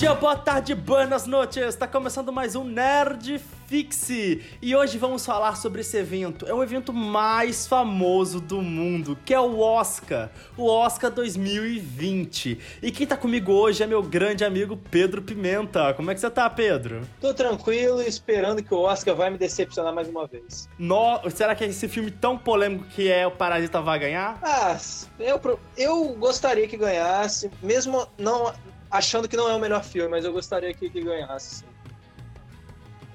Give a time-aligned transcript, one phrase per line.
[0.00, 1.62] dia, boa tarde, buenas noches!
[1.62, 6.46] Está começando mais um Nerd Fixe e hoje vamos falar sobre esse evento.
[6.46, 12.58] É o evento mais famoso do mundo, que é o Oscar, o Oscar 2020.
[12.82, 15.92] E quem tá comigo hoje é meu grande amigo Pedro Pimenta.
[15.92, 17.02] Como é que você tá, Pedro?
[17.20, 20.66] Tô tranquilo, esperando que o Oscar vai me decepcionar mais uma vez.
[20.78, 21.20] No...
[21.28, 24.38] Será que esse filme tão polêmico que é o Parasita vai ganhar?
[24.42, 24.78] Ah,
[25.18, 25.38] eu,
[25.76, 28.50] eu gostaria que ganhasse, mesmo não
[28.90, 31.64] achando que não é o melhor filme, mas eu gostaria que, que ganhasse.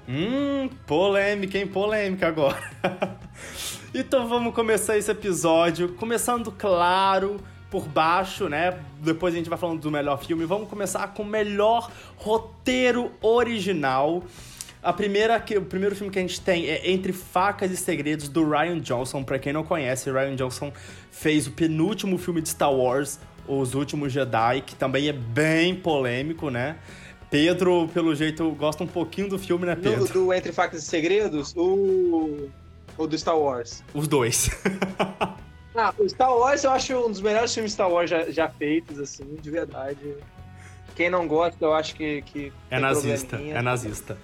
[0.08, 1.66] Hum, polêmica, hein?
[1.66, 2.72] Polêmica agora.
[3.92, 8.80] então vamos começar esse episódio, começando, claro, por baixo, né?
[9.00, 10.44] Depois a gente vai falando do melhor filme.
[10.44, 14.22] Vamos começar com o melhor roteiro original.
[14.80, 18.28] A primeira, que, o primeiro filme que a gente tem é Entre Facas e Segredos,
[18.28, 19.24] do Ryan Johnson.
[19.24, 20.72] Para quem não conhece, Ryan Johnson
[21.10, 26.50] fez o penúltimo filme de Star Wars, Os Últimos Jedi, que também é bem polêmico,
[26.50, 26.76] né?
[27.30, 30.06] Pedro, pelo jeito, gosta um pouquinho do filme, né, Pedro?
[30.06, 32.48] Do, do Entre Facas e Segredos, o.
[32.96, 33.82] ou do Star Wars?
[33.92, 34.50] Os dois.
[35.74, 38.98] ah, o Star Wars eu acho um dos melhores filmes Star Wars já, já feitos,
[38.98, 40.14] assim, de verdade.
[40.94, 42.22] Quem não gosta, eu acho que.
[42.22, 44.16] que é nazista, é nazista.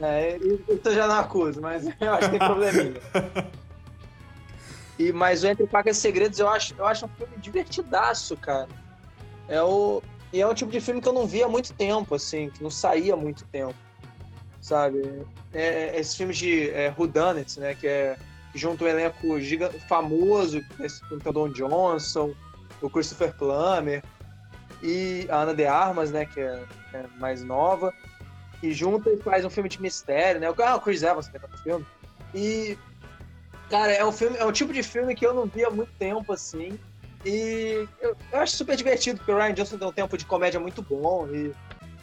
[0.00, 2.94] É, isso já não acuso, mas eu acho que tem probleminha.
[4.98, 8.68] E, mas o Entre Facas e Segredos eu acho, eu acho um filme divertidaço, cara.
[9.48, 12.14] É o, e é um tipo de filme que eu não via há muito tempo,
[12.14, 13.74] assim, que não saía há muito tempo,
[14.60, 15.24] sabe?
[15.54, 18.16] É, é, esses filmes de é, Whodunit, né, que é
[18.52, 20.88] que junta um elenco gigante, famoso, tem
[21.24, 22.34] o Don Johnson,
[22.80, 24.02] o Christopher Plummer
[24.82, 27.92] e a Ana de Armas, né, que é, é mais nova,
[28.62, 30.48] e junta e faz um filme de mistério, né?
[30.64, 31.86] Ah, o Chris Evans tá no filme.
[32.34, 32.76] E,
[33.68, 35.92] cara, é um filme, é um tipo de filme que eu não via há muito
[35.98, 36.78] tempo, assim,
[37.24, 40.60] e eu, eu, acho super divertido, porque o Ryan Johnson tem um tempo de comédia
[40.60, 41.28] muito bom.
[41.28, 41.52] E,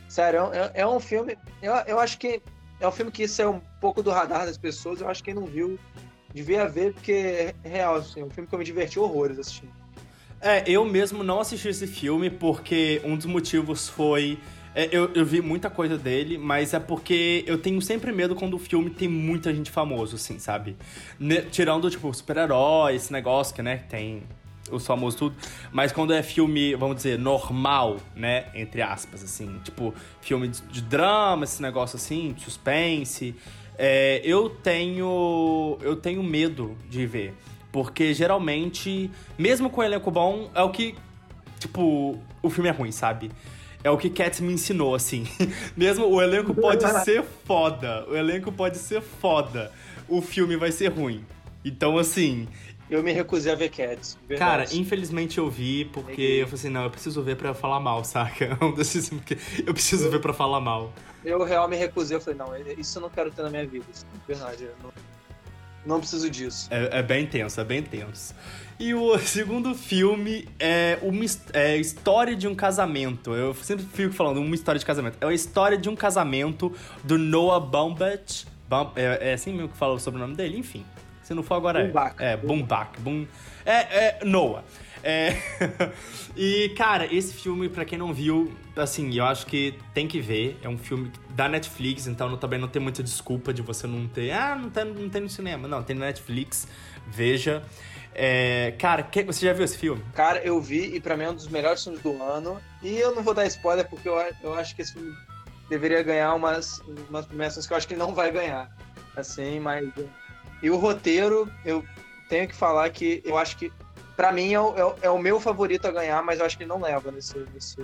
[0.09, 1.37] sério, é, é um filme.
[1.61, 2.41] Eu, eu acho que
[2.79, 5.01] é um filme que isso é um pouco do radar das pessoas.
[5.01, 5.79] Eu acho que quem não viu
[6.33, 9.71] devia ver, porque é real, assim, é um filme que eu me diverti horrores assistindo.
[10.41, 14.37] É, eu mesmo não assisti esse filme porque um dos motivos foi.
[14.75, 18.55] É, eu, eu vi muita coisa dele, mas é porque eu tenho sempre medo quando
[18.55, 20.75] o filme tem muita gente famosa, assim, sabe?
[21.17, 24.23] Ne tirando, tipo, super-herói, esse negócio que, né, tem
[24.69, 25.35] os famosos tudo,
[25.71, 30.81] mas quando é filme, vamos dizer, normal, né, entre aspas, assim, tipo, filme de, de
[30.81, 33.33] drama, esse negócio assim, de suspense,
[33.77, 37.33] é, eu tenho, eu tenho medo de ver,
[37.71, 40.95] porque geralmente, mesmo com o elenco bom, é o que,
[41.59, 43.31] tipo, o filme é ruim, sabe?
[43.85, 45.27] É o que Cats me ensinou, assim.
[45.77, 49.71] mesmo o elenco pode ser foda, o elenco pode ser foda,
[50.09, 51.23] o filme vai ser ruim.
[51.63, 52.47] Então, assim,
[52.89, 54.17] eu me recusei a ver Cats.
[54.39, 58.01] Cara, infelizmente eu vi, porque eu falei assim, não, eu preciso ver pra falar mal,
[58.05, 58.57] saca?
[58.59, 59.11] Um desses
[59.63, 60.91] eu preciso ver pra falar mal.
[61.23, 63.85] Eu real me recusei, eu falei, não, isso eu não quero ter na minha vida.
[63.91, 64.91] É verdade, não,
[65.85, 66.67] não preciso disso.
[66.71, 68.33] É, é, bem tenso, é bem tenso.
[68.79, 71.23] E o segundo filme é uma
[71.53, 73.33] é História de um Casamento.
[73.33, 75.17] Eu sempre fico falando uma história de casamento.
[75.21, 78.45] É a história de um casamento do Noah Baumbach.
[78.95, 80.57] é, é assim mesmo que fala sobre o nome dele?
[80.57, 80.83] Enfim.
[81.25, 82.15] Se não for agora Bumbach.
[82.19, 82.33] é.
[82.33, 82.99] É, Bumbach.
[82.99, 83.25] Bum...
[83.65, 84.63] É, é, Noah.
[85.05, 85.37] É...
[86.35, 90.57] e, cara, esse filme, para quem não viu, assim, eu acho que tem que ver.
[90.63, 94.31] É um filme da Netflix, então também não tem muita desculpa de você não ter.
[94.31, 95.67] Ah, não tem, não tem no cinema.
[95.67, 96.67] Não, tem na Netflix.
[97.05, 97.63] Veja.
[98.15, 100.03] É, cara, que, você já viu esse filme?
[100.15, 102.59] Cara, eu vi e pra mim é um dos melhores filmes do ano.
[102.81, 105.15] E eu não vou dar spoiler porque eu, eu acho que esse filme
[105.69, 108.75] deveria ganhar umas, umas promessas que eu acho que ele não vai ganhar.
[109.15, 109.87] Assim, mas
[110.63, 111.85] e o roteiro, eu
[112.27, 113.71] tenho que falar que eu acho que,
[114.15, 116.63] para mim, é o, é, é o, meu favorito a ganhar, mas eu acho que
[116.63, 117.37] ele não leva nesse.
[117.53, 117.77] nesse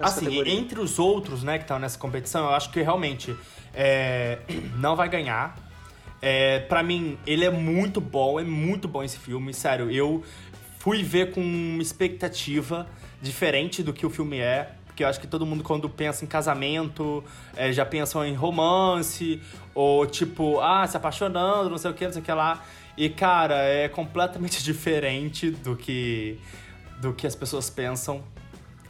[0.00, 0.54] assim, categoria.
[0.54, 3.36] entre os outros, né, que estão nessa competição, eu acho que realmente
[3.74, 4.38] é,
[4.78, 5.56] não vai ganhar.
[6.20, 9.90] É, para mim, ele é muito bom, é muito bom esse filme, sério.
[9.90, 10.22] Eu
[10.78, 12.86] fui ver com uma expectativa
[13.20, 14.72] diferente do que o filme é.
[14.86, 17.24] Porque eu acho que todo mundo, quando pensa em casamento,
[17.56, 19.40] é, já pensa em romance,
[19.74, 22.62] ou tipo, ah, se apaixonando, não sei o que, não sei o que lá.
[22.96, 26.38] E, cara, é completamente diferente do que,
[27.00, 28.22] do que as pessoas pensam.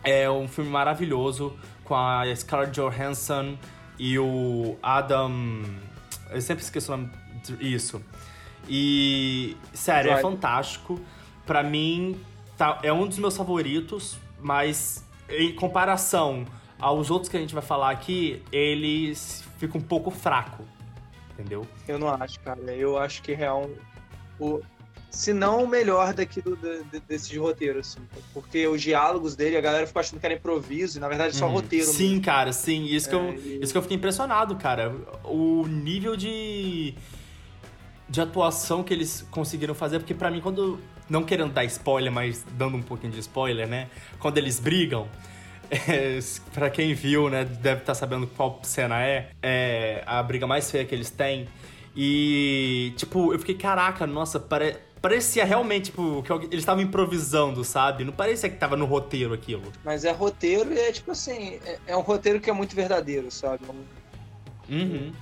[0.04, 3.56] É um filme maravilhoso com a Scarlett Johansson
[3.98, 5.62] e o Adam.
[6.30, 7.10] Eu sempre esqueço o nome.
[7.60, 8.02] Isso.
[8.68, 11.00] E, sério, é fantástico.
[11.46, 12.20] Pra mim,
[12.56, 16.44] tá, é um dos meus favoritos, mas em comparação
[16.80, 19.14] aos outros que a gente vai falar aqui, ele
[19.58, 20.64] fica um pouco fraco,
[21.32, 21.66] entendeu?
[21.86, 22.60] Eu não acho, cara.
[22.72, 23.70] Eu acho que real
[24.42, 24.62] o
[25.12, 28.00] se não o melhor daqui do, de, desse roteiro, assim.
[28.32, 31.38] Porque os diálogos dele, a galera ficou achando que era improviso, e na verdade é
[31.38, 31.52] só uhum.
[31.52, 31.84] roteiro.
[31.84, 32.22] Sim, mesmo.
[32.22, 32.86] cara, sim.
[32.86, 33.62] Isso, é, que eu, e...
[33.62, 34.96] isso que eu fiquei impressionado, cara.
[35.24, 36.94] O nível de.
[38.08, 40.80] de atuação que eles conseguiram fazer, porque para mim, quando.
[41.10, 43.88] Não querendo dar spoiler, mas dando um pouquinho de spoiler, né?
[44.18, 45.06] Quando eles brigam.
[45.88, 46.18] É,
[46.52, 49.30] para quem viu, né, deve estar tá sabendo qual cena é.
[49.42, 51.48] É a briga mais feia que eles têm.
[51.94, 58.04] E, tipo, eu fiquei, caraca, nossa, parece parecia realmente, tipo, que eles estavam improvisando, sabe?
[58.04, 59.64] Não parecia que tava no roteiro aquilo.
[59.84, 63.28] Mas é roteiro e é tipo assim, é, é um roteiro que é muito verdadeiro,
[63.28, 63.64] sabe?
[64.70, 65.12] Uhum.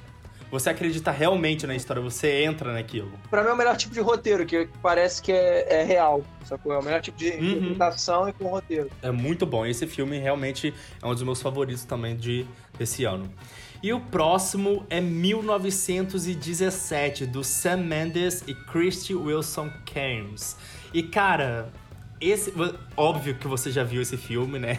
[0.50, 3.12] Você acredita realmente na história, você entra naquilo.
[3.30, 6.72] Pra mim é o melhor tipo de roteiro, que parece que é, é real, sacou?
[6.72, 7.50] É o melhor tipo de uhum.
[7.52, 8.90] interpretação e com roteiro.
[9.00, 9.64] É muito bom.
[9.64, 12.44] Esse filme realmente é um dos meus favoritos também de,
[12.76, 13.32] desse ano.
[13.82, 20.54] E o próximo é 1917, do Sam Mendes e Christy Wilson Cairns.
[20.92, 21.72] E cara,
[22.20, 22.52] esse.
[22.94, 24.78] Óbvio que você já viu esse filme, né?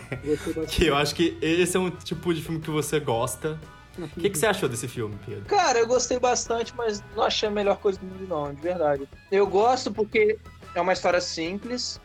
[0.69, 3.59] que eu acho que esse é um tipo de filme que você gosta.
[3.98, 5.45] O que, que, você achou desse filme, Pedro?
[5.45, 9.09] Cara, eu gostei bastante, mas não achei a melhor coisa do mundo, não, de verdade.
[9.31, 10.39] Eu gosto porque
[10.74, 12.00] é uma história simples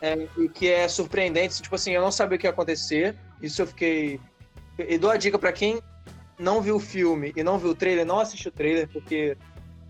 [0.00, 1.62] é, e que é surpreendente.
[1.62, 3.16] Tipo assim, eu não sabia o que ia acontecer.
[3.40, 4.20] Isso eu fiquei.
[4.78, 5.80] E dou a dica para quem
[6.38, 9.36] não viu o filme e não viu o trailer, não assiste o trailer, porque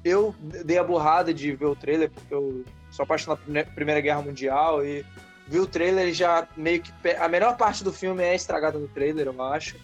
[0.05, 4.23] eu dei a burrada de ver o trailer, porque eu sou apaixonado por Primeira Guerra
[4.23, 5.05] Mundial e
[5.49, 6.93] vi o trailer já meio que.
[7.19, 9.77] A melhor parte do filme é estragada no trailer, eu acho.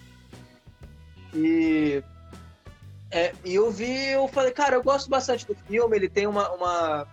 [1.34, 2.02] E.
[3.10, 6.48] É, e eu vi, eu falei, cara, eu gosto bastante do filme, ele tem uma,
[6.52, 7.06] uma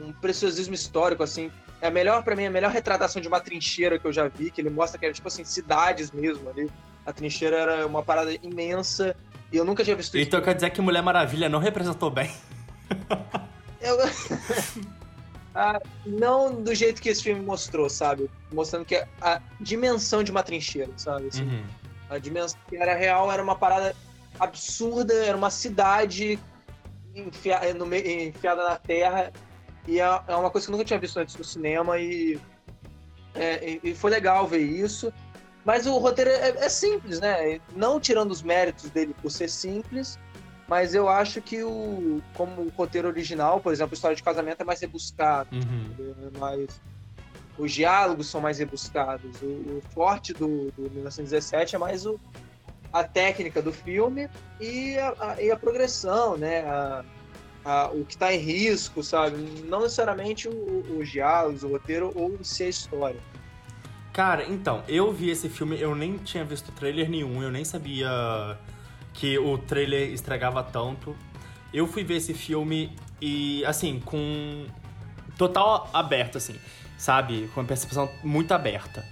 [0.00, 1.52] um preciosismo histórico, assim.
[1.80, 4.50] É a melhor, para mim, a melhor retratação de uma trincheira que eu já vi,
[4.50, 6.68] que ele mostra que era, tipo assim, cidades mesmo ali
[7.06, 9.16] a trincheira era uma parada imensa
[9.52, 10.26] e eu nunca tinha visto isso.
[10.26, 12.30] Então quer dizer que Mulher Maravilha não representou bem?
[13.80, 13.98] Eu...
[15.54, 18.30] ah, não do jeito que esse filme mostrou, sabe?
[18.50, 21.28] Mostrando que a dimensão de uma trincheira, sabe?
[21.28, 21.64] Assim, uhum.
[22.08, 23.94] A dimensão que era real era uma parada
[24.40, 26.38] absurda, era uma cidade
[27.14, 27.60] enfia...
[27.86, 28.28] meio...
[28.28, 29.32] enfiada na terra.
[29.86, 32.40] E é, é uma coisa que eu nunca tinha visto antes no cinema e,
[33.34, 35.12] é, e foi legal ver isso.
[35.64, 37.60] Mas o roteiro é, é, simples, né?
[37.74, 40.18] Não tirando os méritos dele por ser simples,
[40.68, 44.60] mas eu acho que o como o roteiro original, por exemplo, a história de casamento
[44.60, 46.30] é mais rebuscado, uhum.
[46.34, 46.68] É mais
[47.56, 49.40] os diálogos são mais rebuscados.
[49.40, 52.18] O, o forte do, do 1917 é mais o,
[52.92, 54.28] a técnica do filme
[54.60, 56.62] e a, a, e a progressão, né?
[57.64, 59.38] A, o que está em risco, sabe?
[59.64, 63.20] Não necessariamente os diálogos, o roteiro ou se a história.
[64.14, 68.56] Cara, então, eu vi esse filme, eu nem tinha visto trailer nenhum, eu nem sabia
[69.12, 71.16] que o trailer estragava tanto.
[71.72, 74.66] Eu fui ver esse filme e, assim, com
[75.36, 76.54] total aberto, assim,
[76.96, 77.50] sabe?
[77.52, 79.04] Com a percepção muito aberta.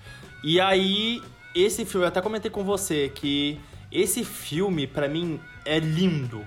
[0.44, 1.20] E aí,
[1.52, 3.58] esse filme, eu até comentei com você que
[3.90, 6.46] esse filme, para mim, é lindo.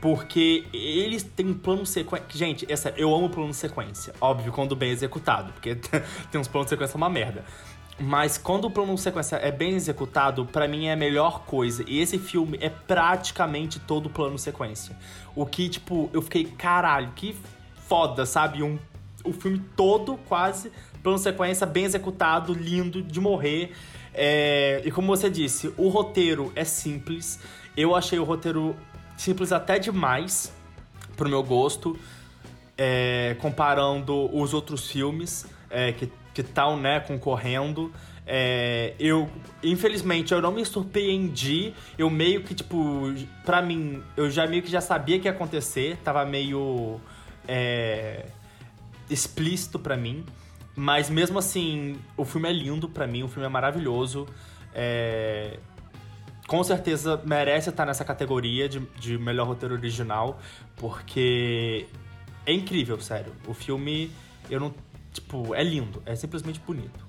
[0.00, 2.26] Porque eles têm um plano sequência.
[2.30, 4.12] Gente, essa, eu amo plano sequência.
[4.20, 5.50] Óbvio, quando bem executado.
[5.54, 5.76] Porque
[6.30, 7.42] tem uns planos sequência uma merda.
[7.98, 11.84] Mas quando o plano sequência é bem executado, para mim é a melhor coisa.
[11.86, 14.96] E esse filme é praticamente todo plano sequência.
[15.34, 17.36] O que, tipo, eu fiquei, caralho, que
[17.86, 18.62] foda, sabe?
[18.62, 18.78] Um,
[19.24, 23.72] o filme todo, quase, plano sequência, bem executado, lindo, de morrer.
[24.12, 27.38] É, e como você disse, o roteiro é simples.
[27.76, 28.74] Eu achei o roteiro
[29.16, 30.52] simples até demais,
[31.16, 31.96] pro meu gosto.
[32.76, 37.92] É, comparando os outros filmes é, que que estão, né, concorrendo.
[38.26, 39.30] É, eu,
[39.62, 41.72] infelizmente, eu não me surpreendi.
[41.96, 43.14] Eu meio que, tipo,
[43.44, 45.96] pra mim, eu já meio que já sabia que ia acontecer.
[46.02, 47.00] Tava meio
[47.46, 48.26] é,
[49.08, 50.24] explícito pra mim.
[50.76, 54.26] Mas mesmo assim, o filme é lindo pra mim, o filme é maravilhoso.
[54.74, 55.58] É,
[56.48, 60.40] com certeza merece estar nessa categoria de, de melhor roteiro original,
[60.76, 61.86] porque
[62.44, 63.32] é incrível, sério.
[63.46, 64.10] O filme,
[64.50, 64.74] eu não
[65.14, 67.06] Tipo, é lindo, é simplesmente bonito.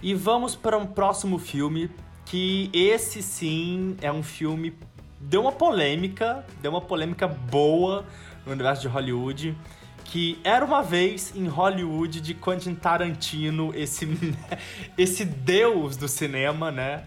[0.00, 1.90] E vamos para um próximo filme,
[2.24, 4.72] que esse sim é um filme.
[5.20, 8.06] Deu uma polêmica, deu uma polêmica boa
[8.46, 9.58] no universo de Hollywood.
[10.04, 14.06] Que era uma vez em Hollywood de Quentin Tarantino, esse,
[14.96, 17.04] esse deus do cinema, né?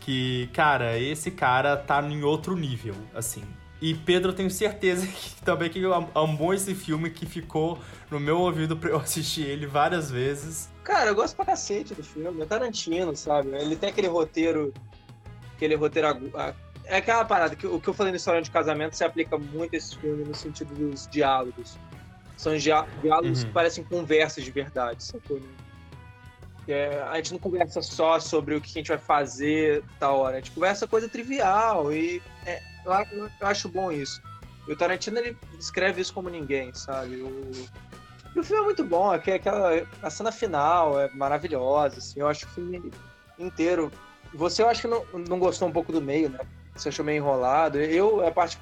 [0.00, 3.44] Que, cara, esse cara tá em outro nível, assim.
[3.82, 5.82] E Pedro, eu tenho certeza que também que
[6.14, 10.70] amou esse filme, que ficou no meu ouvido pra eu assistir ele várias vezes.
[10.84, 12.40] Cara, eu gosto pra cacete do filme.
[12.42, 13.48] É Tarantino, sabe?
[13.56, 14.72] Ele tem aquele roteiro.
[15.56, 16.08] Aquele roteiro.
[16.84, 19.74] É aquela parada que o que eu falei no história de casamento se aplica muito
[19.74, 21.76] a esse filme no sentido dos diálogos.
[22.36, 23.46] São diálogos uhum.
[23.46, 25.40] que parecem conversas de verdade, sacou?
[26.68, 30.36] É, a gente não conversa só sobre o que a gente vai fazer da hora,
[30.36, 32.92] a gente conversa coisa trivial e é, eu,
[33.40, 34.22] eu, acho bom isso.
[34.66, 37.16] E o Tarantino ele escreve isso como ninguém, sabe?
[37.16, 37.52] O,
[38.34, 39.70] e o filme é muito bom, é aquela
[40.02, 42.92] a cena final é maravilhosa, assim, eu acho que o filme
[43.38, 43.90] inteiro.
[44.34, 46.40] Você eu acho que não, não gostou um pouco do meio, né?
[46.74, 47.78] Você achou meio enrolado.
[47.78, 48.58] Eu é a parte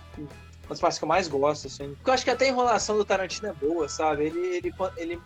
[0.70, 1.94] uma das partes que eu mais gosto, assim.
[1.94, 4.26] Porque eu acho que até a enrolação do Tarantino é boa, sabe?
[4.26, 5.20] Ele, ele, ele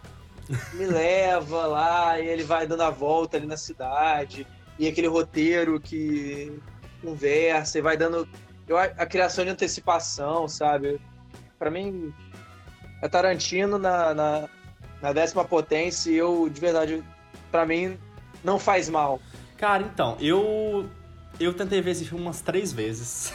[0.72, 4.46] me leva lá e ele vai dando a volta ali na cidade.
[4.78, 6.58] E aquele roteiro que
[7.02, 8.26] conversa e vai dando
[8.66, 11.00] eu, a criação de antecipação, sabe?
[11.58, 12.12] Para mim,
[13.02, 14.48] é Tarantino na, na,
[15.02, 17.04] na, décima potência e eu, de verdade,
[17.50, 17.98] para mim,
[18.42, 19.20] não faz mal.
[19.56, 20.88] Cara, então, eu.
[21.38, 23.32] Eu tentei ver esse filme umas três vezes.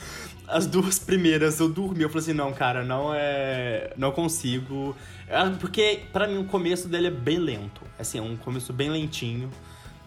[0.48, 3.92] As duas primeiras eu dormi, eu falei assim, não, cara, não é.
[3.96, 4.96] Não consigo.
[5.28, 7.82] É, porque, para mim, o começo dele é bem lento.
[7.98, 9.50] Assim, é um começo bem lentinho.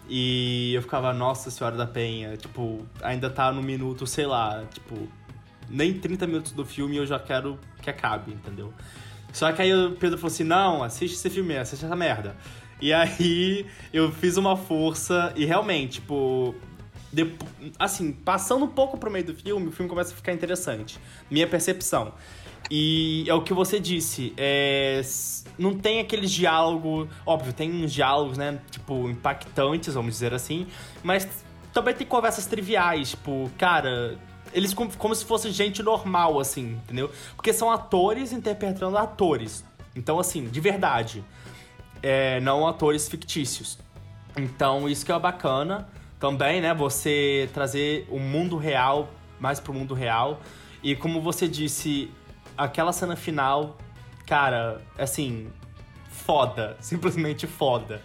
[0.08, 5.08] E eu ficava, nossa senhora da penha, tipo, ainda tá no minuto, sei lá, tipo,
[5.68, 8.72] nem 30 minutos do filme eu já quero que acabe, entendeu?
[9.32, 12.36] Só que aí o Pedro falou assim: não, assiste esse filme, assiste essa merda.
[12.80, 16.54] E aí eu fiz uma força e realmente, tipo,
[17.12, 20.98] depois, assim, passando um pouco pro meio do filme, o filme começa a ficar interessante.
[21.30, 22.12] Minha percepção.
[22.70, 25.00] E é o que você disse, é,
[25.58, 27.08] não tem aqueles diálogos.
[27.24, 28.58] Óbvio, tem uns diálogos, né?
[28.70, 30.66] Tipo, impactantes, vamos dizer assim.
[31.02, 31.28] Mas
[31.72, 34.18] também tem conversas triviais, tipo, cara.
[34.52, 37.10] Eles como, como se fosse gente normal, assim, entendeu?
[37.34, 39.64] Porque são atores interpretando atores.
[39.94, 41.24] Então, assim, de verdade.
[42.02, 43.78] É, não atores fictícios.
[44.36, 45.88] Então, isso que é bacana
[46.20, 46.74] também, né?
[46.74, 49.08] Você trazer o mundo real
[49.40, 50.40] mais pro mundo real.
[50.82, 52.10] E como você disse,
[52.56, 53.76] aquela cena final,
[54.26, 55.50] cara, assim,
[56.10, 56.76] foda.
[56.80, 58.02] Simplesmente foda.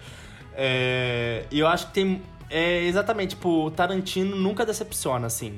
[0.53, 2.22] É, e eu acho que tem.
[2.50, 5.58] É exatamente, tipo, o Tarantino nunca decepciona, assim.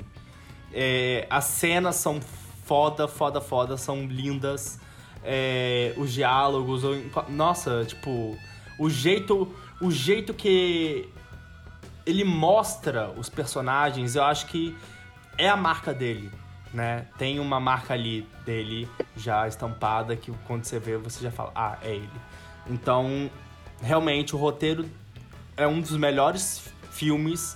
[0.72, 2.22] É, as cenas são
[2.66, 4.80] foda, foda, foda, são lindas.
[5.24, 6.84] É, os diálogos,
[7.30, 8.38] nossa, tipo,
[8.78, 11.10] o jeito, o jeito que
[12.06, 14.76] ele mostra os personagens, eu acho que
[15.38, 16.30] é a marca dele,
[16.74, 17.06] né?
[17.18, 21.78] Tem uma marca ali dele já estampada que quando você vê, você já fala, ah,
[21.84, 22.10] é ele.
[22.68, 23.30] Então,
[23.82, 24.90] realmente, o roteiro
[25.56, 27.56] é um dos melhores filmes.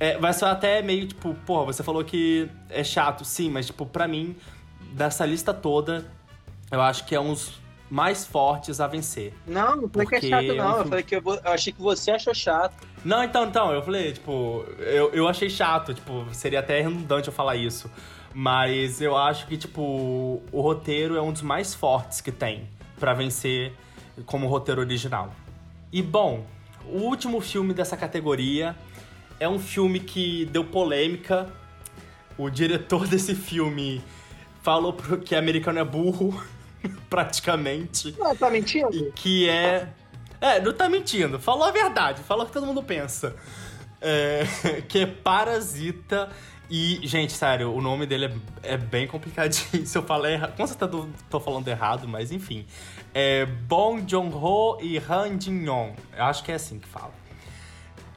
[0.00, 3.86] É, vai ser até meio tipo, porra, você falou que é chato, sim, mas tipo,
[3.86, 4.36] pra mim,
[4.92, 6.06] dessa lista toda,
[6.70, 7.60] eu acho que é um dos
[7.90, 9.32] mais fortes a vencer.
[9.46, 10.72] Não, não falei que é chato, não.
[10.72, 12.86] Eu, eu falei que eu, eu, achei que você achou chato.
[13.04, 17.34] Não, então, então, eu falei, tipo, eu, eu achei chato, tipo, seria até redundante eu
[17.34, 17.90] falar isso.
[18.34, 22.68] Mas eu acho que, tipo, o roteiro é um dos mais fortes que tem
[22.98, 23.72] para vencer
[24.26, 25.32] como roteiro original.
[25.92, 26.44] E, bom,
[26.86, 28.76] o último filme dessa categoria
[29.40, 31.48] é um filme que deu polêmica.
[32.36, 34.02] O diretor desse filme
[34.62, 34.92] falou
[35.24, 36.42] que americano é burro,
[37.08, 38.14] praticamente.
[38.18, 38.94] Não, tá mentindo?
[38.94, 39.88] E que é.
[40.40, 41.38] É, não tá mentindo.
[41.40, 43.34] Falou a verdade, falou o que todo mundo pensa.
[44.00, 44.44] É,
[44.86, 46.28] que é Parasita
[46.70, 48.26] e, gente, sério, o nome dele
[48.62, 49.86] é, é bem complicadinho.
[49.86, 50.56] Se eu falei errado.
[50.56, 52.66] Com certeza tô, tô falando errado, mas enfim.
[53.14, 55.94] É Bong Joon-ho e Han Jin-yong.
[56.16, 57.12] Eu acho que é assim que fala.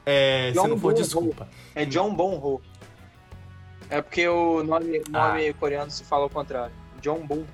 [0.04, 1.48] É, se não for, desculpa.
[1.74, 2.60] É John Bon-ho.
[3.88, 5.54] É porque o nome, nome ah.
[5.58, 6.74] coreano se fala ao contrário.
[7.00, 7.44] John Bon.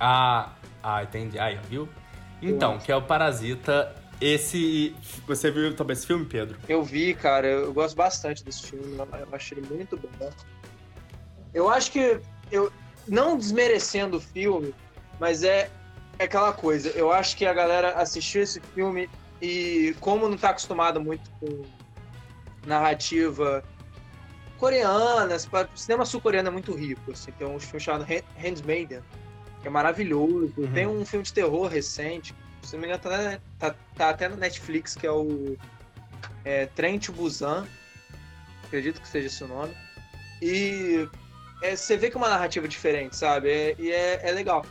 [0.00, 1.38] Ah, ah, entendi.
[1.38, 1.88] Aí, viu?
[2.40, 4.94] Então, que é o Parasita esse.
[5.26, 6.58] Você viu também esse filme, Pedro?
[6.68, 7.46] Eu vi, cara.
[7.46, 8.96] Eu gosto bastante desse filme.
[8.96, 10.30] Eu achei ele muito bom.
[11.52, 12.20] Eu acho que.
[12.50, 12.72] Eu,
[13.06, 14.74] não desmerecendo o filme,
[15.20, 15.70] mas é,
[16.18, 16.88] é aquela coisa.
[16.90, 19.08] Eu acho que a galera assistiu esse filme
[19.40, 21.62] e, como não tá acostumado muito com
[22.66, 23.62] narrativa
[24.58, 27.12] coreana, o cinema sul-coreano é muito rico.
[27.12, 28.06] Assim, tem um filme chamado
[28.38, 29.00] Handmaiden,
[29.60, 30.54] que é maravilhoso.
[30.56, 30.72] Uhum.
[30.72, 34.36] Tem um filme de terror recente se não me engano, tá, tá, tá até no
[34.36, 35.56] Netflix, que é o
[36.44, 37.66] é, Trent Busan.
[38.64, 39.74] Acredito que seja esse o nome.
[40.42, 41.08] E
[41.62, 43.50] é, você vê que é uma narrativa diferente, sabe?
[43.50, 44.64] É, e é, é legal.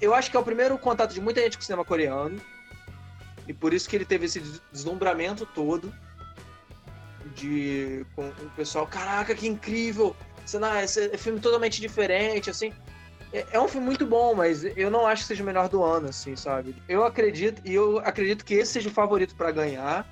[0.00, 2.40] Eu acho que é o primeiro contato de muita gente com o cinema coreano.
[3.46, 4.40] E por isso que ele teve esse
[4.72, 5.92] deslumbramento todo.
[7.34, 10.16] De com o pessoal, caraca, que incrível!
[10.82, 12.72] Esse é filme totalmente diferente, assim.
[13.32, 15.82] É, é um filme muito bom, mas eu não acho que seja o melhor do
[15.82, 16.74] ano, assim, sabe?
[16.88, 20.06] Eu acredito, e eu acredito que esse seja o favorito para ganhar,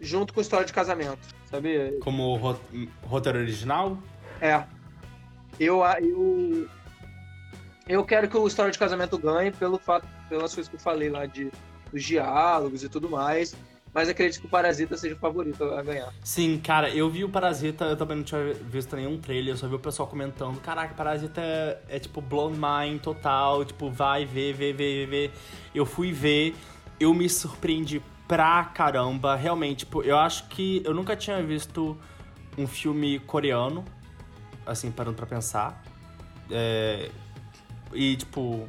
[0.00, 1.18] junto com História de Casamento,
[1.50, 1.98] sabe?
[2.00, 2.36] Como
[3.02, 3.98] roteiro original?
[4.40, 4.62] É.
[5.58, 6.68] Eu, eu,
[7.88, 11.10] eu quero que o História de Casamento ganhe pelo fato, pelas coisas que eu falei
[11.10, 11.50] lá de
[11.94, 13.54] dos diálogos e tudo mais.
[13.94, 16.12] Mas acredito que o Parasita seja o favorito a ganhar.
[16.24, 19.68] Sim, cara, eu vi o Parasita, eu também não tinha visto nenhum trailer, eu só
[19.68, 24.52] vi o pessoal comentando, caraca, Parasita é, é tipo blown mind total, tipo, vai ver,
[24.52, 25.32] ver, ver, ver.
[25.72, 26.56] Eu fui ver,
[26.98, 31.96] eu me surpreendi pra caramba, realmente, tipo, eu acho que eu nunca tinha visto
[32.58, 33.84] um filme coreano,
[34.66, 35.84] assim, parando pra pensar.
[36.50, 37.10] É,
[37.92, 38.68] e, tipo,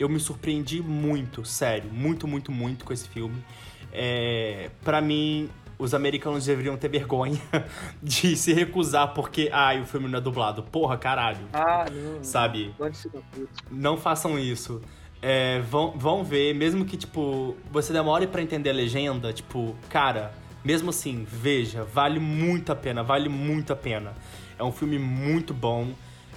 [0.00, 3.40] eu me surpreendi muito, sério, muito, muito, muito com esse filme.
[3.94, 5.48] É, para mim,
[5.78, 7.40] os americanos deveriam ter vergonha
[8.02, 10.62] de se recusar porque, ai, o filme não é dublado.
[10.64, 11.46] Porra, caralho.
[11.52, 12.22] Ah, não.
[12.24, 12.74] Sabe?
[13.70, 14.82] Não façam isso.
[15.22, 20.34] É, vão, vão ver, mesmo que, tipo, você demore para entender a legenda, tipo, cara,
[20.62, 24.12] mesmo assim, veja, vale muito a pena, vale muito a pena.
[24.58, 25.88] É um filme muito bom.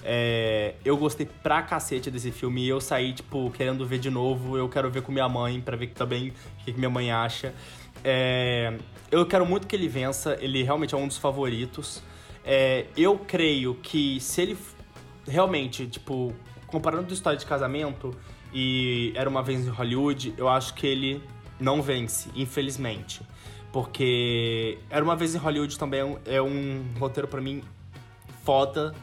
[0.09, 4.57] É, eu gostei pra cacete desse filme e eu saí, tipo, querendo ver de novo.
[4.57, 7.53] Eu quero ver com minha mãe pra ver também o que, que minha mãe acha.
[8.05, 8.77] É,
[9.11, 12.01] eu quero muito que ele vença, ele realmente é um dos favoritos.
[12.45, 14.57] É, eu creio que se ele
[15.27, 16.33] realmente, tipo,
[16.67, 18.17] comparando a história de casamento
[18.53, 21.21] e Era uma Vez em Hollywood, eu acho que ele
[21.59, 23.21] não vence, infelizmente.
[23.73, 27.61] Porque Era uma Vez em Hollywood também é um, é roteiro para mim
[28.45, 28.95] foda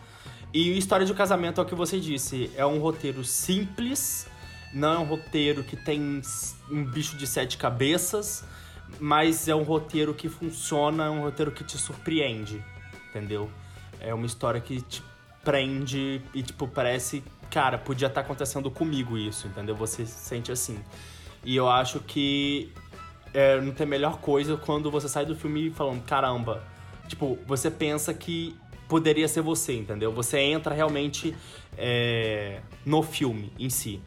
[0.54, 2.48] e História de um Casamento é o que você disse.
[2.56, 4.28] É um roteiro simples,
[4.72, 6.22] não é um roteiro que tem
[6.70, 8.44] um bicho de sete cabeças,
[9.00, 12.64] mas é um roteiro que funciona, é um roteiro que te surpreende,
[13.10, 13.50] entendeu?
[13.98, 15.02] É uma história que te
[15.42, 19.74] prende e, tipo, parece, cara, podia estar tá acontecendo comigo isso, entendeu?
[19.74, 20.78] Você se sente assim.
[21.44, 22.72] E eu acho que
[23.32, 26.62] é, não tem melhor coisa quando você sai do filme falando, caramba,
[27.08, 28.56] tipo, você pensa que
[28.94, 30.12] poderia ser você, entendeu?
[30.12, 31.34] Você entra realmente
[31.76, 34.00] é, no filme em si.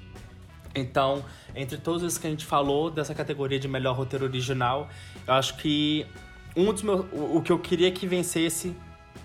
[0.74, 4.88] Então, entre todos esses que a gente falou dessa categoria de melhor roteiro original,
[5.28, 6.06] eu acho que
[6.56, 8.74] um dos meus, o, que eu queria que vencesse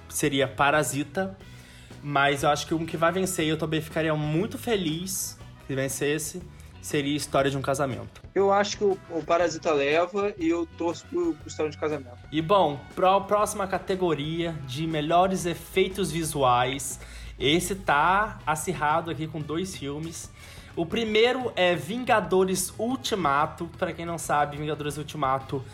[0.08, 1.38] seria Parasita,
[2.02, 6.42] mas eu acho que um que vai vencer, eu também ficaria muito feliz que vencesse,
[6.82, 8.20] seria História de um Casamento.
[8.34, 12.18] Eu acho que o, o Parasita leva e eu torço pro, pro História de Casamento.
[12.30, 17.00] E bom, para a próxima categoria de melhores efeitos visuais,
[17.38, 20.30] esse tá acirrado aqui com dois filmes.
[20.74, 23.70] O primeiro é Vingadores Ultimato.
[23.78, 25.64] Para quem não sabe, Vingadores Ultimato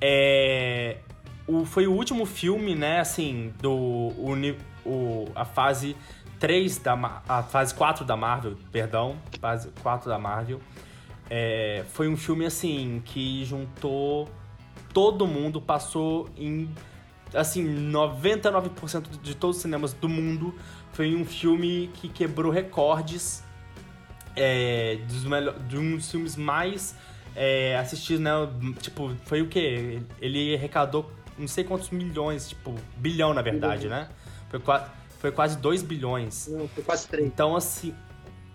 [0.00, 0.98] é
[1.48, 4.34] o, foi o último filme, né, assim, do o,
[4.84, 5.96] o, a fase
[6.38, 10.60] 3 da a fase 4 da Marvel, perdão, fase 4 da Marvel.
[11.30, 14.28] É, foi um filme assim que juntou
[14.92, 16.68] todo mundo, passou em
[17.34, 20.54] assim 99% de todos os cinemas do mundo.
[20.92, 23.44] Foi um filme que quebrou recordes
[24.34, 25.22] é, dos
[25.68, 26.96] de um dos filmes mais
[27.36, 28.32] é, assistidos, né?
[28.80, 30.00] Tipo, foi o quê?
[30.20, 34.08] Ele arrecadou não sei quantos milhões, tipo, bilhão na verdade, né?
[34.48, 34.86] Foi quase
[35.18, 36.48] foi quase 2 bilhões.
[36.48, 37.26] Não, foi quase 3.
[37.26, 37.94] Então, assim,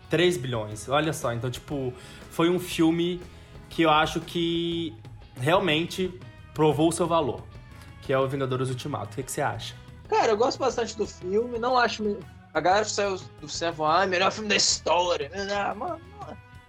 [0.09, 0.87] 3 bilhões.
[0.89, 1.93] Olha só, então, tipo,
[2.29, 3.21] foi um filme
[3.69, 4.95] que eu acho que
[5.35, 6.19] realmente
[6.53, 7.43] provou o seu valor,
[8.01, 9.13] que é o Vingadores Ultimato.
[9.13, 9.75] O que, que você acha?
[10.07, 12.17] Cara, eu gosto bastante do filme, não acho.
[12.53, 15.29] A galera saiu do cinema, ah, melhor filme da história.
[15.33, 15.99] Não, não,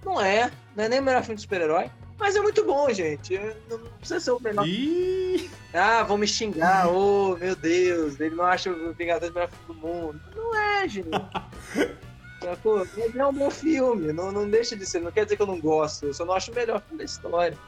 [0.04, 1.90] não é, não é nem o melhor filme de super-herói.
[2.18, 3.38] Mas é muito bom, gente.
[3.68, 4.66] Não precisa ser o melhor.
[4.66, 5.50] Ih!
[5.72, 6.88] Ah, vão me xingar.
[6.88, 8.18] Oh, meu Deus.
[8.20, 10.20] Ele não acha o Vingadores o melhor filme do mundo.
[10.35, 11.09] Não é, gente.
[12.40, 12.87] Sacou?
[12.96, 14.12] Mas é um bom filme.
[14.12, 15.00] Não, não deixa de ser.
[15.00, 16.07] Não quer dizer que eu não gosto.
[16.07, 17.59] Eu só não acho o melhor filme da história.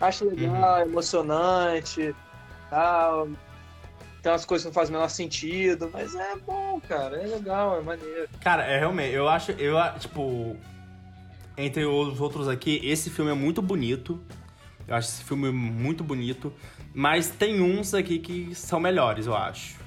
[0.00, 0.82] Acho legal, uhum.
[0.82, 2.14] emocionante.
[2.70, 3.28] Tal.
[4.22, 5.90] Tem umas coisas que não fazem o menor sentido.
[5.92, 7.22] Mas é bom, cara.
[7.22, 8.28] É legal, é maneiro.
[8.40, 9.14] Cara, é realmente.
[9.14, 9.52] Eu acho.
[9.52, 10.56] Eu, tipo
[11.56, 14.20] entre os outros aqui, esse filme é muito bonito.
[14.86, 16.52] Eu acho esse filme muito bonito.
[16.94, 19.80] Mas tem uns aqui que são melhores, eu acho.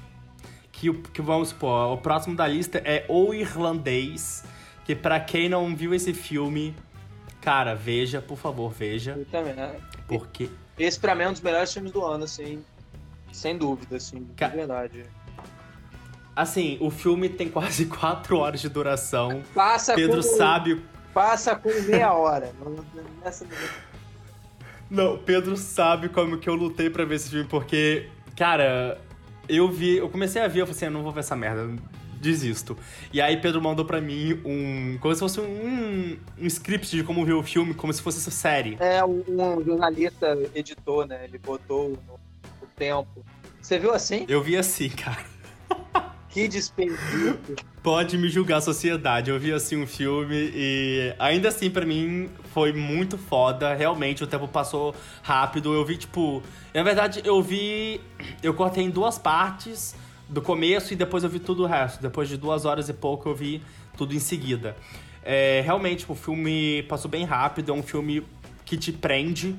[0.72, 4.44] Que, que vamos supor, o próximo da lista é O Irlandês.
[4.84, 6.74] Que para quem não viu esse filme,
[7.40, 9.12] cara, veja, por favor, veja.
[9.12, 9.74] Eu também, né?
[10.06, 10.48] Porque.
[10.78, 12.62] Esse pra mim é um dos melhores filmes do ano, assim.
[13.32, 15.04] Sem dúvida, assim, de verdade.
[16.34, 19.42] Assim, o filme tem quase 4 horas de duração.
[19.54, 20.36] Passa Pedro como...
[20.36, 20.82] sabe
[21.16, 22.52] passa com meia hora.
[24.90, 29.00] Não, Pedro sabe como que eu lutei para ver esse filme, porque, cara,
[29.48, 31.74] eu vi, eu comecei a ver, eu falei assim, eu não vou ver essa merda,
[32.20, 32.76] desisto.
[33.10, 37.24] E aí Pedro mandou para mim um, como se fosse um, um script de como
[37.24, 38.76] ver o filme, como se fosse essa série.
[38.78, 42.20] É, um, um jornalista editor, né, ele botou no,
[42.60, 43.24] no tempo.
[43.58, 44.26] Você viu assim?
[44.28, 45.24] Eu vi assim, cara.
[46.36, 47.38] Que desperdício.
[47.82, 49.30] Pode me julgar, sociedade.
[49.30, 53.72] Eu vi assim um filme e ainda assim para mim foi muito foda.
[53.72, 55.72] Realmente o tempo passou rápido.
[55.72, 56.42] Eu vi tipo,
[56.74, 58.02] na verdade eu vi,
[58.42, 59.96] eu cortei em duas partes
[60.28, 62.02] do começo e depois eu vi tudo o resto.
[62.02, 63.62] Depois de duas horas e pouco eu vi
[63.96, 64.76] tudo em seguida.
[65.22, 67.72] É, realmente tipo, o filme passou bem rápido.
[67.72, 68.22] É um filme
[68.66, 69.56] que te prende.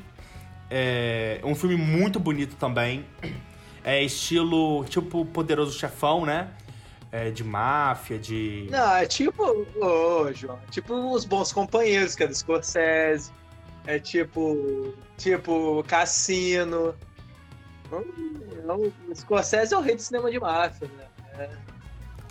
[0.69, 3.03] É um filme muito bonito também.
[3.83, 6.49] É estilo tipo Poderoso Chefão, né?
[7.11, 8.67] É, de máfia, de.
[8.69, 9.43] Não, é tipo.
[9.79, 10.59] Ô, João.
[10.71, 13.31] Tipo os bons companheiros, que é do Scorsese.
[13.85, 14.93] É tipo.
[15.17, 16.93] Tipo Cassino.
[17.89, 21.07] O Scorsese é o rei do cinema de máfia, né?
[21.39, 21.67] É.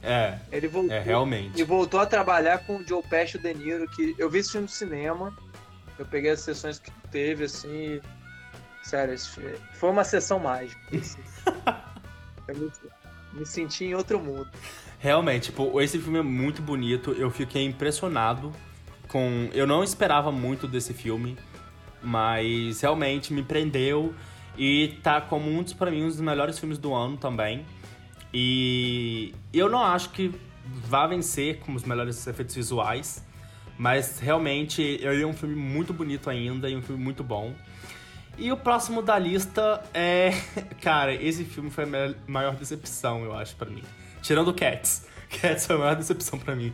[0.02, 1.60] É, ele voltou, é realmente.
[1.60, 4.38] E voltou a trabalhar com o Joe Pesci e o De Niro, que eu vi
[4.38, 5.36] esse filme no cinema.
[5.98, 8.00] Eu peguei as sessões que teve, assim.
[8.84, 9.18] Sério,
[9.74, 10.78] foi uma sessão mágica.
[10.96, 11.22] Assim.
[12.54, 12.80] muito,
[13.36, 14.48] me senti em outro mundo.
[14.98, 17.12] Realmente, tipo, esse filme é muito bonito.
[17.12, 18.52] Eu fiquei impressionado
[19.08, 19.48] com.
[19.52, 21.36] Eu não esperava muito desse filme,
[22.02, 24.14] mas realmente me prendeu
[24.56, 27.64] e tá como um dos, pra mim, um dos melhores filmes do ano também.
[28.32, 30.32] E eu não acho que
[30.88, 33.24] vá vencer com os melhores efeitos visuais,
[33.78, 37.54] mas realmente é um filme muito bonito ainda e um filme muito bom.
[38.38, 40.30] E o próximo da lista é.
[40.82, 43.82] Cara, esse filme foi a maior decepção, eu acho, para mim.
[44.20, 45.06] Tirando Cats.
[45.40, 46.72] Cats foi a maior decepção para mim.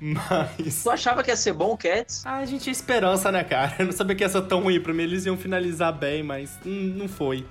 [0.00, 0.82] Mas.
[0.82, 2.26] Tu achava que ia ser bom, Cats?
[2.26, 3.76] Ah, a gente tinha esperança, né, cara?
[3.78, 4.80] Eu não sabia que ia ser tão ruim.
[4.80, 7.46] Pra mim, eles iam finalizar bem, mas não foi.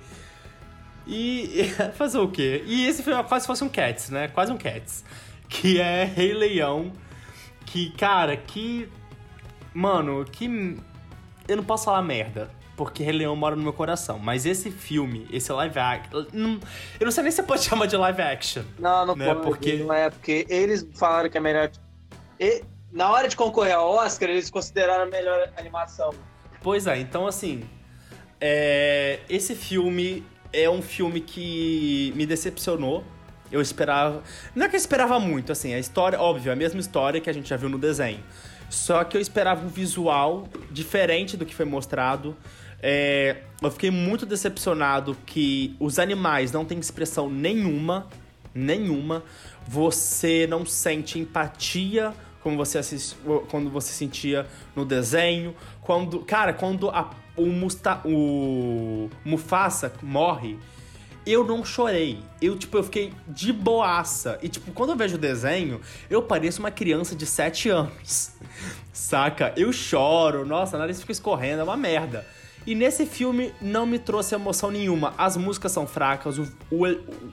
[1.06, 1.64] E.
[1.96, 2.62] Fazer o quê?
[2.66, 4.28] E esse foi quase fosse um Cats, né?
[4.28, 5.04] Quase um Cats.
[5.48, 6.92] Que é Rei Leão.
[7.64, 8.90] Que, cara, que.
[9.72, 10.76] Mano, que.
[11.48, 14.18] Eu não posso falar merda porque Rei Leão mora no meu coração.
[14.18, 16.26] Mas esse filme, esse live action.
[16.32, 18.62] Eu não sei nem se pode chamar de live action.
[18.78, 19.26] Não, não né?
[19.26, 19.42] pode.
[19.42, 19.72] Porque...
[19.74, 21.70] Não é, porque eles falaram que é melhor.
[22.38, 26.12] E, na hora de concorrer ao Oscar, eles consideraram a melhor animação.
[26.62, 27.62] Pois é, então assim.
[28.40, 29.20] É...
[29.28, 33.04] Esse filme é um filme que me decepcionou.
[33.52, 34.22] Eu esperava.
[34.54, 37.30] Não é que eu esperava muito, assim, a história, óbvio, é a mesma história que
[37.30, 38.22] a gente já viu no desenho.
[38.68, 42.36] Só que eu esperava um visual diferente do que foi mostrado.
[42.82, 48.08] É, eu fiquei muito decepcionado que os animais não têm expressão nenhuma,
[48.54, 49.22] nenhuma.
[49.66, 52.12] Você não sente empatia
[52.44, 53.16] como você assist,
[53.50, 55.56] quando você sentia no desenho.
[55.80, 60.58] Quando, cara, quando a, o, Musta, o Mufasa morre,
[61.26, 62.18] eu não chorei.
[62.42, 64.38] Eu, tipo, eu fiquei de boaça.
[64.42, 68.32] E, tipo, quando eu vejo o desenho, eu pareço uma criança de 7 anos.
[68.92, 69.54] Saca?
[69.56, 72.26] Eu choro, nossa, a nariz fica escorrendo, é uma merda.
[72.66, 75.12] E nesse filme não me trouxe emoção nenhuma.
[75.18, 76.84] As músicas são fracas, o, o,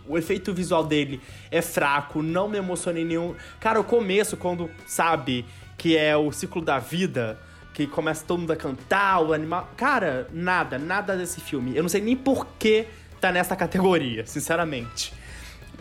[0.10, 3.34] o, efeito visual dele é fraco, não me emocionei nenhum.
[3.60, 5.46] Cara, o começo, quando sabe
[5.78, 7.40] que é o ciclo da vida,
[7.74, 9.70] que começa todo mundo a cantar, o animal.
[9.78, 11.76] Cara, nada, nada desse filme.
[11.76, 12.86] Eu não sei nem por que
[13.22, 15.14] tá nessa categoria, sinceramente.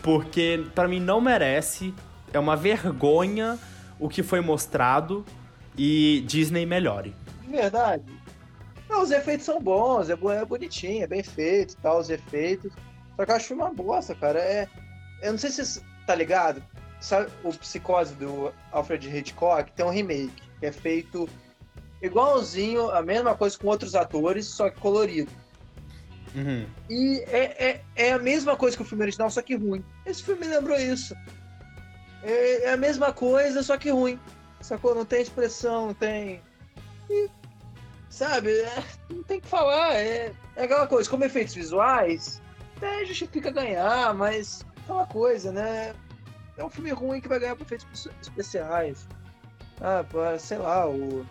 [0.00, 1.92] Porque para mim não merece,
[2.32, 3.58] é uma vergonha
[3.98, 5.24] o que foi mostrado
[5.76, 7.14] e Disney melhore.
[7.48, 8.04] Verdade.
[8.90, 12.72] Não, os efeitos são bons, é, é bonitinho, é bem feito tal, os efeitos.
[13.16, 14.40] Só que eu acho uma bosta, cara.
[14.40, 14.68] É,
[15.22, 16.60] eu não sei se tá ligado.
[17.00, 19.70] Sabe o Psicose do Alfred Hitchcock?
[19.72, 21.28] Tem um remake, que é feito
[22.02, 25.30] igualzinho, a mesma coisa com outros atores, só que colorido.
[26.34, 26.66] Uhum.
[26.88, 29.84] E é, é, é, a mesma coisa que o filme original, só que ruim.
[30.04, 31.14] Esse filme lembrou isso.
[32.22, 34.18] É, é a mesma coisa, só que ruim.
[34.60, 34.94] Sacou?
[34.94, 36.42] Não tem expressão, não tem.
[37.08, 37.28] E
[38.10, 38.50] Sabe?
[38.60, 39.94] É, não tem que falar.
[39.94, 42.42] É, é aquela coisa, como efeitos visuais,
[42.76, 45.94] até justifica ganhar, mas aquela coisa, né?
[46.56, 49.06] É um filme ruim que vai ganhar por efeitos especiais.
[49.80, 50.04] Ah,
[50.38, 51.24] sei lá, o.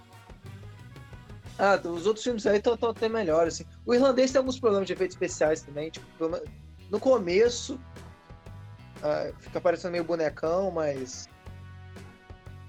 [1.59, 3.55] Ah, os outros filmes aí estão até melhores.
[3.55, 3.65] Assim.
[3.85, 5.91] O irlandês tem alguns problemas de efeitos especiais também.
[5.91, 6.07] Tipo,
[6.89, 7.79] no começo,
[9.03, 11.27] ah, fica parecendo meio bonecão, mas.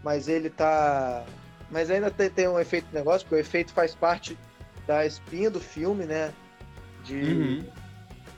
[0.02, 1.24] Mas ele tá
[1.70, 4.36] mas ainda tem, tem um efeito negócio, porque o efeito faz parte
[4.86, 6.32] da espinha do filme, né?
[7.04, 7.64] De, uhum.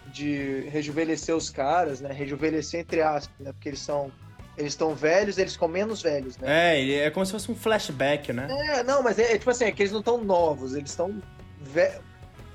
[0.08, 2.12] de rejuvenescer os caras, né?
[2.12, 3.52] Rejuvenescer entre aspas, né?
[3.52, 4.12] Porque eles são.
[4.56, 6.78] Eles estão velhos, eles ficam menos velhos, né?
[6.78, 8.48] É, é como se fosse um flashback, né?
[8.68, 11.22] É, não, mas é, é tipo assim, é que eles não estão novos, eles estão
[11.58, 11.90] ve...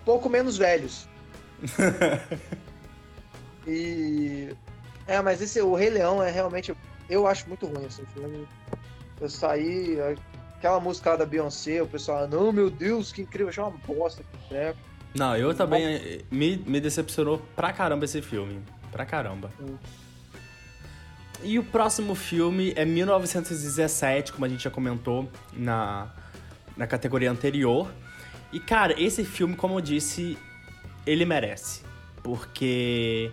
[0.06, 1.10] pouco menos velhos.
[3.66, 4.56] e.
[5.08, 6.76] É, mas esse, o Rei Leão é realmente.
[7.10, 8.48] Eu acho muito ruim esse assim, filme.
[9.20, 9.98] Eu saí
[10.58, 14.24] Aquela música da Beyoncé, o pessoal, não, meu Deus, que incrível, achei uma bosta.
[14.50, 14.74] Né?
[15.14, 18.60] Não, eu também eh, me, me decepcionou pra caramba esse filme.
[18.92, 19.52] Pra caramba.
[19.60, 19.76] Hum.
[21.44, 26.12] E o próximo filme é 1917, como a gente já comentou na,
[26.76, 27.92] na categoria anterior.
[28.52, 30.38] E, cara, esse filme, como eu disse,
[31.06, 31.84] ele merece.
[32.24, 33.32] Porque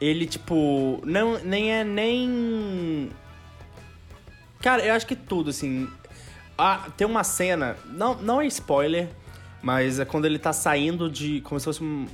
[0.00, 3.10] ele, tipo, não, nem é nem.
[4.60, 5.88] Cara, eu acho que tudo, assim.
[6.56, 9.08] Ah, tem uma cena, não, não é spoiler,
[9.62, 11.40] mas é quando ele tá saindo de.
[11.40, 12.06] como se fosse um,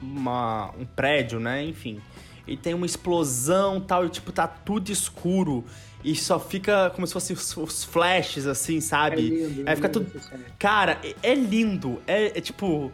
[0.00, 1.64] uma, um prédio, né?
[1.64, 2.00] Enfim.
[2.46, 5.64] E tem uma explosão tal, e tipo, tá tudo escuro.
[6.02, 9.16] E só fica como se fossem os, flashes, assim, sabe?
[9.16, 10.10] É lindo, Aí fica tudo.
[10.58, 12.00] Cara, é, é lindo.
[12.06, 12.90] É, é tipo.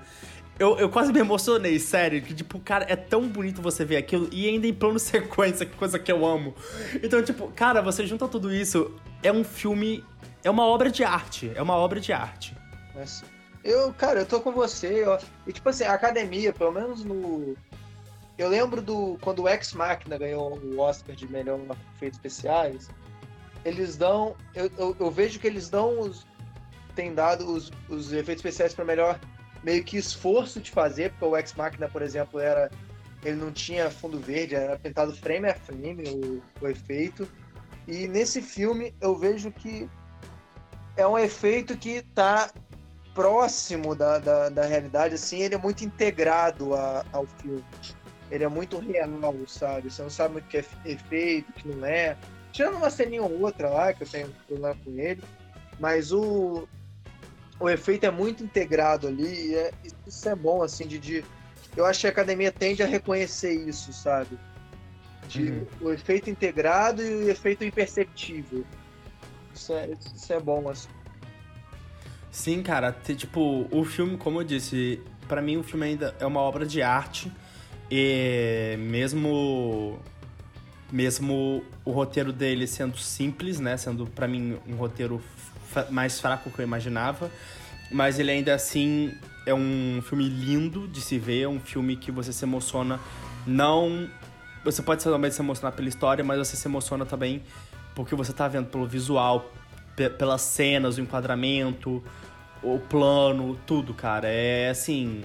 [0.58, 2.22] Eu, eu quase me emocionei, sério.
[2.22, 5.76] Que, tipo, cara, é tão bonito você ver aquilo e ainda em plano sequência, que
[5.76, 6.54] coisa que eu amo.
[7.02, 10.04] Então, tipo, cara, você junta tudo isso, é um filme.
[10.42, 11.52] É uma obra de arte.
[11.54, 12.56] É uma obra de arte.
[13.62, 15.04] Eu, cara, eu tô com você.
[15.04, 17.54] Eu, e, tipo assim, a academia, pelo menos no.
[18.38, 19.18] Eu lembro do.
[19.20, 21.60] Quando o Ex Machina ganhou o Oscar de melhor
[21.96, 22.88] efeitos especiais,
[23.64, 24.34] eles dão.
[24.54, 26.26] Eu, eu, eu vejo que eles dão os.
[26.94, 29.20] Tem dado os, os efeitos especiais para melhor
[29.66, 32.70] meio que esforço de fazer, porque o Ex Machina, por exemplo, era
[33.24, 37.28] ele não tinha fundo verde, era pintado frame a frame o, o efeito.
[37.88, 39.90] E nesse filme eu vejo que
[40.96, 42.48] é um efeito que está
[43.12, 47.64] próximo da, da, da, realidade, assim, ele é muito integrado a, ao filme.
[48.30, 49.10] Ele é muito real,
[49.48, 49.90] sabe?
[49.90, 52.16] Você não sabe muito o que é efeito, o que não é.
[52.52, 55.22] Tirando uma ceninha ou outra lá, que eu tenho problema com ele,
[55.80, 56.68] mas o,
[57.58, 59.72] o efeito é muito integrado ali, e é,
[60.06, 61.24] isso é bom, assim, de, de,
[61.76, 64.38] Eu acho que a academia tende a reconhecer isso, sabe?
[65.28, 65.66] De, uhum.
[65.80, 68.64] O efeito integrado e o efeito imperceptível.
[69.54, 70.88] Isso é, isso é bom, assim.
[72.30, 76.40] Sim, cara, tipo, o filme, como eu disse, para mim o filme ainda é uma
[76.40, 77.32] obra de arte.
[77.90, 79.98] E mesmo
[80.90, 85.20] mesmo o roteiro dele sendo simples, né, sendo para mim um roteiro
[85.90, 87.30] mais fraco que eu imaginava,
[87.90, 92.10] mas ele ainda assim é um filme lindo de se ver, é um filme que
[92.10, 93.00] você se emociona
[93.46, 94.08] não
[94.64, 97.40] você pode somente se emocionar pela história, mas você se emociona também
[97.94, 99.50] porque você tá vendo pelo visual,
[100.18, 102.02] pelas cenas, o enquadramento,
[102.62, 104.28] o plano, tudo, cara.
[104.28, 105.22] É assim.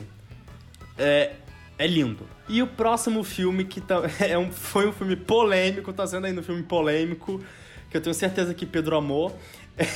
[0.97, 1.33] É,
[1.77, 2.25] é lindo.
[2.47, 6.39] E o próximo filme, que tá, é um, foi um filme polêmico, tá sendo ainda
[6.39, 7.41] um filme polêmico,
[7.89, 9.37] que eu tenho certeza que Pedro amou,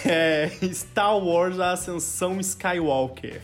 [0.06, 3.42] é Star Wars A Ascensão Skywalker.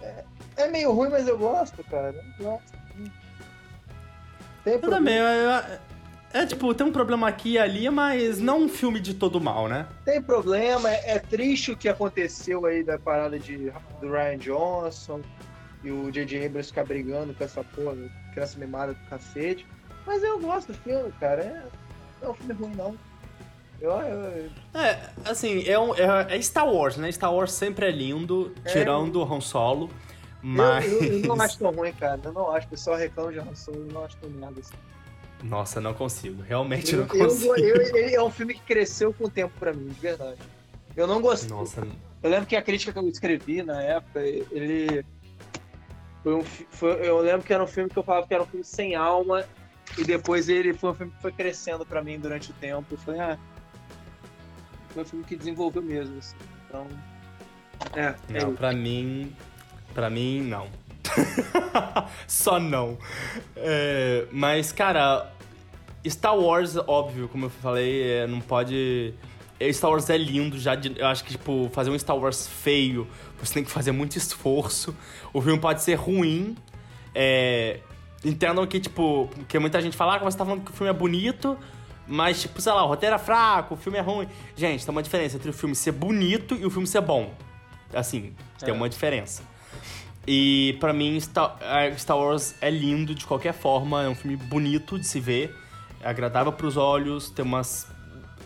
[0.00, 0.24] É,
[0.56, 2.14] é meio ruim, mas eu gosto, cara.
[2.38, 2.74] Eu gosto.
[4.66, 5.50] Eu também, eu, eu,
[6.32, 9.68] é tipo, tem um problema aqui e ali, mas não um filme de todo mal,
[9.68, 9.86] né?
[10.04, 15.20] Tem problema, é, é triste o que aconteceu aí da parada de, do Ryan Johnson
[15.84, 16.46] e o J.J.
[16.46, 17.94] Abrams ficar brigando com essa porra,
[18.32, 19.64] criança mimada do cacete.
[20.06, 21.42] Mas eu gosto do filme, cara.
[21.42, 21.62] É,
[22.20, 22.96] não é um filme ruim, não.
[23.84, 24.50] Eu, eu...
[24.72, 27.12] É, assim, é, um, é, é, Star Wars, né?
[27.12, 28.72] Star Wars sempre é lindo, é.
[28.72, 29.90] tirando o Han Solo.
[30.42, 30.90] Mas.
[30.90, 32.18] Eu, eu, eu, não acho tão ruim, cara.
[32.24, 32.66] Eu não acho.
[32.66, 34.74] O pessoal reclama de Han Solo, eu não acho tão nada assim.
[35.42, 36.42] Nossa, não consigo.
[36.42, 37.56] Realmente eu, não consigo.
[37.56, 40.40] Eu, eu, ele é um filme que cresceu com o tempo para mim, de verdade.
[40.96, 41.50] Eu não gostei.
[41.50, 41.86] Nossa.
[42.22, 45.04] Eu lembro que a crítica que eu escrevi na época, ele.
[46.22, 48.46] Foi um, foi, eu lembro que era um filme que eu falava que era um
[48.46, 49.44] filme sem alma,
[49.98, 52.96] e depois ele foi um filme que foi crescendo para mim durante o tempo.
[52.96, 53.38] Foi, ah,
[54.94, 56.18] foi um filme que desenvolveu mesmo.
[56.18, 56.36] Assim.
[56.66, 56.86] Então.
[57.94, 58.14] É.
[58.28, 59.34] Não, é pra mim.
[59.92, 60.68] Pra mim, não.
[62.26, 62.96] Só não.
[63.56, 65.30] É, mas, cara,
[66.06, 69.12] Star Wars, óbvio, como eu falei, é, não pode.
[69.58, 72.46] É, Star Wars é lindo, já de, eu acho que, tipo, fazer um Star Wars
[72.46, 73.06] feio,
[73.38, 74.96] você tem que fazer muito esforço.
[75.32, 76.56] O filme pode ser ruim.
[77.14, 77.80] É,
[78.24, 80.94] entendam que, tipo, porque muita gente fala ah, você tá falando que o filme é
[80.94, 81.56] bonito,
[82.06, 84.28] mas, tipo, sei lá, o roteiro é fraco, o filme é ruim.
[84.56, 87.32] Gente, tem uma diferença entre o filme ser bonito e o filme ser bom.
[87.92, 88.66] Assim, é.
[88.66, 89.42] tem uma diferença.
[90.26, 91.58] E para mim, Star,
[91.98, 95.54] Star Wars é lindo de qualquer forma, é um filme bonito de se ver,
[96.00, 97.86] é agradável para os olhos, tem umas.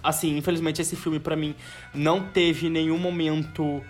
[0.03, 1.55] Assim, infelizmente esse filme para mim
[1.93, 3.83] não teve nenhum momento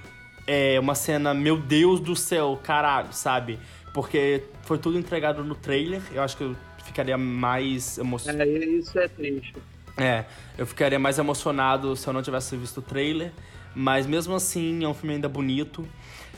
[0.47, 3.59] é, uma cena, meu Deus do céu, caralho, sabe?
[3.93, 6.57] Porque foi tudo entregado no trailer, eu acho que eu
[6.89, 8.51] ficaria mais emocionado.
[8.51, 9.55] É, isso é triste.
[9.97, 10.25] É,
[10.57, 13.33] eu ficaria mais emocionado se eu não tivesse visto o trailer,
[13.75, 15.87] mas mesmo assim é um filme ainda bonito.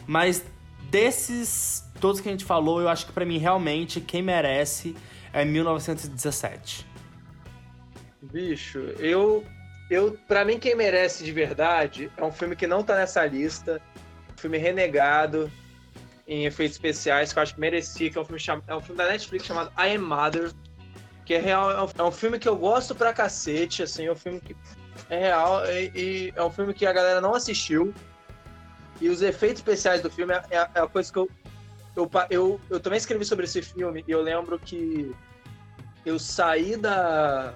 [0.06, 0.44] Mas
[0.90, 4.96] desses todos que a gente falou, eu acho que para mim realmente quem merece
[5.32, 6.86] é 1917.
[8.22, 9.44] Bicho, eu
[9.90, 13.80] eu para mim quem merece de verdade é um filme que não tá nessa lista,
[14.34, 15.50] um filme renegado
[16.30, 18.62] em efeitos especiais que eu acho que merecia, que é um filme cham...
[18.66, 20.52] é um filme da Netflix chamado I Am Mother,
[21.26, 21.70] que é real.
[21.70, 24.56] É um, é um, filme que eu gosto pra cacete, assim, é um filme que
[25.10, 27.92] é real e, e, é um filme que a galera não assistiu.
[29.00, 31.28] E os efeitos especiais do filme é, é, é a coisa que eu
[31.96, 35.12] eu, eu, eu também escrevi sobre esse filme e eu lembro que
[36.06, 37.54] eu saí da.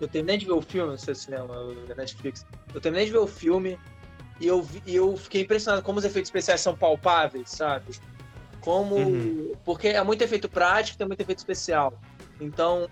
[0.00, 2.44] Eu terminei de ver o filme, não sei se lembra, da Netflix.
[2.74, 3.78] Eu terminei de ver o filme
[4.40, 7.92] e eu, e eu fiquei impressionado como os efeitos especiais são palpáveis, sabe?
[8.60, 8.96] Como.
[8.96, 9.52] Uhum.
[9.64, 11.98] Porque é muito efeito prático, tem muito efeito especial.
[12.40, 12.88] Então,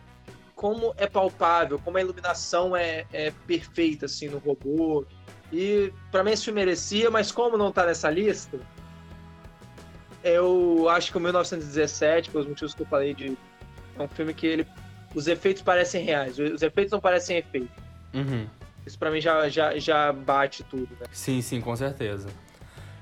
[0.55, 5.05] como é palpável, como a iluminação é, é perfeita, assim, no robô.
[5.53, 8.59] E para mim esse filme merecia, mas como não tá nessa lista,
[10.23, 13.37] eu acho que o 1917, pelos motivos que eu falei de.
[13.99, 14.67] É um filme que ele.
[15.15, 17.69] Os efeitos parecem reais, os efeitos não parecem efeitos.
[18.15, 18.47] Uhum.
[18.87, 21.07] Isso pra mim já, já, já bate tudo, né?
[21.13, 22.29] Sim, sim, com certeza.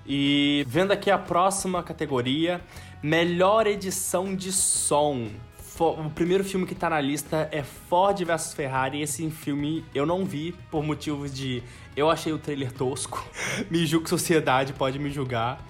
[0.07, 2.61] E vendo aqui a próxima categoria,
[3.03, 5.29] melhor edição de som.
[5.79, 9.01] O primeiro filme que tá na lista é Ford vs Ferrari.
[9.01, 11.63] Esse filme eu não vi por motivos de.
[11.97, 13.27] Eu achei o trailer tosco.
[13.71, 15.65] me julgo sociedade, pode me julgar.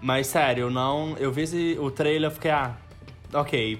[0.00, 1.16] Mas sério, eu não.
[1.16, 2.76] Eu vi esse, o trailer e fiquei, ah,
[3.32, 3.78] ok.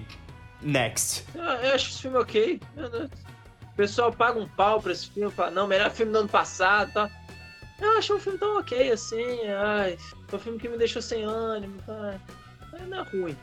[0.61, 1.25] Next.
[1.35, 2.61] Eu, eu acho esse filme ok.
[3.73, 6.93] O pessoal paga um pau pra esse filme, fala, não, melhor filme do ano passado
[6.93, 7.09] tá?
[7.81, 9.47] Eu acho um filme tão ok assim.
[9.47, 12.19] Ai, foi um filme que me deixou sem ânimo, tá?
[12.87, 13.35] Não é ruim.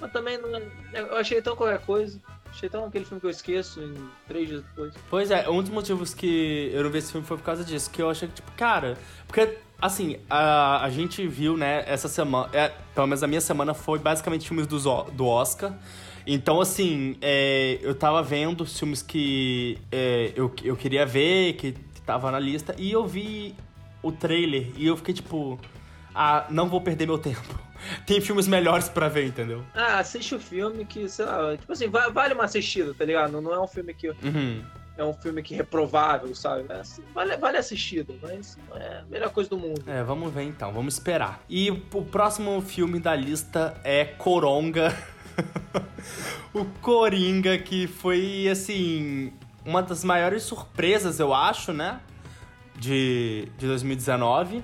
[0.00, 0.62] Mas também não é,
[0.94, 2.20] Eu achei tão qualquer coisa.
[2.50, 3.94] Achei tão aquele filme que eu esqueço em
[4.28, 4.94] três dias depois.
[5.08, 7.90] Pois é, um dos motivos que eu não vi esse filme foi por causa disso.
[7.90, 8.96] Que eu achei que, tipo, cara.
[9.26, 12.50] Porque Assim, a, a gente viu, né, essa semana.
[12.52, 15.72] É, pelo menos a minha semana foi basicamente filmes do, do Oscar.
[16.32, 21.74] Então, assim, é, eu tava vendo filmes que é, eu, eu queria ver, que
[22.06, 23.52] tava na lista, e eu vi
[24.00, 25.58] o trailer e eu fiquei tipo.
[26.14, 27.58] Ah, não vou perder meu tempo.
[28.06, 29.64] Tem filmes melhores para ver, entendeu?
[29.74, 33.40] Ah, assiste o filme que, sei lá, tipo assim, vale uma assistida, tá ligado?
[33.40, 34.10] Não é um filme que.
[34.10, 34.62] Uhum
[35.00, 36.66] é um filme que é reprovável, sabe?
[36.68, 39.82] É assim, vale, vale assistir, mas não é a melhor coisa do mundo.
[39.86, 41.42] É, vamos ver então, vamos esperar.
[41.48, 44.94] E o próximo filme da lista é Coronga.
[46.54, 49.32] o Coringa, que foi, assim,
[49.64, 52.00] uma das maiores surpresas, eu acho, né?
[52.76, 54.62] De, de 2019.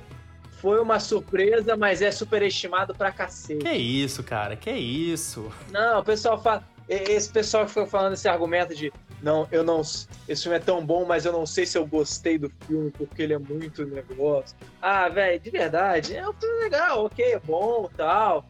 [0.61, 3.63] Foi uma surpresa, mas é superestimado pra cacete.
[3.63, 5.53] Que isso, cara, que isso.
[5.71, 6.67] Não, o pessoal fala.
[6.89, 9.81] Esse pessoal que foi falando esse argumento de não, eu não.
[9.81, 13.23] Esse filme é tão bom, mas eu não sei se eu gostei do filme porque
[13.23, 14.57] ele é muito negócio.
[14.81, 18.45] Ah, velho, de verdade, é um filme legal, ok, é bom tal.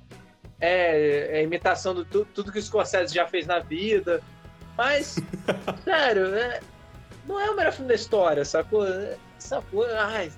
[0.60, 4.22] É, é imitação de tu, tudo que o Scorsese já fez na vida.
[4.76, 5.16] Mas,
[5.84, 6.60] sério, é,
[7.26, 8.84] não é o melhor filme da história, sacou?
[9.38, 9.86] Sacou?
[9.96, 10.30] Ai,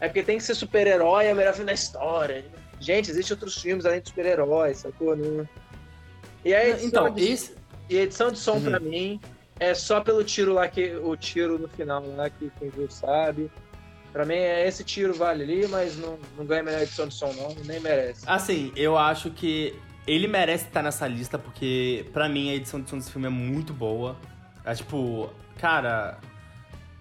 [0.00, 2.44] é porque tem que ser super-herói, é o melhor filme da história.
[2.80, 5.16] Gente, existem outros filmes além de super-heróis, sacou?
[5.16, 5.48] Não...
[6.44, 7.56] E aí, então, de, esse...
[7.88, 8.64] e a edição de som uhum.
[8.64, 9.20] pra mim
[9.58, 13.50] é só pelo tiro lá que o tiro no final lá que quem viu sabe.
[14.12, 17.32] Pra mim, é esse tiro vale ali, mas não, não ganha melhor edição de som,
[17.32, 17.54] não.
[17.64, 18.24] Nem merece.
[18.26, 19.74] Assim, eu acho que
[20.06, 23.30] ele merece estar nessa lista, porque pra mim a edição de som desse filme é
[23.30, 24.16] muito boa.
[24.64, 26.18] É tipo, cara,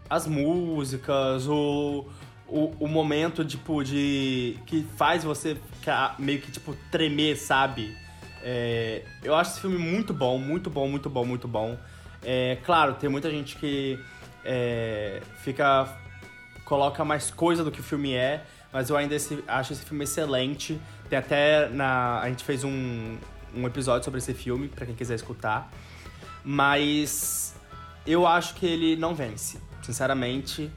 [0.10, 2.06] as músicas, o,
[2.48, 4.58] o, o momento, tipo, de.
[4.66, 7.96] que faz você ficar meio que, tipo, tremer, sabe?
[8.42, 11.78] É, eu acho esse filme muito bom, muito bom, muito bom, muito bom.
[12.24, 14.00] É, claro, tem muita gente que
[14.44, 15.98] é, fica.
[16.68, 20.04] Coloca mais coisa do que o filme é, mas eu ainda esse, acho esse filme
[20.04, 20.78] excelente.
[21.10, 22.20] Tem até na.
[22.20, 23.16] A gente fez um,
[23.56, 25.72] um episódio sobre esse filme, para quem quiser escutar.
[26.44, 27.56] Mas
[28.06, 30.70] eu acho que ele não vence, sinceramente.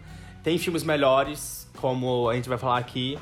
[0.44, 3.18] Tem filmes melhores, como a gente vai falar aqui,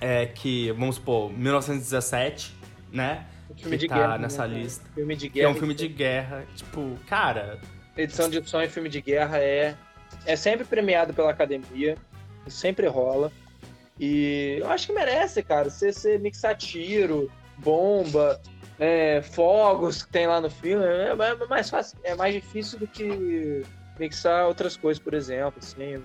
[0.00, 2.54] é, que, vamos supor, 1917,
[2.92, 3.24] né?
[3.56, 4.58] filme que de tá guerra, nessa né?
[4.58, 4.84] lista.
[4.94, 5.46] Filme de guerra.
[5.46, 6.44] Que é um filme de guerra.
[6.56, 7.60] Tipo, cara.
[7.96, 9.76] Edição de som em filme de guerra é,
[10.26, 11.96] é sempre premiado pela academia.
[12.46, 13.30] Sempre rola.
[13.98, 15.68] E eu acho que merece, cara.
[15.68, 18.40] Você, você mixar tiro, bomba,
[18.78, 20.84] é, fogos que tem lá no filme.
[20.84, 23.64] É, é, mais fácil, é mais difícil do que
[23.98, 25.54] mixar outras coisas, por exemplo.
[25.58, 26.02] Assim, eu,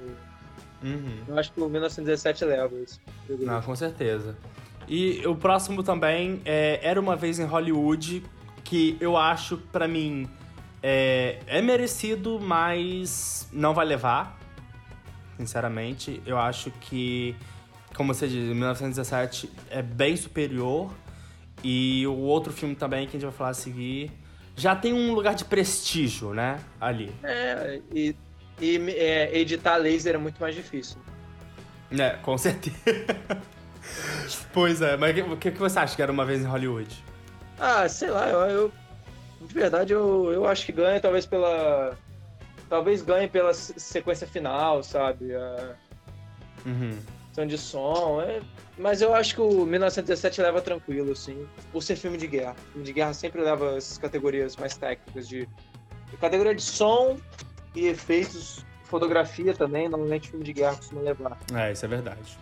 [0.84, 1.18] uhum.
[1.28, 3.00] eu acho que o 1917 leva isso.
[3.30, 4.36] Não, com certeza.
[4.88, 8.24] E o próximo também é Era Uma Vez em Hollywood,
[8.64, 10.28] que eu acho, para mim,
[10.86, 14.38] é, é merecido, mas não vai levar.
[15.38, 17.34] Sinceramente, eu acho que,
[17.96, 20.92] como você diz, 1917 é bem superior.
[21.64, 24.12] E o outro filme também que a gente vai falar a seguir
[24.56, 26.60] já tem um lugar de prestígio, né?
[26.80, 27.16] Ali.
[27.24, 28.16] É, e,
[28.60, 30.98] e é, editar laser é muito mais difícil.
[31.98, 32.76] É, com certeza.
[34.52, 37.04] pois é, mas o que, que você acha que era uma vez em Hollywood?
[37.58, 38.72] Ah, sei lá, eu, eu
[39.48, 41.98] De verdade, eu, eu acho que ganha talvez pela.
[42.70, 45.36] Talvez ganhe pela sequência final, sabe?
[45.36, 45.76] A...
[46.66, 47.46] Uhum.
[47.46, 48.22] de som.
[48.22, 48.42] É...
[48.78, 52.56] Mas eu acho que o 1917 leva tranquilo, assim, por ser filme de guerra.
[52.72, 55.48] Filme de guerra sempre leva essas categorias mais técnicas de.
[56.20, 57.18] Categoria de som
[57.76, 61.38] e efeitos, fotografia também, normalmente filme de guerra costuma levar.
[61.54, 62.38] É, isso é verdade.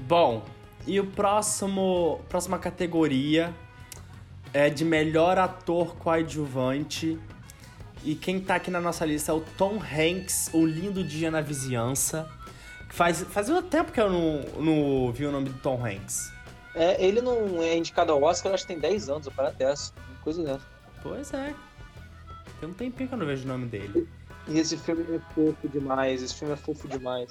[0.00, 0.44] Bom,
[0.86, 2.20] e o próximo.
[2.28, 3.52] Próxima categoria
[4.52, 7.18] é de melhor ator coadjuvante.
[8.04, 11.40] E quem tá aqui na nossa lista é o Tom Hanks, O Lindo Dia na
[11.40, 12.28] Vizinhança.
[12.90, 16.32] Faz, fazia um tempo que eu não, não vi o nome do Tom Hanks.
[16.74, 19.92] É, ele não é indicado ao Oscar, acho que tem 10 anos, ou para dessa.
[20.22, 20.66] Coisa dessa.
[21.02, 21.54] Pois é.
[22.60, 24.08] Tem um tempinho que eu não vejo o nome dele.
[24.48, 27.28] E esse filme é fofo demais, esse filme é fofo demais.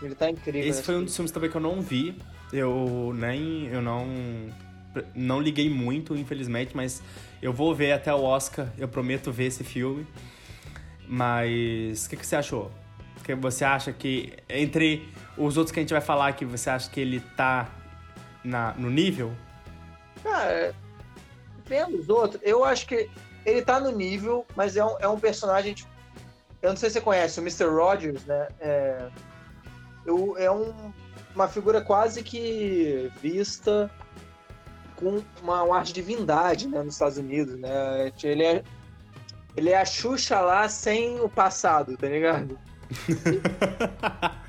[0.00, 0.68] Ele tá incrível.
[0.68, 2.16] Esse foi um dos filmes também que eu não vi.
[2.52, 3.66] Eu nem.
[3.68, 4.06] Eu não.
[5.14, 7.02] Não liguei muito, infelizmente, mas
[7.40, 8.68] eu vou ver até o Oscar.
[8.76, 10.06] Eu prometo ver esse filme.
[11.06, 12.06] Mas.
[12.06, 12.70] O que, que você achou?
[13.24, 14.32] Que você acha que.
[14.48, 17.70] Entre os outros que a gente vai falar aqui, você acha que ele tá
[18.44, 19.32] na, no nível?
[20.22, 20.74] Cara,
[21.66, 23.08] vendo os outros, eu acho que
[23.44, 25.74] ele tá no nível, mas é um, é um personagem.
[25.74, 25.90] Tipo,
[26.60, 27.64] eu não sei se você conhece, o Mr.
[27.64, 28.48] Rogers, né?
[28.60, 29.08] É,
[30.06, 30.92] eu, é um,
[31.34, 33.90] uma figura quase que vista
[35.02, 38.12] com uma, um ar de divindade né, nos Estados Unidos, né?
[38.22, 38.62] Ele é,
[39.56, 42.58] ele é a Xuxa lá sem o passado, tá ligado?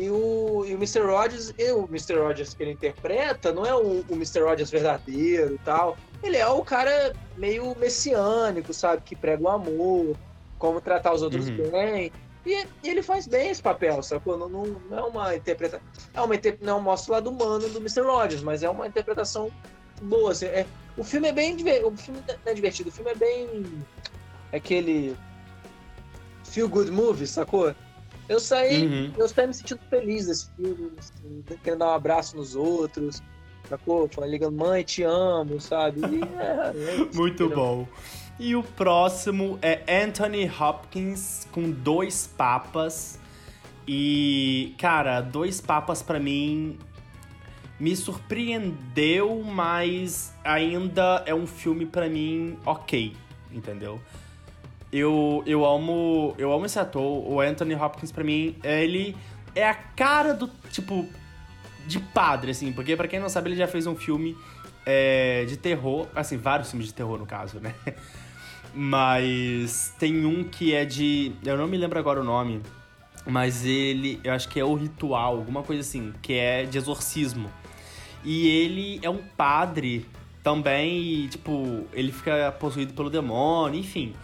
[0.00, 1.00] E o, e o Mr.
[1.00, 2.14] Rogers, e o Mr.
[2.14, 4.40] Rogers que ele interpreta, não é o, o Mr.
[4.40, 5.96] Rogers verdadeiro e tal.
[6.22, 9.02] Ele é o cara meio messiânico, sabe?
[9.04, 10.16] Que prega o amor,
[10.58, 11.70] como tratar os outros uhum.
[11.70, 12.12] bem.
[12.46, 14.36] E, ele faz bem esse papel, sacou?
[14.36, 15.86] Não, não, não é uma interpretação.
[16.14, 18.02] É uma não é mostra o lado humano do Mr.
[18.02, 19.50] Rogers, mas é uma interpretação
[20.02, 20.32] boa.
[20.32, 20.66] Assim, é,
[20.96, 23.64] o filme é bem o filme não é divertido, o filme é bem
[24.52, 25.16] aquele
[26.44, 27.74] feel good movie, sacou?
[28.28, 29.12] Eu saí, uhum.
[29.18, 33.20] eu saí me sentindo feliz desse filme, assim, querendo dar um abraço nos outros,
[33.68, 34.08] sacou?
[34.08, 36.00] Falando, ligando, mãe, te amo, sabe?
[36.00, 37.88] E, é, é Muito bom.
[38.42, 43.20] E o próximo é Anthony Hopkins com dois papas.
[43.86, 46.78] E, cara, dois papas para mim
[47.78, 53.14] me surpreendeu, mas ainda é um filme para mim ok,
[53.52, 54.00] entendeu?
[54.90, 59.14] Eu, eu amo eu amo esse ator, o Anthony Hopkins para mim, ele
[59.54, 61.06] é a cara do tipo
[61.86, 64.34] de padre assim, porque para quem não sabe ele já fez um filme
[64.86, 67.74] é, de terror, assim, vários filmes de terror no caso, né?
[68.74, 71.32] Mas tem um que é de.
[71.44, 72.60] Eu não me lembro agora o nome.
[73.26, 74.20] Mas ele.
[74.22, 77.50] Eu acho que é o ritual, alguma coisa assim, que é de exorcismo.
[78.24, 80.06] E ele é um padre
[80.42, 84.14] também, e, tipo, ele fica possuído pelo demônio, enfim.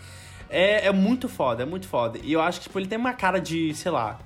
[0.49, 2.19] É, é muito foda, é muito foda.
[2.23, 4.19] E eu acho que, tipo, ele tem uma cara de, sei lá,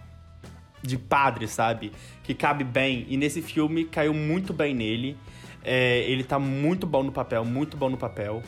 [0.83, 1.93] de padre, sabe?
[2.23, 3.07] Que cabe bem.
[3.09, 5.17] E nesse filme caiu muito bem nele.
[5.63, 8.43] É, ele tá muito bom no papel, muito bom no papel.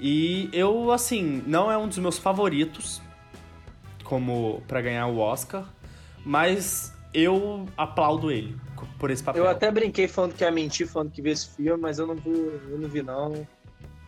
[0.00, 3.02] E eu, assim, não é um dos meus favoritos
[4.02, 5.66] como para ganhar o Oscar,
[6.24, 8.56] mas eu aplaudo ele
[8.98, 9.44] por esse papel.
[9.44, 12.14] Eu até brinquei falando que ia mentir, falando que vi esse filme, mas eu não
[12.14, 13.46] vi, eu não vi não.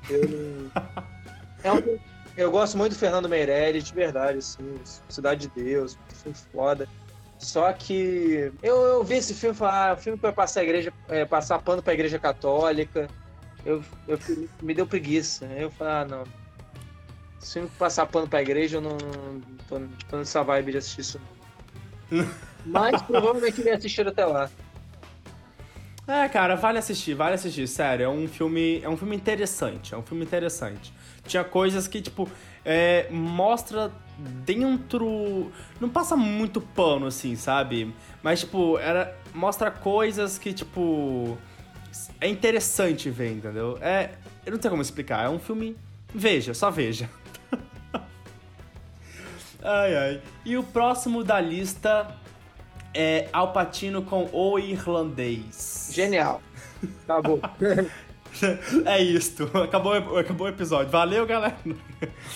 [0.09, 0.70] Eu não...
[1.62, 1.99] é um,
[2.38, 4.74] eu gosto muito do Fernando Meirelles, de verdade, assim,
[5.11, 6.88] Cidade de Deus, filme foda.
[7.38, 10.64] Só que eu, eu vi esse filme e falei, ah, o filme para passar a
[10.64, 13.09] igreja, é, passar pano pra igreja católica
[13.65, 14.19] eu, eu
[14.61, 15.45] me deu preguiça.
[15.47, 16.25] Eu falei, ah, não.
[17.39, 18.97] Se eu passar pano pra igreja, eu não
[19.69, 21.21] tô, tô nessa vibe de assistir isso.
[22.65, 24.49] Mas provavelmente ele assistir até lá.
[26.07, 28.05] É, cara, vale assistir, vale assistir, sério.
[28.05, 30.93] É um filme, é um filme interessante, é um filme interessante.
[31.25, 32.29] Tinha coisas que, tipo,
[32.65, 35.51] é, mostra dentro.
[35.81, 37.95] Não passa muito pano, assim, sabe?
[38.23, 41.39] Mas, tipo, era, mostra coisas que, tipo
[42.20, 43.78] é interessante ver, entendeu?
[43.80, 44.11] É,
[44.45, 45.76] eu não sei como explicar, é um filme.
[46.14, 47.09] Veja, só veja.
[49.62, 50.22] ai, ai.
[50.45, 52.14] E o próximo da lista
[52.95, 55.90] é Al Pacino com O Irlandês.
[55.93, 56.43] Genial.
[57.05, 57.40] Acabou.
[58.86, 59.45] é isto.
[59.59, 60.90] Acabou, acabou o episódio.
[60.90, 61.57] Valeu, galera.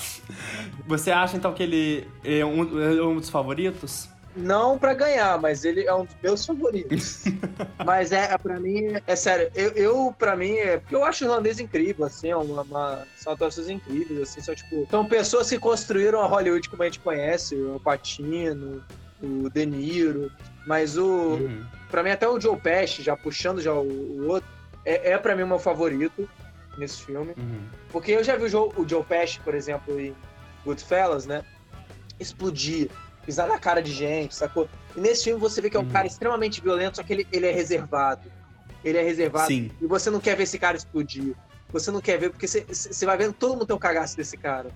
[0.86, 4.08] Você acha então que ele é um, é um dos favoritos?
[4.36, 7.24] Não para ganhar, mas ele é um dos meus favoritos.
[7.84, 11.24] mas é, é para mim, é sério, eu, eu para mim, é porque eu acho
[11.24, 15.48] o irlandês incrível, assim, é uma, uma, são atuações incríveis, assim, são tipo, são pessoas
[15.48, 18.84] que construíram a Hollywood como a gente conhece, o Patino,
[19.22, 20.30] o De Niro,
[20.66, 21.64] mas o, uhum.
[21.90, 24.48] para mim até o Joe Pesci, já puxando já o, o outro,
[24.84, 26.28] é, é para mim o meu favorito.
[26.76, 27.32] nesse filme.
[27.38, 27.66] Uhum.
[27.90, 30.14] Porque eu já vi o Joe, o Joe Pesci, por exemplo, em
[30.64, 31.42] Goodfellas, né?
[32.20, 32.90] Explodir,
[33.26, 34.68] pisar na cara de gente, sacou?
[34.96, 35.90] E nesse filme você vê que é um Uhum.
[35.90, 38.30] cara extremamente violento, só que ele, ele é reservado.
[38.84, 39.48] Ele é reservado.
[39.48, 39.70] Sim.
[39.82, 41.34] E você não quer ver esse cara explodir.
[41.70, 44.70] Você não quer ver, porque você, vai vendo todo mundo tem um cagaço desse cara.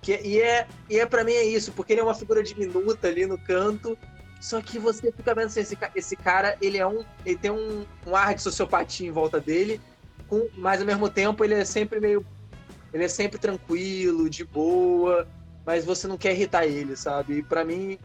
[0.00, 3.08] Que, e é, e é para mim é isso, porque ele é uma figura diminuta
[3.08, 3.96] ali no canto.
[4.40, 7.04] Só que você fica vendo assim, esse, esse cara, ele é um.
[7.24, 9.80] Ele tem um, um ar de sociopatia em volta dele,
[10.28, 12.24] com, mas ao mesmo tempo ele é sempre meio.
[12.92, 15.28] Ele é sempre tranquilo, de boa,
[15.66, 17.38] mas você não quer irritar ele, sabe?
[17.38, 17.98] E pra mim,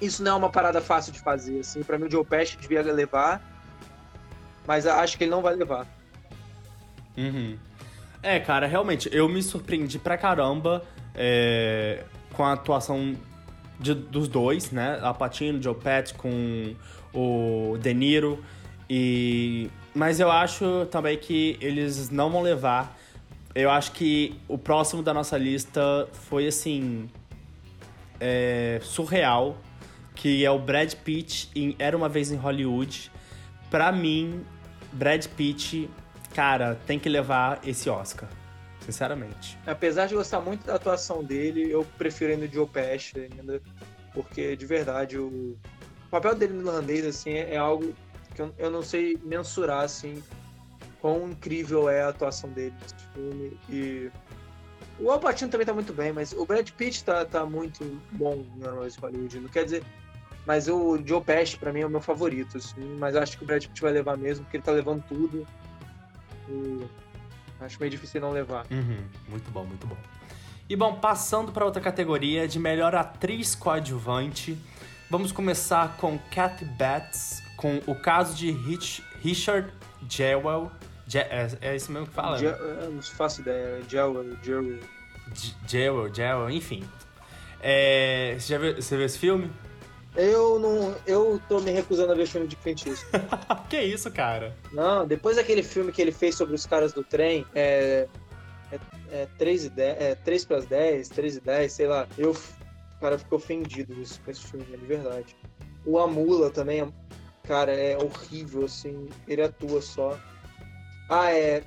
[0.00, 1.82] isso não é uma parada fácil de fazer, assim.
[1.82, 3.42] Pra mim o Joe Pesci devia levar,
[4.66, 5.86] mas acho que ele não vai levar.
[7.16, 7.58] Uhum.
[8.22, 13.16] É, cara, realmente, eu me surpreendi pra caramba é, com a atuação
[13.78, 14.98] de- dos dois, né?
[15.02, 16.74] A Patino, Joe Pesci com
[17.12, 18.42] o De Niro.
[18.88, 19.68] E...
[19.94, 22.96] Mas eu acho também que eles não vão levar.
[23.60, 27.08] Eu acho que o próximo da nossa lista foi, assim...
[28.20, 29.56] é, surreal.
[30.14, 33.10] Que é o Brad Pitt em Era Uma Vez em Hollywood.
[33.70, 34.44] Pra mim,
[34.92, 35.88] Brad Pitt
[36.34, 38.28] cara, tem que levar esse Oscar.
[38.80, 39.58] Sinceramente.
[39.66, 43.60] Apesar de gostar muito da atuação dele, eu prefiro ainda o Joe Pesci ainda,
[44.14, 47.92] porque de verdade o, o papel dele no irlandês assim é, algo
[48.34, 50.22] que eu, eu não sei mensurar assim
[51.08, 54.10] quão incrível é a atuação dele nesse filme e
[55.00, 58.44] o Al Pacino também tá muito bem, mas o Brad Pitt tá, tá muito bom
[58.60, 59.84] Heróis de Hollywood, não quer dizer
[60.48, 63.46] mas o Joe Pesci pra mim é o meu favorito, assim, mas acho que o
[63.46, 65.46] Brad Pitt vai levar mesmo, porque ele tá levando tudo.
[66.48, 66.86] E
[67.60, 68.64] acho meio difícil não levar.
[68.70, 69.96] Uhum, muito bom, muito bom.
[70.66, 74.56] E bom, passando para outra categoria de melhor atriz coadjuvante,
[75.10, 79.70] vamos começar com Kathy Bates, com o caso de Rich, Richard
[80.08, 80.72] Jewell.
[81.08, 82.38] Je, é, é isso mesmo que fala?
[82.38, 83.80] Je- eu não faço ideia.
[83.88, 84.78] Jewel, Jewel.
[85.32, 86.84] J- Jewell, Jewell, enfim.
[87.60, 89.50] É, você já viu, você viu esse filme?
[90.16, 90.94] Eu não.
[91.06, 93.24] Eu tô me recusando a ver filme de Clint Eastwood.
[93.68, 94.54] que isso, cara?
[94.72, 98.06] Não, depois daquele filme que ele fez sobre os caras do trem, é.
[98.70, 98.78] É,
[99.22, 102.06] é 3 e 10, é 3 pras 10, 3 e 10, sei lá.
[102.18, 105.34] Eu, o cara ficou ofendido com esse, com esse filme, de verdade.
[105.86, 106.88] O Amula também, é-
[107.46, 109.08] cara, é horrível, assim.
[109.26, 110.18] Ele atua só.
[111.08, 111.62] Ah, é.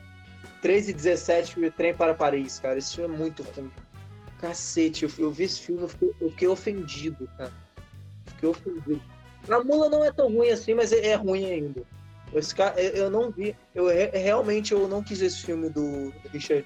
[0.62, 2.78] 3 e 17 e o Trem para Paris, cara.
[2.78, 3.72] Esse filme é muito ruim.
[4.40, 7.52] Cacete, eu, eu vi esse filme, eu fiquei, eu fiquei ofendido, cara.
[8.28, 9.02] Fiquei ofendido.
[9.50, 11.82] A mula não é tão ruim assim, mas é, é ruim ainda.
[12.34, 13.56] Esse cara, eu, eu não vi.
[13.74, 16.66] Eu re- realmente eu não quis esse filme do Richard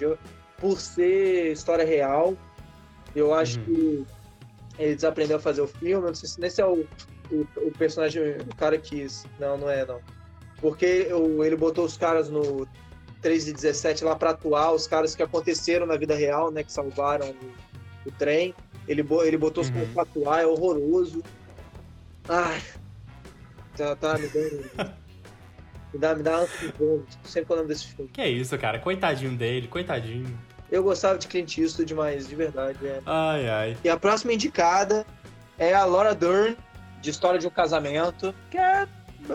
[0.00, 0.18] eu-
[0.58, 2.36] por ser história real.
[3.14, 3.64] Eu acho Uhum.
[3.64, 4.06] que
[4.78, 6.06] ele desaprendeu a fazer o filme.
[6.06, 6.86] Não sei se nesse é o,
[7.30, 9.24] o, o personagem, o cara quis.
[9.38, 10.00] Não, não é, não.
[10.62, 12.66] Porque o- ele botou os caras no
[13.20, 16.62] 3 de 17 lá pra atuar, os caras que aconteceram na vida real, né?
[16.62, 18.54] Que salvaram o, o trem.
[18.88, 19.74] Ele, ele botou os Uhum.
[19.74, 21.22] caras pra atuar, é horroroso.
[22.28, 22.62] Ai.
[23.76, 24.70] Tá, tá me dando.
[25.92, 27.18] me dá, me dá ânsia de vômito.
[27.24, 28.10] Sempre que eu lembro desse filme.
[28.12, 28.78] Que isso, cara?
[28.78, 30.38] Coitadinho dele, coitadinho.
[30.70, 33.00] Eu gostava de Clint Eastwood, mas de verdade é.
[33.04, 33.76] Ai, ai.
[33.84, 35.04] E a próxima indicada
[35.58, 36.56] é a Laura Dern,
[37.00, 38.86] de História de um Casamento, que é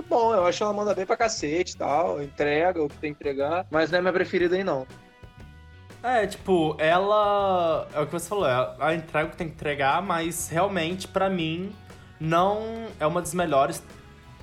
[0.10, 3.14] bom, eu acho que ela manda bem pra cacete e tal, entrega o que tem
[3.14, 4.86] que entregar, mas não é minha preferida aí não.
[6.04, 7.88] É, tipo, ela.
[7.94, 11.30] É o que você falou, ela entrega o que tem que entregar, mas realmente, pra
[11.30, 11.74] mim,
[12.20, 13.84] não é uma das melhores.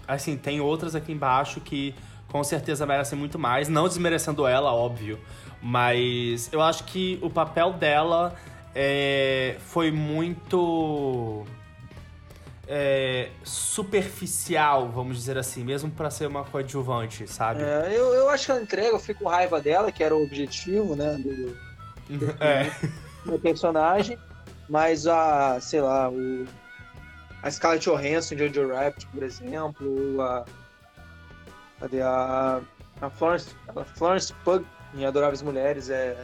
[0.07, 1.95] Assim, tem outras aqui embaixo que
[2.29, 5.19] com certeza merecem muito mais, não desmerecendo ela, óbvio.
[5.63, 8.35] Mas eu acho que o papel dela
[8.75, 11.47] é, foi muito.
[12.67, 17.63] É, superficial, vamos dizer assim, mesmo pra ser uma coadjuvante, sabe?
[17.63, 20.23] É, eu, eu acho que ela entrega, eu fico com raiva dela, que era o
[20.23, 21.57] objetivo, né, do,
[22.41, 22.71] É.
[23.25, 24.19] do personagem,
[24.69, 26.47] mas a, sei lá, o,
[27.43, 30.45] a Scarlett Johansson de Jojo Rabbit, por exemplo, a,
[31.81, 32.61] cadê a,
[33.01, 36.17] a Florence, a Florence Pugh em Adoráveis Mulheres é,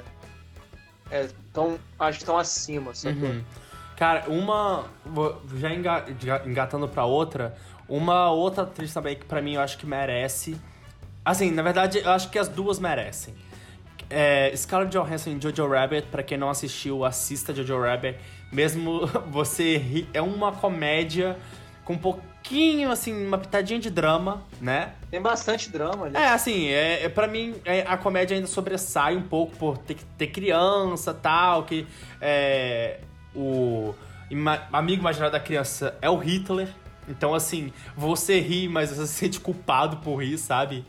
[1.11, 3.18] é tão, acho que estão acima, sabe?
[3.22, 3.45] Uhum.
[4.01, 4.86] Cara, uma.
[5.59, 7.55] Já enga- já engatando pra outra,
[7.86, 10.57] uma outra atriz também que pra mim eu acho que merece.
[11.22, 13.34] Assim, na verdade, eu acho que as duas merecem.
[14.09, 18.18] É, Scarlett Johansson em Jojo Rabbit, pra quem não assistiu, assista Jojo Rabbit.
[18.51, 21.36] Mesmo você ri, é uma comédia
[21.84, 24.94] com um pouquinho, assim, uma pitadinha de drama, né?
[25.11, 26.16] Tem bastante drama ali.
[26.16, 29.98] É, assim, é, é, pra mim é, a comédia ainda sobressai um pouco por ter,
[30.16, 31.86] ter criança tal, que
[32.18, 33.01] é,
[33.34, 33.94] o
[34.30, 36.68] ima- amigo imaginário da criança é o Hitler.
[37.08, 40.84] Então, assim, você ri, mas você se sente culpado por rir, sabe?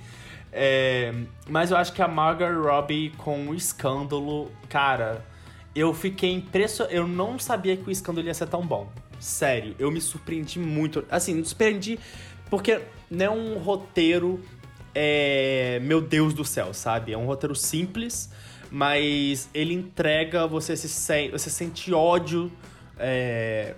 [0.52, 1.14] É,
[1.50, 5.26] mas eu acho que a Margot Robbie com o escândalo, cara,
[5.74, 6.96] eu fiquei impressionado.
[6.96, 8.90] Eu não sabia que o escândalo ia ser tão bom.
[9.20, 11.06] Sério, eu me surpreendi muito.
[11.10, 12.00] Assim, me surpreendi
[12.50, 14.40] porque não é um roteiro.
[14.94, 17.14] É, meu Deus do céu, sabe?
[17.14, 18.30] É um roteiro simples,
[18.72, 22.50] mas ele entrega, você se sente, você sente ódio
[22.98, 23.76] é,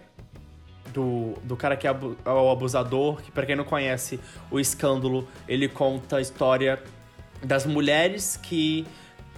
[0.94, 4.20] do, do cara que é, é o abusador, que para quem não conhece
[4.52, 6.82] o escândalo, ele conta a história
[7.44, 8.86] das mulheres que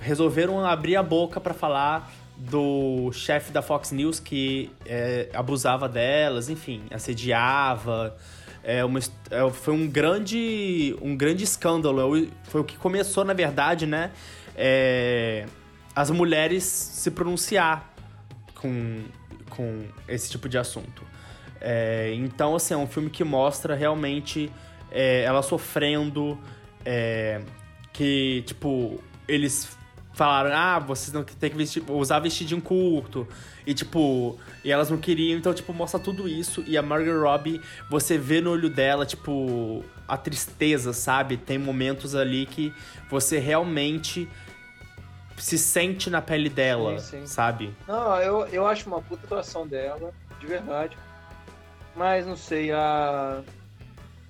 [0.01, 6.49] resolveram abrir a boca para falar do chefe da Fox News que é, abusava delas,
[6.49, 8.15] enfim, assediava.
[8.61, 12.17] É uma, é, foi um grande, um grande escândalo.
[12.17, 14.11] É foi o que começou, na verdade, né?
[14.55, 15.45] É,
[15.95, 17.93] as mulheres se pronunciar
[18.55, 19.03] com,
[19.49, 21.03] com esse tipo de assunto.
[21.61, 24.51] É, então, assim, é um filme que mostra realmente
[24.91, 26.37] é, ela sofrendo,
[26.85, 27.41] é,
[27.91, 29.77] que, tipo, eles
[30.13, 33.27] falaram, ah, vocês não tem que vestir, usar vestidinho curto.
[33.65, 36.63] E, tipo, e elas não queriam, então, tipo, mostra tudo isso.
[36.67, 41.35] E a Margot Robbie, você vê no olho dela, tipo, a tristeza, sabe?
[41.35, 42.73] Tem momentos ali que
[43.09, 44.29] você realmente
[45.37, 47.27] se sente na pele dela, sim, sim.
[47.27, 47.75] sabe?
[47.87, 50.97] Não, eu, eu acho uma puta atuação dela, de verdade.
[51.95, 53.41] Mas não sei, a.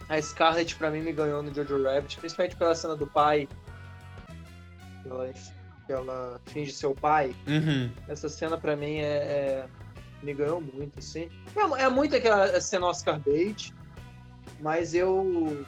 [0.08, 3.50] A Scarlett pra mim me ganhou no Jojo Rabbit, principalmente pela cena do pai.
[5.04, 5.32] Ela,
[5.90, 7.36] ela finge ser o pai.
[7.48, 7.90] Uhum.
[8.08, 9.66] Essa cena pra mim é, é,
[10.22, 11.28] me ganhou muito, assim.
[11.56, 13.74] É, é muito aquela cena Oscar bait,
[14.60, 15.66] mas eu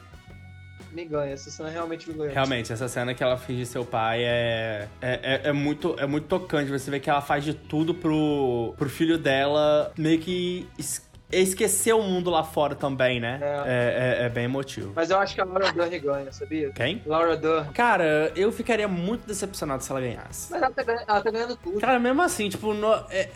[0.92, 1.32] me ganha.
[1.32, 2.32] Essa cena realmente me ganha.
[2.32, 6.06] Realmente, essa cena que ela finge ser o pai é, é, é, é, muito, é
[6.06, 6.70] muito tocante.
[6.70, 10.66] Você vê que ela faz de tudo pro, pro filho dela meio que
[11.30, 13.38] esquecer o mundo lá fora também, né?
[13.42, 13.46] É.
[13.46, 14.92] É, é, é bem emotivo.
[14.94, 16.70] Mas eu acho que a Laura Dern ganha, sabia?
[16.70, 17.02] Quem?
[17.04, 17.70] Laura Dern.
[17.72, 20.50] Cara, eu ficaria muito decepcionado se ela ganhasse.
[20.50, 21.80] Mas ela tá, ela tá ganhando tudo.
[21.80, 23.28] Cara, mesmo assim, tipo, no, é,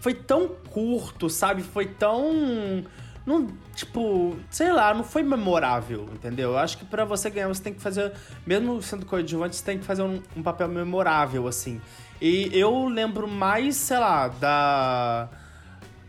[0.00, 1.62] foi tão curto, sabe?
[1.62, 2.84] Foi tão.
[3.30, 6.50] Não, tipo, sei lá, não foi memorável, entendeu?
[6.50, 8.12] Eu acho que para você ganhar, você tem que fazer,
[8.44, 11.80] mesmo sendo coadjuvante, você tem que fazer um, um papel memorável, assim.
[12.20, 15.28] E eu lembro mais, sei lá, da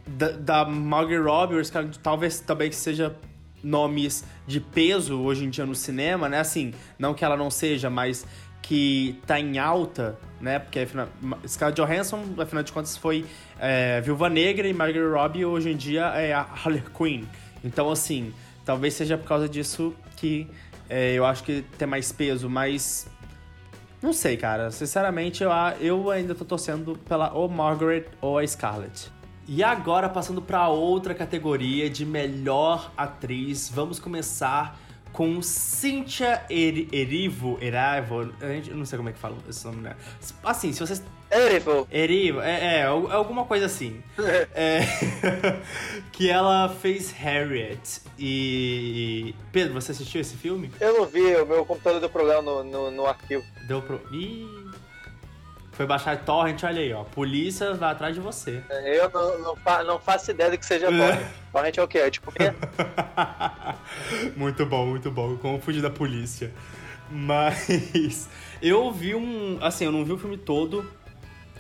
[0.08, 3.16] da, da Margot Robbie, cara, talvez também seja
[3.64, 6.40] nomes de peso hoje em dia no cinema, né?
[6.40, 8.26] Assim, não que ela não seja, mas
[8.64, 10.60] que tá em alta, né?
[10.60, 11.08] Porque afinal,
[11.48, 13.26] Scarlett Johansson, afinal de contas, foi
[13.60, 17.26] é, Viúva Negra e Margot Robbie hoje em dia é a Harley Quinn.
[17.64, 18.34] Então, assim,
[18.66, 20.48] talvez seja por causa disso que
[20.90, 23.08] é, eu acho que tem mais peso, mas
[24.02, 24.72] não sei, cara.
[24.72, 29.12] Sinceramente, eu, eu ainda tô torcendo pela ou Margaret ou a Scarlett.
[29.48, 34.80] E agora, passando para outra categoria de melhor atriz, vamos começar
[35.14, 39.96] com Cynthia er Erivo, Erivo, eu não sei como é que fala esse nome, né?
[40.44, 41.04] Assim, se vocês...
[41.30, 41.88] Erivo.
[41.92, 44.02] Erivo, é, é, alguma coisa assim.
[44.54, 44.82] é,
[46.12, 49.34] que ela fez Harriet e...
[49.52, 50.70] Pedro, você assistiu esse filme?
[50.80, 53.44] Eu não vi, o meu computador deu problema no, no, no arquivo.
[53.68, 54.02] Deu pro...
[54.12, 54.61] Ih...
[55.82, 57.04] Foi baixar torrent, olha aí, ó.
[57.04, 58.62] Polícia vai atrás de você.
[58.70, 61.26] É, eu não, não, fa não faço ideia do que seja torrent.
[61.52, 61.98] torrent é o quê?
[61.98, 62.54] É tipo o quê?
[64.38, 65.38] muito bom, muito bom.
[65.38, 66.54] Como fugir da polícia.
[67.10, 68.30] Mas
[68.62, 69.58] eu vi um.
[69.60, 70.88] Assim, eu não vi o filme todo,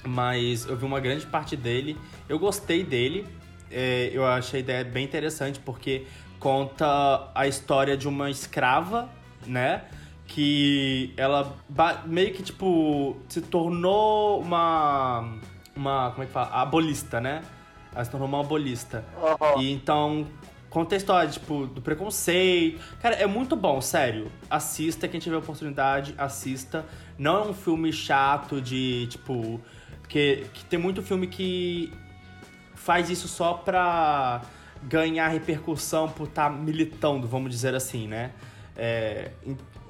[0.05, 1.97] mas eu vi uma grande parte dele.
[2.29, 3.27] Eu gostei dele.
[3.71, 6.05] É, eu achei a ideia bem interessante porque
[6.39, 9.09] conta a história de uma escrava,
[9.47, 9.81] né?
[10.33, 11.57] Que ela
[12.05, 15.37] meio que, tipo, se tornou uma.
[15.75, 16.11] Uma.
[16.11, 16.47] Como é que fala?
[16.61, 17.41] Abolista, né?
[17.93, 19.05] Ela se tornou uma abolista.
[19.21, 19.61] Uhum.
[19.61, 20.27] E então.
[20.69, 22.79] Conta a história, tipo, do preconceito.
[23.01, 24.31] Cara, é muito bom, sério.
[24.49, 26.85] Assista, quem tiver oportunidade, assista.
[27.17, 29.59] Não é um filme chato de, tipo.
[30.07, 31.91] Que, que tem muito filme que
[32.73, 34.41] faz isso só pra
[34.83, 38.31] ganhar repercussão por estar tá militando, vamos dizer assim, né?
[38.75, 39.31] É,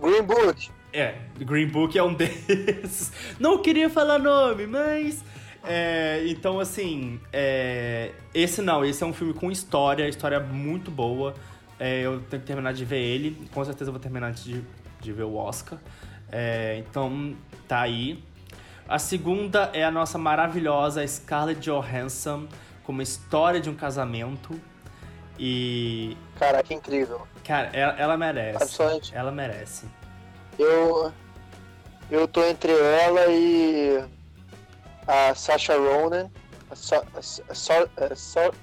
[0.01, 0.69] Green Book.
[0.91, 3.11] É, Green Book é um desses.
[3.39, 5.23] Não queria falar nome, mas.
[5.63, 11.35] É, então, assim, é, esse não, esse é um filme com história, história muito boa.
[11.79, 14.61] É, eu tenho que terminar de ver ele, com certeza eu vou terminar de,
[14.99, 15.79] de ver o Oscar.
[16.31, 17.35] É, então,
[17.67, 18.23] tá aí.
[18.87, 22.47] A segunda é a nossa maravilhosa Scarlett Johansson,
[22.83, 24.59] com uma história de um casamento.
[25.37, 26.17] E.
[26.37, 27.27] Caraca, incrível.
[27.43, 28.63] Cara, ela, ela merece.
[28.63, 29.15] Absolutamente.
[29.15, 29.85] Ela merece.
[30.57, 31.11] Eu.
[32.09, 34.03] Eu tô entre ela e.
[35.07, 36.29] A Sasha Ronan.
[36.69, 37.43] A so, a so,
[37.97, 38.53] a so,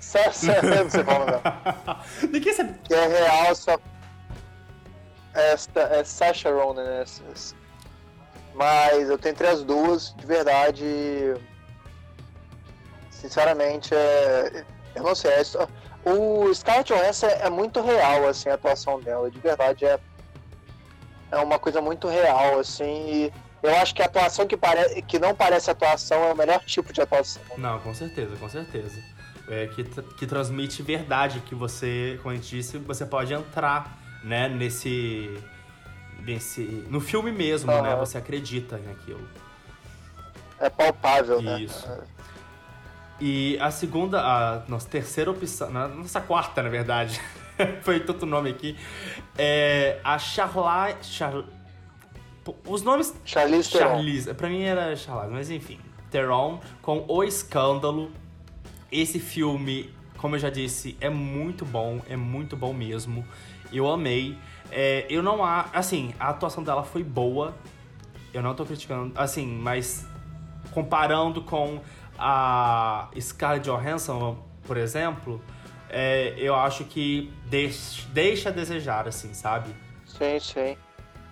[0.00, 0.62] Sasha.
[0.62, 1.04] não sei
[2.30, 2.78] Ninguém sabe.
[2.84, 3.78] Que é real, só.
[5.34, 5.54] é,
[5.98, 7.04] é Sasha Ronan, né?
[8.54, 11.34] Mas eu tenho entre as duas, de verdade.
[13.10, 15.32] Sinceramente, é, eu não sei.
[15.32, 15.42] É,
[16.04, 19.30] o Scarlett Johansson é muito real, assim, a atuação dela.
[19.30, 19.98] De verdade, é,
[21.30, 22.84] é uma coisa muito real, assim.
[22.84, 23.32] E
[23.62, 25.00] eu acho que a atuação que, pare...
[25.02, 27.42] que não parece atuação é o melhor tipo de atuação.
[27.56, 29.02] Não, com certeza, com certeza.
[29.48, 34.48] É, que, que transmite verdade, que você, como a gente disse, você pode entrar, né,
[34.48, 35.42] nesse...
[36.20, 37.82] nesse no filme mesmo, uhum.
[37.82, 37.96] né?
[37.96, 39.26] Você acredita naquilo.
[40.60, 41.62] É palpável, né?
[41.62, 41.88] Isso.
[43.20, 47.20] E a segunda, a nossa terceira opção, nossa quarta, na verdade,
[47.82, 48.76] foi tanto nome aqui,
[49.38, 51.06] é a Charlotte...
[51.06, 51.32] Char...
[52.66, 53.14] Os nomes...
[53.24, 54.34] Charlize Charlize.
[54.34, 55.78] Pra mim era Charlize, mas enfim.
[56.10, 58.10] Theron com O Escândalo.
[58.90, 63.26] Esse filme, como eu já disse, é muito bom, é muito bom mesmo.
[63.72, 64.36] Eu amei.
[64.70, 65.70] É, eu não há...
[65.72, 67.54] Assim, a atuação dela foi boa.
[68.32, 70.06] Eu não tô criticando, assim, mas
[70.72, 71.80] comparando com
[72.18, 75.40] a Scarlett Johansson, por exemplo,
[75.88, 79.74] é, eu acho que deixa, deixa a desejar, assim, sabe?
[80.06, 80.76] Sim, sim.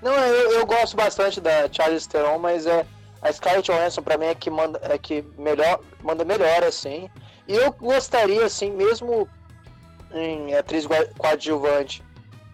[0.03, 2.85] Não, eu, eu gosto bastante da Charlize Theron, mas é,
[3.20, 7.09] a Scarlett Johansson pra mim é que manda, é que melhor, manda melhor, assim.
[7.47, 9.28] E eu gostaria, assim, mesmo
[10.12, 12.03] em atriz coadjuvante,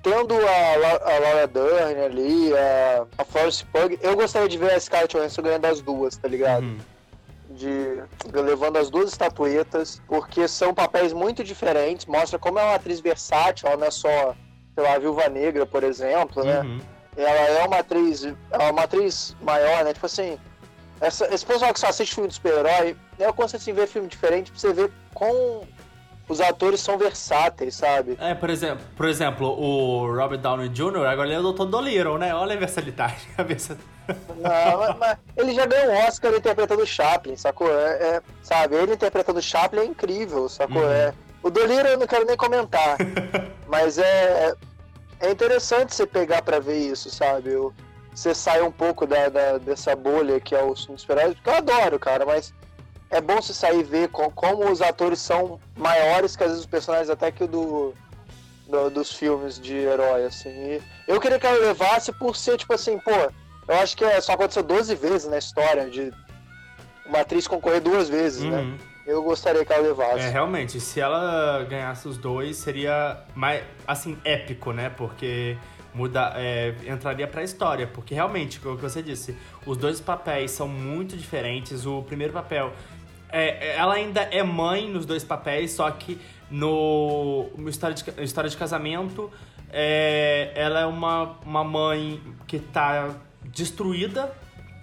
[0.02, 4.80] tendo a, a Laura Dern ali, a, a Florence Pugh, eu gostaria de ver a
[4.80, 6.64] Scarlett Johansson ganhando as duas, tá ligado?
[6.64, 6.78] Uhum.
[7.50, 13.00] De, levando as duas estatuetas, porque são papéis muito diferentes, mostra como é uma atriz
[13.00, 14.34] versátil, ela não é só,
[14.74, 16.60] sei lá, a Viúva Negra, por exemplo, né?
[16.60, 16.78] Uhum
[17.18, 19.92] ela é uma atriz, é uma atriz maior, né?
[19.92, 20.38] Tipo assim,
[21.00, 24.52] essa, esse pessoal que só assiste filme de super-herói, eu consigo assim, ver filme diferente
[24.52, 25.66] pra você ver com
[26.28, 28.16] os atores são versáteis, sabe?
[28.20, 31.64] É, por exemplo, por exemplo, o Robert Downey Jr., agora ele é o Dr.
[31.64, 32.34] Dolittle, né?
[32.34, 33.26] Olha a versatilidade.
[34.08, 37.70] Não, mas, mas, ele já ganhou um Oscar interpretando Chaplin, sacou?
[37.70, 40.82] É, é, sabe, ele interpretando Chaplin é incrível, sacou?
[40.82, 40.90] Uhum.
[40.90, 42.96] É, o Dolittle eu não quero nem comentar,
[43.68, 44.54] mas é,
[45.20, 47.50] é interessante você pegar para ver isso, sabe?
[47.50, 47.72] Eu,
[48.14, 51.98] você sai um pouco da, da, dessa bolha que é o super-heróis, porque eu adoro,
[51.98, 52.52] cara, mas
[53.10, 56.64] é bom você sair e ver com, como os atores são maiores que às vezes
[56.64, 57.94] os personagens até que o do,
[58.66, 60.50] do, dos filmes de herói, assim.
[60.50, 63.10] E eu queria que ela levasse por ser, tipo assim, pô,
[63.68, 66.12] eu acho que é, só aconteceu 12 vezes na história de
[67.06, 68.58] uma atriz concorrer duas vezes, né?
[68.58, 68.70] uhum.
[68.72, 68.78] né?
[69.08, 70.20] eu gostaria que ela levasse.
[70.20, 74.90] É, realmente, se ela ganhasse os dois, seria mais, assim, épico, né?
[74.90, 75.56] Porque
[75.94, 77.86] muda, é, entraria pra história.
[77.86, 81.86] Porque realmente, como você disse, os dois papéis são muito diferentes.
[81.86, 82.70] O primeiro papel.
[83.30, 88.48] É, ela ainda é mãe nos dois papéis, só que no, no história, de, história
[88.48, 89.30] de casamento,
[89.70, 93.14] é, ela é uma, uma mãe que tá
[93.52, 94.32] destruída,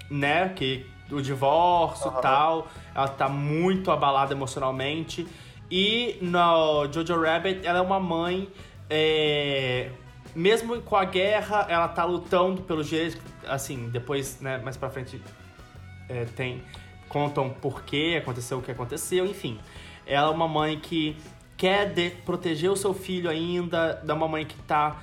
[0.10, 0.50] né?
[0.50, 2.22] Que o divórcio e uhum.
[2.22, 2.68] tal.
[2.94, 5.28] Ela tá muito abalada emocionalmente.
[5.70, 8.50] E no Jojo Rabbit, ela é uma mãe.
[8.90, 9.90] É,
[10.36, 13.20] mesmo com a guerra, ela tá lutando pelos direitos.
[13.48, 15.22] Assim, depois, né, mais pra frente,
[16.10, 16.64] é, tem.
[17.08, 19.60] Contam por que aconteceu o que aconteceu, enfim.
[20.06, 21.16] Ela é uma mãe que
[21.58, 25.02] quer de, proteger o seu filho ainda, é uma mãe que tá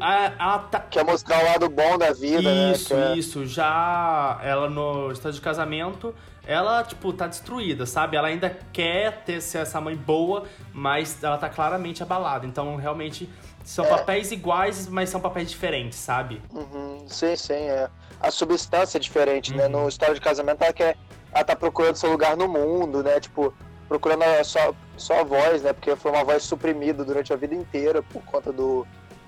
[0.00, 0.80] ela tá...
[0.80, 3.16] Quer mostrar o lado bom da vida, isso, né?
[3.16, 3.46] Isso, isso.
[3.46, 6.14] Já ela no estado de casamento,
[6.46, 8.16] ela, tipo, tá destruída, sabe?
[8.16, 12.46] Ela ainda quer ter ser essa mãe boa, mas ela tá claramente abalada.
[12.46, 13.28] Então, realmente,
[13.62, 13.88] são é.
[13.88, 16.40] papéis iguais, mas são papéis diferentes, sabe?
[16.52, 17.54] Uhum, sim, sim.
[17.54, 17.88] É.
[18.20, 19.64] A substância é diferente, né?
[19.66, 19.70] uhum.
[19.70, 19.78] né?
[19.82, 20.96] No estado de casamento, ela quer...
[21.32, 23.20] Ela tá procurando seu lugar no mundo, né?
[23.20, 23.54] Tipo,
[23.88, 25.72] procurando a sua, sua voz, né?
[25.72, 28.84] Porque foi uma voz suprimida durante a vida inteira por conta do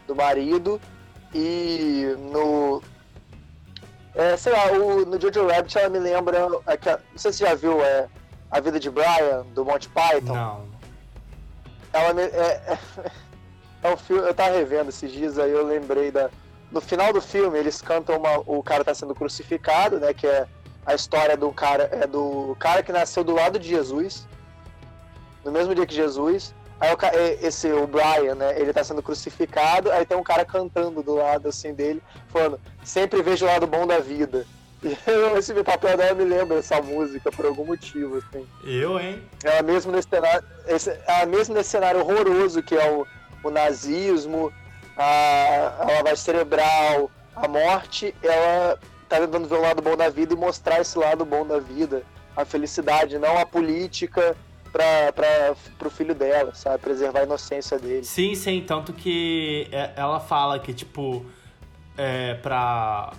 [0.06, 0.80] do marido.
[1.34, 2.82] E no.
[4.14, 6.38] É, sei lá, o, no Jojo Rabbit ela me lembra.
[6.66, 8.08] É, que, não sei se você já viu é,
[8.50, 10.34] A Vida de Brian, do Monty Python.
[10.34, 10.72] Não.
[11.92, 12.78] Ela me, é, é,
[13.82, 14.22] é um filme.
[14.22, 16.30] Eu tava revendo esses dias aí, eu lembrei da.
[16.70, 20.14] No final do filme, eles cantam uma, o cara tá sendo crucificado, né?
[20.14, 20.46] Que é
[20.84, 21.88] a história do cara.
[21.92, 24.26] É do cara que nasceu do lado de Jesus.
[25.44, 26.54] No mesmo dia que Jesus.
[26.82, 31.00] Aí o, esse, o Brian, né, ele tá sendo crucificado, aí tem um cara cantando
[31.00, 34.44] do lado, assim, dele, falando, sempre vejo o lado bom da vida.
[34.84, 38.44] E esse papel dela me lembra essa música por algum motivo, assim.
[38.64, 39.22] Eu, hein?
[39.44, 43.06] Ela mesmo nesse cenário, esse, ela mesmo nesse cenário horroroso que é o,
[43.44, 44.52] o nazismo,
[44.96, 48.76] a, a lavagem cerebral, a morte, ela
[49.08, 52.02] tá tentando ver o lado bom da vida e mostrar esse lado bom da vida,
[52.36, 54.36] a felicidade, não a política
[54.72, 56.78] pra, pra, pro filho dela, sabe?
[56.78, 58.04] Preservar a inocência dele.
[58.04, 61.24] Sim, sim, tanto que é, ela fala que, tipo,
[61.96, 63.12] é, pra,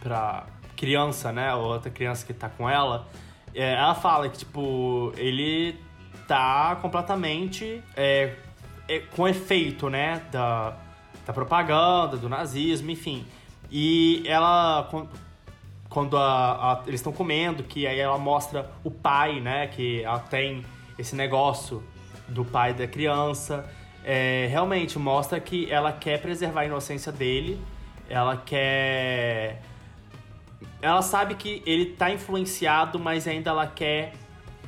[0.00, 0.46] pra
[0.76, 3.06] criança, né, outra criança que tá com ela,
[3.54, 5.78] é, ela fala que, tipo, ele
[6.26, 8.34] tá completamente é,
[8.88, 10.76] é, com efeito, né, da,
[11.24, 13.24] da propaganda, do nazismo, enfim.
[13.70, 14.88] E ela,
[15.94, 20.18] quando a, a, eles estão comendo, que aí ela mostra o pai, né, que ela
[20.18, 20.66] tem
[20.98, 21.84] esse negócio
[22.26, 23.64] do pai da criança,
[24.04, 27.60] é, realmente mostra que ela quer preservar a inocência dele,
[28.10, 29.62] ela quer
[30.82, 34.14] ela sabe que ele tá influenciado, mas ainda ela quer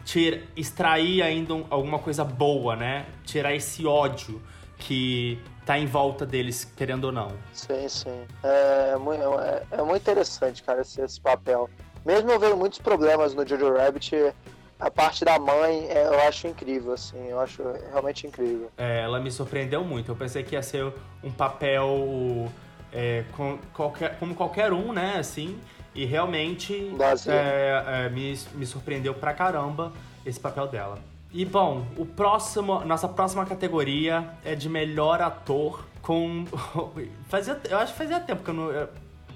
[0.04, 3.04] tira, extrair ainda um, alguma coisa boa, né?
[3.24, 4.40] Tirar esse ódio
[4.78, 7.32] que tá em volta deles, querendo ou não.
[7.52, 8.26] Sim, sim.
[8.44, 11.68] É, é, é muito interessante, cara, esse, esse, papel.
[12.04, 14.32] Mesmo eu vendo muitos problemas no Jojo Rabbit,
[14.78, 18.70] a parte da mãe é, eu acho incrível, assim, eu acho realmente incrível.
[18.78, 20.12] É, ela me surpreendeu muito.
[20.12, 22.48] Eu pensei que ia ser um papel
[22.92, 25.58] é, com, qualquer, como qualquer um, né, assim,
[25.92, 26.94] e realmente
[27.26, 29.92] é, é, me, me surpreendeu pra caramba
[30.24, 31.15] esse papel dela.
[31.36, 36.46] E bom, o próximo, nossa próxima categoria é de melhor ator com.
[37.28, 38.88] fazia, eu acho que fazia tempo que eu não,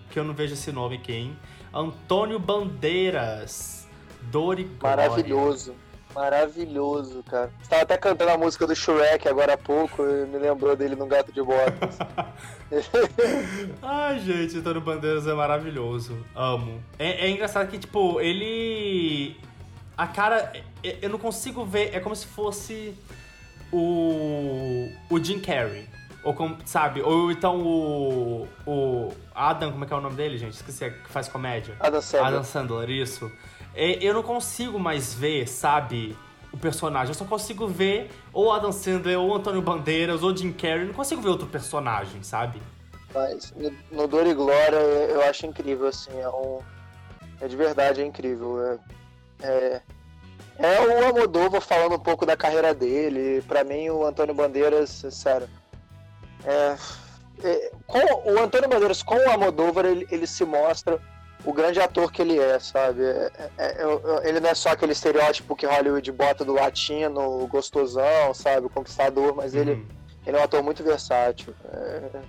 [0.09, 1.37] que eu não vejo esse nome hein?
[1.75, 3.87] Antônio Bandeiras.
[4.23, 5.75] Dori Maravilhoso.
[6.15, 7.53] Maravilhoso, cara.
[7.61, 10.97] Você tava até cantando a música do Shrek agora há pouco e me lembrou dele
[10.97, 11.99] no Gato de Botas.
[13.83, 16.17] Ai, gente, Antônio Bandeiras é maravilhoso.
[16.35, 16.83] Amo.
[16.99, 19.37] É, é, engraçado que, tipo, ele.
[20.01, 20.51] A cara.
[20.83, 21.95] Eu não consigo ver.
[21.95, 22.97] É como se fosse
[23.71, 24.91] o.
[25.11, 25.87] O Jim Carrey.
[26.25, 27.03] Ou como, sabe?
[27.03, 28.49] Ou então o.
[28.67, 29.13] O.
[29.35, 30.55] Adam, como é que é o nome dele, gente?
[30.55, 31.77] Esqueci, que faz comédia.
[31.79, 32.27] Adam Sandler.
[32.27, 33.31] Adam Sandler, isso.
[33.75, 36.17] Eu não consigo mais ver, sabe,
[36.51, 37.11] o personagem.
[37.11, 40.81] Eu só consigo ver ou Adam Sandler, ou Antônio Bandeiras, ou Jim Carrey.
[40.81, 42.63] Eu não consigo ver outro personagem, sabe?
[43.13, 46.19] Mas no, no Dor e Glória eu acho incrível, assim.
[46.19, 46.61] É, um,
[47.39, 48.65] é de verdade, é incrível.
[48.65, 48.79] É,
[49.43, 49.81] é,
[50.59, 53.43] é o Amodova falando um pouco da carreira dele.
[53.43, 55.49] Para mim, o Antônio Bandeiras, sério.
[56.45, 56.77] É,
[57.43, 61.01] é, com o Antônio Bandeiras com o Amodóvar, ele, ele se mostra
[61.45, 63.03] o grande ator que ele é, sabe?
[63.03, 68.35] É, é, é, ele não é só aquele estereótipo que Hollywood bota do latino, gostosão,
[68.35, 68.67] sabe?
[68.67, 69.61] O conquistador, mas uhum.
[69.61, 69.87] ele,
[70.27, 71.55] ele é um ator muito versátil.
[71.73, 72.21] É,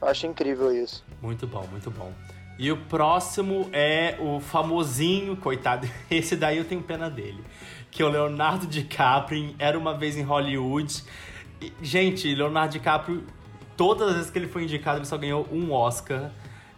[0.00, 1.04] eu acho incrível isso.
[1.20, 2.12] Muito bom, muito bom.
[2.58, 7.42] E o próximo é o famosinho, coitado, esse daí eu tenho pena dele,
[7.90, 11.02] que é o Leonardo DiCaprio Era Uma Vez em Hollywood.
[11.60, 13.24] E, gente, Leonardo DiCaprio,
[13.76, 16.30] todas as vezes que ele foi indicado, ele só ganhou um Oscar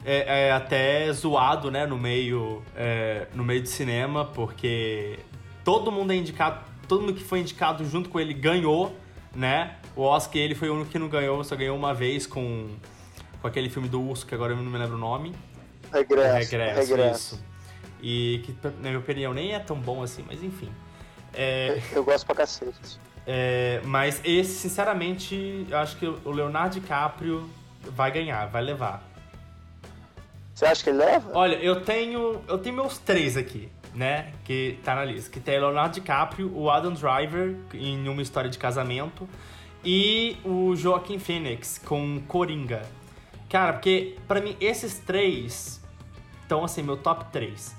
[0.05, 5.19] é, é até zoado, né, no meio, é, no meio de cinema, porque
[5.65, 8.95] todo mundo é indicado, todo mundo que foi indicado junto com ele ganhou,
[9.35, 9.77] né?
[9.97, 12.69] O Oscar, ele foi o único que não ganhou, só ganhou uma vez com,
[13.41, 15.35] com aquele filme do urso, que agora eu não me lembro o nome.
[15.95, 16.51] Regresso.
[16.51, 17.35] Regresso, Regresso.
[17.35, 17.45] isso.
[18.03, 20.71] E que, na minha opinião, nem é tão bom assim, mas enfim.
[21.33, 21.81] É...
[21.93, 23.01] Eu, gosto pra cacete.
[23.27, 27.49] É, mas esse, sinceramente, eu acho que o Leonardo DiCaprio
[27.83, 29.03] vai ganhar, vai levar.
[30.55, 31.31] Você acha que ele leva?
[31.33, 32.41] Olha, eu tenho.
[32.47, 34.33] Eu tenho meus três aqui, né?
[34.45, 35.31] Que tá na lista.
[35.31, 39.29] Que tem Leonardo DiCaprio, o Adam Driver em uma história de casamento.
[39.85, 42.83] E o Joaquim Phoenix com Coringa.
[43.49, 45.84] Cara, porque para mim esses três
[46.45, 47.75] estão assim, meu top 3.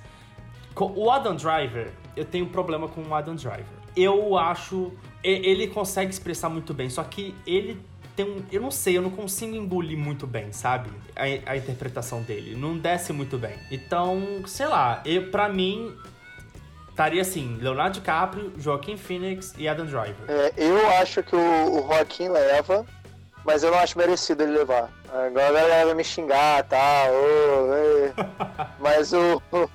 [0.77, 3.65] O Adam Driver, eu tenho um problema com o Adam Driver.
[3.95, 4.91] Eu acho.
[5.23, 7.81] Ele consegue expressar muito bem, só que ele
[8.15, 8.43] tem um.
[8.51, 10.89] Eu não sei, eu não consigo engolir muito bem, sabe?
[11.15, 12.55] A, a interpretação dele.
[12.55, 13.55] Não desce muito bem.
[13.71, 15.95] Então, sei lá, eu, pra mim.
[16.89, 20.15] Estaria assim, Leonardo DiCaprio, Joaquim Phoenix e Adam Driver.
[20.29, 22.85] É, eu acho que o, o Joaquim leva,
[23.45, 24.89] mas eu não acho merecido ele levar.
[25.07, 27.05] Agora a galera vai me xingar, tá?
[27.11, 29.69] Oh, mas o, o,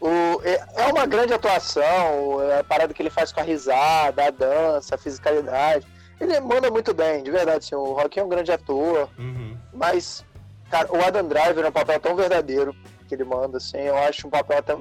[0.00, 4.24] o, é, é uma grande atuação, é a parada que ele faz com a risada,
[4.24, 5.86] a dança, a fisicalidade.
[6.18, 9.54] Ele manda muito bem, de verdade, assim, o Rock é um grande ator, uhum.
[9.74, 10.24] mas,
[10.70, 12.74] cara, o Adam Driver é um papel tão verdadeiro
[13.06, 14.76] que ele manda, assim, eu acho um papel até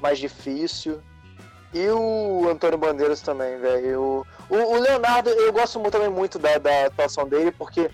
[0.00, 1.02] mais difícil.
[1.72, 4.26] E o Antônio Bandeiras também, velho.
[4.48, 7.90] O, o, Leonardo, eu gosto muito, também muito da, da atuação dele, porque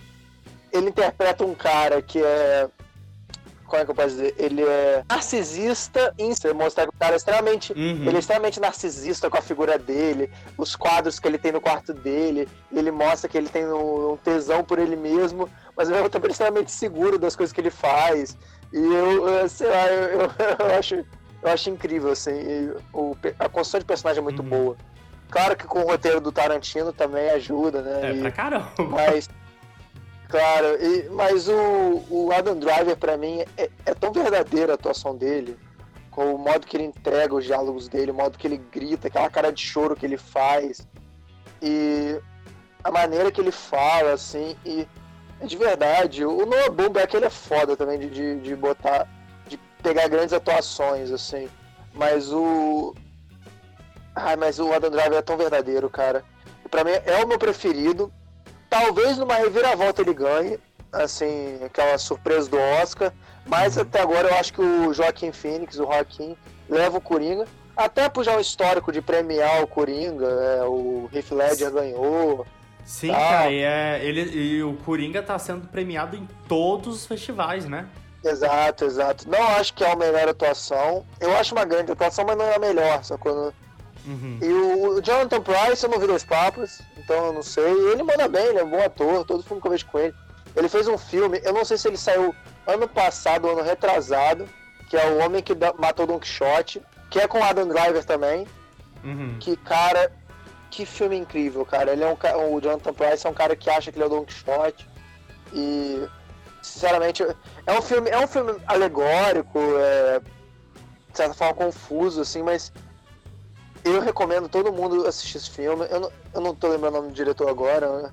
[0.71, 2.69] ele interpreta um cara que é
[3.67, 4.33] como é que eu posso dizer?
[4.37, 7.73] Ele é narcisista em você mostrar que o cara é extremamente.
[7.73, 8.07] Uhum.
[8.07, 11.93] Ele é extremamente narcisista com a figura dele, os quadros que ele tem no quarto
[11.93, 16.09] dele, ele mostra que ele tem um, um tesão por ele mesmo, mas ao mesmo
[16.09, 18.37] tempo ele é extremamente seguro das coisas que ele faz.
[18.71, 20.31] E eu, sei lá, eu, eu,
[20.65, 21.05] eu acho.
[21.47, 22.31] Eu acho incrível, assim,
[22.93, 24.49] o, a construção de personagem é muito uhum.
[24.49, 24.77] boa.
[25.29, 28.11] Claro que com o roteiro do Tarantino também ajuda, né?
[28.11, 28.71] É, e, pra caramba.
[28.89, 29.29] Mas,
[30.27, 35.15] claro, e, mas o, o Adam Driver, para mim, é, é, tão verdadeira a atuação
[35.15, 35.57] dele,
[36.11, 39.29] com o modo que ele entrega os diálogos dele, o modo que ele grita, aquela
[39.29, 40.87] cara de choro que ele faz,
[41.61, 42.19] e
[42.83, 44.87] a maneira que ele fala, assim, e
[45.39, 46.25] é de verdade.
[46.25, 49.07] O Noah Baumbach, ele é foda também de, de, de botar,
[49.81, 51.49] pegar grandes atuações, assim,
[51.93, 52.95] mas o
[54.19, 56.23] Ai, mas o Adam Driver é tão verdadeiro, cara.
[56.71, 58.11] Pra mim é o meu preferido.
[58.67, 60.59] Talvez numa reviravolta ele ganhe,
[60.91, 63.13] assim, aquela surpresa do Oscar.
[63.45, 63.83] Mas uhum.
[63.83, 66.35] até agora eu acho que o Joaquim Phoenix, o Joaquim,
[66.67, 67.45] leva o Coringa.
[67.75, 72.43] Até por já o histórico de premiar o Coringa, é, o Heath Ledger ganhou.
[72.83, 73.19] Sim, tá.
[73.19, 77.87] cara, e, é, ele, e o Coringa tá sendo premiado em todos os festivais, né?
[78.29, 79.29] Exato, exato.
[79.29, 81.05] Não acho que é a melhor atuação.
[81.19, 83.03] Eu acho uma grande atuação, mas não é a melhor.
[83.03, 83.53] Só quando
[84.07, 84.39] Uhum.
[84.41, 87.69] E o, Jonathan Price, eu não vi dois papas, então eu não sei.
[87.91, 90.15] Ele manda bem, ele é um bom ator, todo filme que eu vejo com ele.
[90.55, 92.33] Ele fez um filme, eu não sei se ele saiu
[92.65, 94.47] ano passado, ano retrasado,
[94.89, 98.47] que é O Homem que Matou Don Quixote, que é com Adam Driver também.
[99.03, 99.35] Uhum.
[99.39, 100.11] Que, cara,
[100.71, 101.91] que filme incrível, cara.
[101.91, 104.09] Ele é um o Jonathan Price é um cara que acha que ele é o
[104.09, 104.87] Don Quixote.
[105.53, 106.01] E
[106.67, 107.23] sinceramente,
[107.65, 112.71] é um filme, é um filme alegórico, é, de certa forma confuso, assim, mas
[113.83, 115.85] eu recomendo todo mundo assistir esse filme.
[115.89, 118.11] Eu não, eu não tô lembrando o nome do diretor agora, né?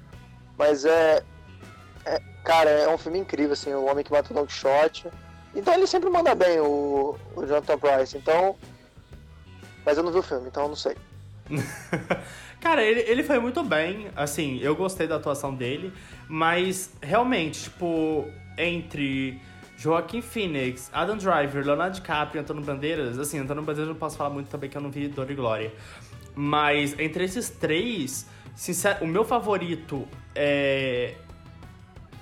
[0.57, 1.23] Mas é,
[2.05, 5.09] é, Cara, é um filme incrível, assim, O Homem que Mata o Quixote.
[5.55, 8.17] Então ele sempre manda bem, o, o Jonathan Price.
[8.17, 8.55] Então.
[9.85, 10.97] Mas eu não vi o filme, então eu não sei.
[12.61, 15.93] Cara, ele, ele foi muito bem, assim, eu gostei da atuação dele,
[16.27, 18.27] mas realmente, tipo,
[18.57, 19.41] entre
[19.77, 23.19] Joaquim Phoenix, Adam Driver, Leonardo DiCaprio, Antônio Bandeiras.
[23.19, 25.73] Assim, Antônio Bandeiras não posso falar muito também que eu não vi Dor e Glória.
[26.35, 31.15] Mas entre esses três, sincero, o meu favorito é.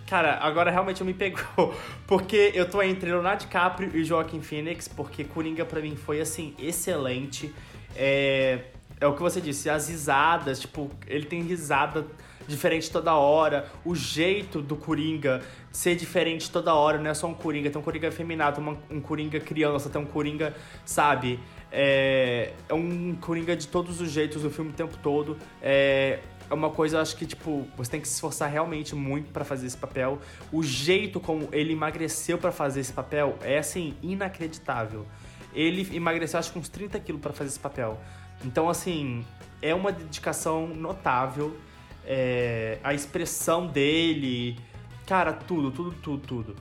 [0.06, 1.74] Cara, agora realmente me pegou.
[2.06, 6.54] Porque eu tô entre Leonardo DiCaprio e Joaquim Phoenix, porque Coringa pra mim foi assim,
[6.58, 7.54] excelente.
[7.96, 8.64] É,
[9.00, 12.06] é o que você disse, as risadas, tipo, ele tem risada
[12.46, 17.34] diferente toda hora, o jeito do Coringa ser diferente toda hora, não é só um
[17.34, 21.40] Coringa, tem um Coringa feminado, um, um Coringa criança, tem um Coringa, sabe?
[21.70, 25.38] É, é um Coringa de todos os jeitos do filme o tempo todo.
[25.62, 26.18] É,
[26.50, 29.66] é uma coisa, acho que, tipo, você tem que se esforçar realmente muito para fazer
[29.66, 30.20] esse papel.
[30.52, 35.06] O jeito como ele emagreceu para fazer esse papel é, assim, inacreditável.
[35.54, 37.98] Ele emagreceu, acho que uns 30 quilos para fazer esse papel.
[38.44, 39.24] Então, assim,
[39.62, 41.56] é uma dedicação notável.
[42.04, 44.58] É, a expressão dele,
[45.06, 46.56] Cara, tudo, tudo, tudo, tudo.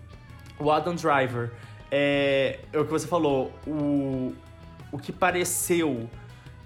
[0.59, 1.51] O Adam Driver,
[1.89, 4.35] é, é o que você falou, o,
[4.91, 6.09] o que pareceu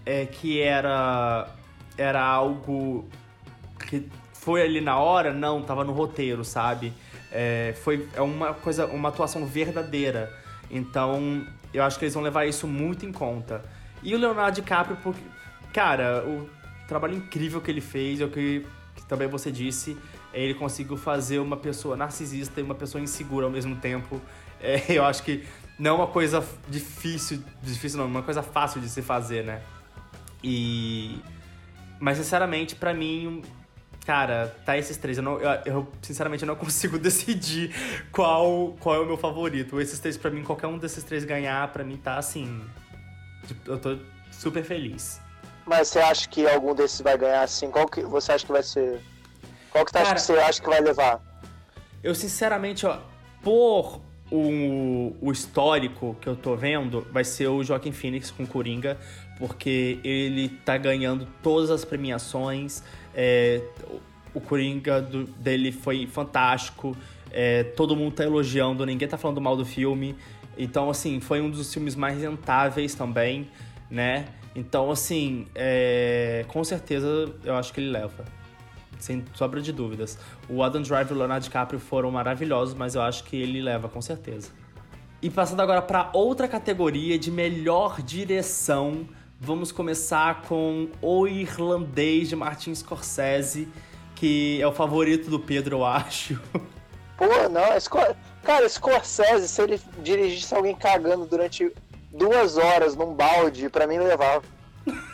[0.06, 1.48] é que era,
[1.98, 3.08] era algo
[3.88, 6.94] que foi ali na hora, não, tava no roteiro, sabe?
[7.32, 10.34] É, foi é uma coisa, uma atuação verdadeira.
[10.72, 13.64] Então, eu acho que eles vão levar isso muito em conta.
[14.02, 15.22] E o Leonardo DiCaprio, porque,
[15.74, 16.50] cara, o
[16.88, 18.66] trabalho incrível que ele fez, é o que,
[18.96, 19.98] que também você disse,
[20.34, 24.22] ele conseguiu fazer uma pessoa narcisista e uma pessoa insegura ao mesmo tempo.
[24.60, 25.44] É, eu acho que
[25.78, 29.62] não é uma coisa difícil, difícil não, uma coisa fácil de se fazer, né?
[30.44, 31.20] E
[32.00, 33.42] mas sinceramente para mim,
[34.06, 35.18] cara, tá esses três.
[35.18, 37.74] Eu, não, eu, eu, sinceramente não consigo decidir
[38.12, 39.80] qual qual é o meu favorito.
[39.80, 42.62] Esses três para mim, qualquer um desses três ganhar para mim tá assim,
[43.48, 43.98] tipo, eu tô
[44.32, 45.25] super feliz.
[45.66, 47.72] Mas você acha que algum desses vai ganhar assim?
[47.72, 49.02] Qual que você acha que vai ser
[49.76, 51.22] qual que, Cara, que você acha que vai levar?
[52.02, 53.00] Eu, sinceramente, ó,
[53.44, 54.00] por
[54.32, 58.98] o, o histórico que eu tô vendo, vai ser o Joaquim Phoenix com Coringa,
[59.38, 62.82] porque ele tá ganhando todas as premiações.
[63.14, 63.62] É,
[64.34, 66.96] o Coringa do, dele foi fantástico.
[67.30, 70.16] É, todo mundo tá elogiando, ninguém tá falando mal do filme.
[70.58, 73.50] Então, assim, foi um dos filmes mais rentáveis também,
[73.92, 74.26] né?
[74.56, 78.24] Então, assim, é, com certeza eu acho que ele leva
[79.00, 80.18] sem sobra de dúvidas.
[80.50, 83.90] O Adam Driver e o Leonardo DiCaprio foram maravilhosos, mas eu acho que ele leva
[83.90, 84.52] com certeza.
[85.22, 89.08] E passando agora para outra categoria de melhor direção,
[89.40, 93.68] vamos começar com O Irlandês de Martin Scorsese,
[94.16, 96.40] que é o favorito do Pedro, eu acho.
[97.18, 98.16] Pô, não, Scor...
[98.44, 101.72] cara, Scorsese, se ele dirigisse alguém cagando durante
[102.16, 104.44] duas horas num balde, pra mim levava.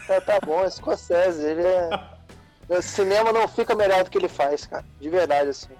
[0.10, 1.90] É, tá bom, Scorsese, ele é.
[2.70, 4.86] O cinema não fica melhor do que ele faz, cara.
[4.98, 5.74] De verdade, assim.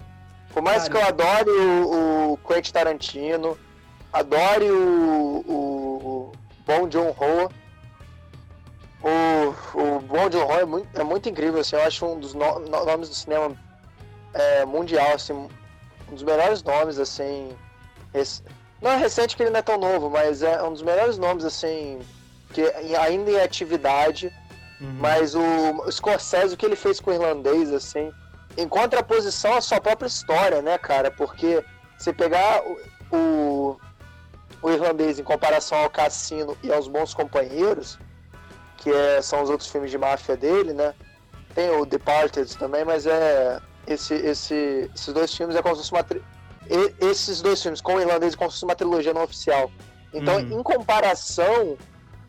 [0.52, 3.58] Por mais cara, que eu adore o, o Quentin Tarantino,
[4.12, 5.52] adore o, o,
[6.04, 6.32] o
[6.66, 7.50] Bom John Ho,
[9.02, 12.34] O, o Bom de Ron é muito, é muito incrível, assim, eu acho um dos
[12.34, 13.56] no, no, nomes do cinema
[14.34, 15.48] é, mundial, assim, um
[16.12, 17.56] dos melhores nomes, assim.
[18.82, 21.44] Não é recente que ele não é tão novo, mas é um dos melhores nomes,
[21.44, 22.00] assim,
[22.52, 22.62] que
[22.96, 24.32] ainda em atividade.
[24.80, 24.96] Uhum.
[24.98, 25.40] Mas o,
[25.86, 28.12] o Scorsese, o que ele fez com o irlandês, assim,
[28.56, 31.10] em contraposição à sua própria história, né, cara?
[31.10, 31.64] Porque
[31.96, 33.80] você pegar o, o,
[34.60, 37.96] o irlandês em comparação ao Cassino e aos Bons Companheiros,
[38.78, 40.92] que é, são os outros filmes de máfia dele, né?
[41.54, 45.92] Tem o Departed também, mas é esse, esse, esses dois filmes é como se fosse
[45.92, 46.22] uma
[47.00, 49.70] esses dois filmes com o irlandês é como se fosse uma trilogia não oficial.
[50.12, 50.60] Então, uhum.
[50.60, 51.76] em comparação,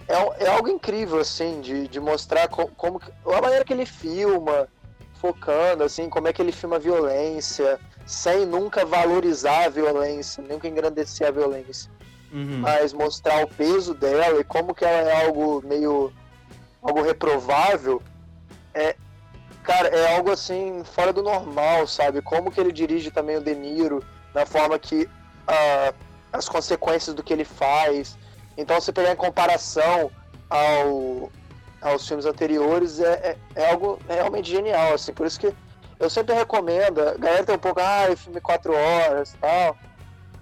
[0.08, 4.68] é, é algo incrível assim de, de mostrar co, como a maneira que ele filma,
[5.16, 10.68] focando assim, como é que ele filma a violência, sem nunca valorizar a violência, nunca
[10.68, 11.92] engrandecer a violência.
[12.32, 12.60] Uhum.
[12.60, 16.12] Mas mostrar o peso dela e como que ela é algo meio
[16.82, 18.02] algo reprovável,
[18.74, 18.96] é,
[19.64, 22.22] cara, é algo assim fora do normal, sabe?
[22.22, 24.04] Como que ele dirige também o De Niro,
[24.34, 25.96] na forma que uh,
[26.32, 28.18] as consequências do que ele faz.
[28.58, 30.12] Então, se pegar em comparação
[30.50, 31.32] ao,
[31.82, 35.14] aos filmes anteriores, é, é, é, algo realmente genial, assim.
[35.14, 35.54] Por isso que
[36.00, 37.02] eu sempre recomendo.
[37.02, 39.78] A galera tem um pouco, ah, filme quatro horas tal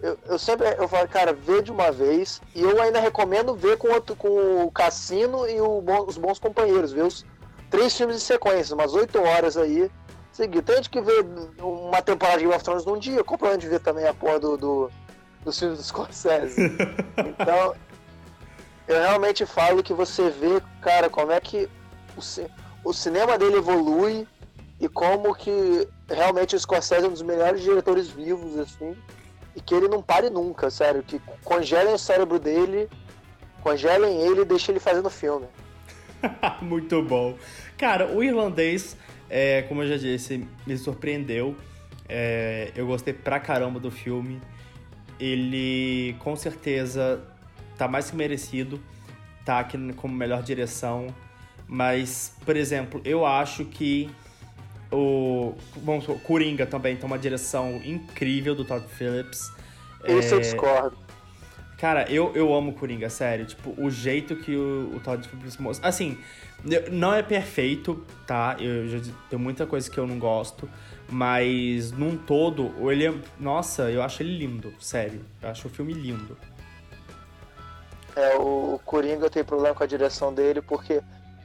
[0.01, 2.41] eu, eu sempre eu falo, cara, vê de uma vez.
[2.55, 6.91] E eu ainda recomendo ver com, outro, com o Cassino e o Os Bons Companheiros,
[6.91, 7.25] ver os
[7.69, 9.89] três filmes em sequência, umas oito horas aí.
[10.41, 10.61] Seguir.
[10.61, 11.23] Tem gente que vê
[11.59, 14.57] uma temporada de Game of Thrones num dia, compra de ver também a porra do,
[14.57, 14.91] do,
[15.43, 16.59] dos filmes dos Scorsese.
[17.17, 17.75] então,
[18.87, 21.69] eu realmente falo que você vê, cara, como é que
[22.17, 24.27] o, o cinema dele evolui
[24.79, 28.95] e como que realmente o Scorsese é um dos melhores diretores vivos, assim
[29.55, 31.03] e que ele não pare nunca, sério.
[31.03, 32.89] Que congelem o cérebro dele,
[33.61, 35.47] congelem ele e deixem ele fazendo filme.
[36.61, 37.35] Muito bom.
[37.77, 38.95] Cara, o irlandês,
[39.33, 41.55] é, como eu já disse, me surpreendeu.
[42.09, 44.41] É, eu gostei pra caramba do filme.
[45.17, 47.23] Ele com certeza
[47.77, 48.77] tá mais que merecido.
[49.45, 51.07] Tá aqui como melhor direção.
[51.65, 54.09] Mas, por exemplo, eu acho que
[54.91, 59.49] o vamos supor, Coringa também tem uma direção incrível do Todd Phillips.
[60.03, 60.35] Esse é...
[60.35, 60.97] eu discordo.
[61.77, 63.45] Cara, eu, eu amo Coringa, sério.
[63.45, 65.87] Tipo, o jeito que o, o Todd Phillips mostra.
[65.87, 66.17] Assim,
[66.91, 68.55] não é perfeito, tá?
[68.59, 70.69] Eu já tenho muita coisa que eu não gosto.
[71.09, 73.13] Mas, num todo, ele é.
[73.39, 75.25] Nossa, eu acho ele lindo, sério.
[75.41, 76.37] Eu acho o filme lindo.
[78.15, 81.01] É, o Coringa tem problema com a direção dele porque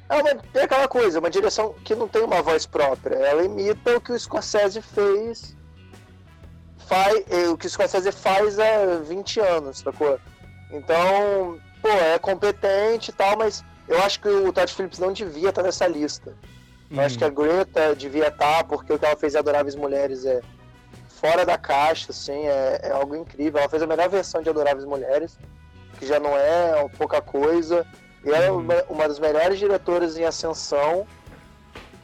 [0.08, 3.16] é, uma, é aquela coisa, uma direção que não tem uma voz própria.
[3.16, 5.56] Ela imita o que o Scorsese fez.
[6.86, 10.20] Faz, é, o que o Scorsese faz há 20 anos, sacou?
[10.70, 15.50] Então, pô, é competente e tal, mas eu acho que o Todd Phillips não devia
[15.50, 16.34] estar nessa lista.
[16.90, 17.18] Eu acho hum.
[17.18, 20.40] que a Greta devia estar, porque o que ela fez em Adoráveis Mulheres é
[21.08, 23.58] fora da caixa, assim, é, é algo incrível.
[23.60, 25.38] Ela fez a melhor versão de Adoráveis Mulheres,
[25.98, 27.86] que já não é pouca coisa.
[28.24, 31.06] E ela é uma, uma das melhores diretoras em ascensão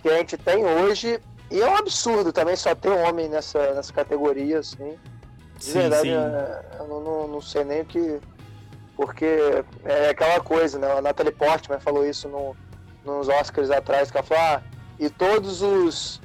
[0.03, 1.21] que a gente tem hoje.
[1.51, 4.99] E é um absurdo também só ter um homem nessa, nessa categoria, assim.
[5.59, 6.15] De sim, verdade, sim.
[6.15, 8.21] É, eu não, não, não, sei nem o que.
[8.97, 10.91] Porque é aquela coisa, né?
[10.93, 12.57] A Natalie Portman falou isso no,
[13.05, 14.63] nos Oscars atrás, que ela falou, ah,
[14.99, 16.21] e todos os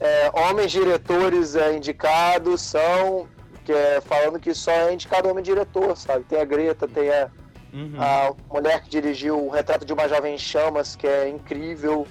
[0.00, 3.28] é, homens diretores é, indicados são.
[3.64, 6.24] Que é, falando que só é indicado homem diretor, sabe?
[6.24, 7.30] Tem a Greta, tem a
[7.72, 8.00] Uhum.
[8.00, 12.06] A mulher que dirigiu O Retrato de uma Jovem em Chamas, que é incrível.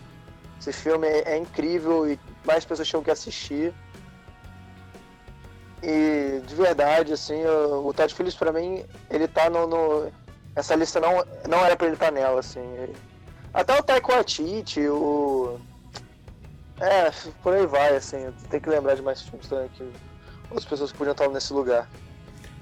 [0.60, 3.74] Esse filme é, é incrível e mais pessoas tinham que assistir.
[5.84, 10.12] E de verdade, assim, o, o Todd Phillips pra mim, ele tá no, no.
[10.56, 12.62] essa lista não, não era pra ele estar tá nela, assim.
[13.54, 15.60] Até o Taiko Waititi, o.
[16.80, 18.32] É, por aí vai, assim.
[18.50, 19.84] Tem que lembrar de mais filmes também que
[20.50, 21.88] outras pessoas que podiam estar nesse lugar.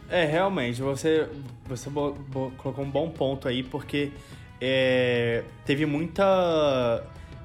[0.10, 1.28] É, realmente, você,
[1.66, 4.12] você colocou um bom ponto aí, porque
[4.62, 7.04] é, teve muita,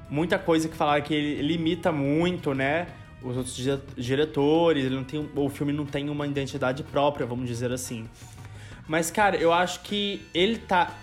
[0.09, 2.87] muita coisa que falaram que ele limita muito, né?
[3.23, 3.55] Os outros
[3.95, 8.09] diretores, ele não tem, o filme não tem uma identidade própria, vamos dizer assim.
[8.87, 10.95] Mas, cara, eu acho que ele tá.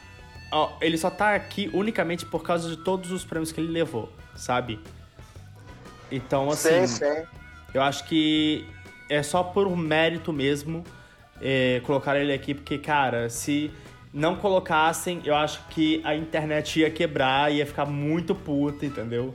[0.50, 4.12] Ó, ele só tá aqui unicamente por causa de todos os prêmios que ele levou,
[4.34, 4.80] sabe?
[6.10, 6.86] Então, assim.
[6.86, 7.26] Sim, sim.
[7.72, 8.66] Eu acho que
[9.08, 10.84] é só por mérito mesmo
[11.40, 13.70] é, colocaram ele aqui, porque, cara, se
[14.12, 19.34] não colocassem, eu acho que a internet ia quebrar, ia ficar muito puta, entendeu?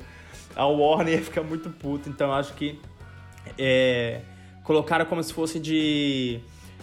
[0.55, 2.79] A Warner ia ficar muito puta, então acho que
[3.57, 4.21] é,
[4.63, 6.39] colocaram como se fosse de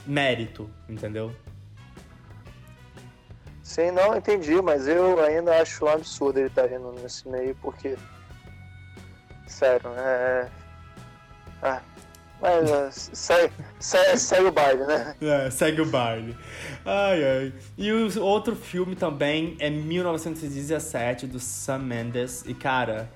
[0.06, 1.32] mérito, entendeu?
[3.62, 7.55] Sim, não, entendi, mas eu ainda acho um absurdo ele estar tá vindo nesse meio,
[7.62, 7.97] porque.
[9.47, 10.48] Sério, é.
[11.62, 11.80] Ah,
[12.40, 15.14] mas uh, segue, segue, segue, o baile, né?
[15.20, 16.36] É, segue o baile.
[16.84, 17.52] Ai, ai.
[17.78, 22.42] E o outro filme também é 1917, do Sam Mendes.
[22.47, 23.09] E, cara,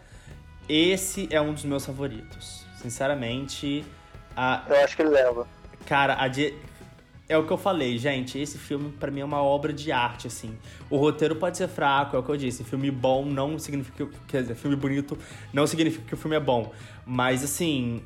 [0.69, 2.65] esse é um dos meus favoritos.
[2.77, 3.85] Sinceramente.
[4.37, 4.65] A...
[4.69, 5.47] Eu acho que ele leva.
[5.87, 6.55] Cara, a di...
[7.29, 8.39] é o que eu falei, gente.
[8.39, 10.57] Esse filme, para mim, é uma obra de arte, assim.
[10.91, 12.65] O roteiro pode ser fraco, é o que eu disse.
[12.65, 14.09] Filme bom não significa.
[14.27, 15.19] Quer dizer, filme bonito
[15.53, 16.73] não significa que o filme é bom.
[17.07, 18.03] Mas, assim,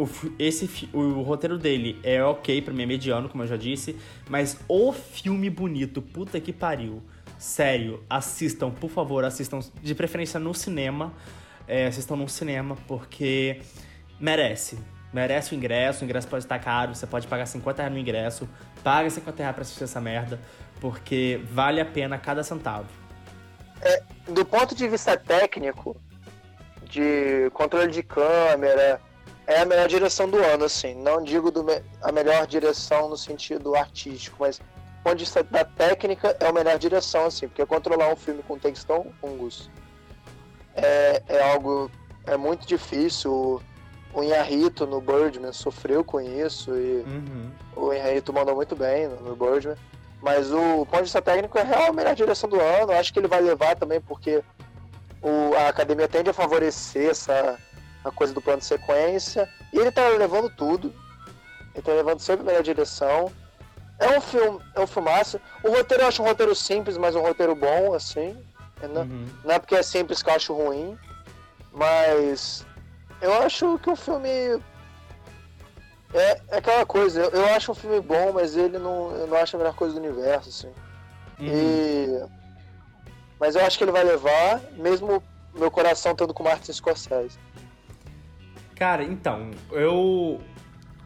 [0.00, 0.08] o,
[0.38, 3.96] esse, o, o roteiro dele é ok, pra mim é mediano, como eu já disse,
[4.28, 7.02] mas o filme bonito, puta que pariu.
[7.38, 11.12] Sério, assistam, por favor, assistam, de preferência no cinema.
[11.72, 13.62] É, assistam no cinema, porque
[14.18, 14.76] merece.
[15.12, 18.48] Merece o ingresso, o ingresso pode estar caro, você pode pagar 50 reais no ingresso,
[18.82, 20.40] paga 50 reais pra assistir essa merda,
[20.80, 22.88] porque vale a pena cada centavo.
[23.80, 25.96] É, do ponto de vista técnico,
[26.82, 29.00] de controle de câmera,
[29.46, 30.96] é a melhor direção do ano, assim.
[30.96, 34.64] Não digo do me a melhor direção no sentido artístico, mas do
[35.04, 37.46] ponto de vista da técnica, é a melhor direção, assim.
[37.46, 39.70] Porque controlar um filme com textão, Fungus,
[40.74, 41.90] é, é algo...
[42.26, 43.60] É muito difícil.
[44.12, 47.50] O Inharito no Birdman sofreu com isso e uhum.
[47.76, 49.76] o Inharito mandou muito bem no, Birdman.
[50.20, 52.92] Mas o ponto de vista técnico é real a melhor direção do ano.
[52.92, 54.42] Acho que ele vai levar também porque
[55.22, 57.58] o, a academia tende a favorecer essa
[58.04, 59.48] a coisa do plano de sequência.
[59.72, 60.92] E ele tá levando tudo.
[61.74, 63.30] Ele tá levando sempre a melhor direção.
[63.98, 65.40] É um filme, é um filmaço.
[65.62, 68.36] O roteiro eu acho um roteiro simples, mas um roteiro bom, assim.
[68.88, 69.26] Não, uhum.
[69.44, 70.98] não é porque é simples que eu acho ruim.
[71.72, 72.64] Mas
[73.20, 74.28] eu acho que o filme.
[76.12, 79.36] É, é aquela coisa, eu, eu, acho um filme bom, mas ele não, eu não
[79.36, 80.72] acho a melhor coisa do universo, assim.
[81.38, 81.46] Uhum.
[81.46, 82.24] E...
[83.38, 85.22] Mas eu acho que ele vai levar, mesmo
[85.54, 87.38] meu coração estando com Martin Scorsese.
[88.74, 90.40] Cara, então, eu.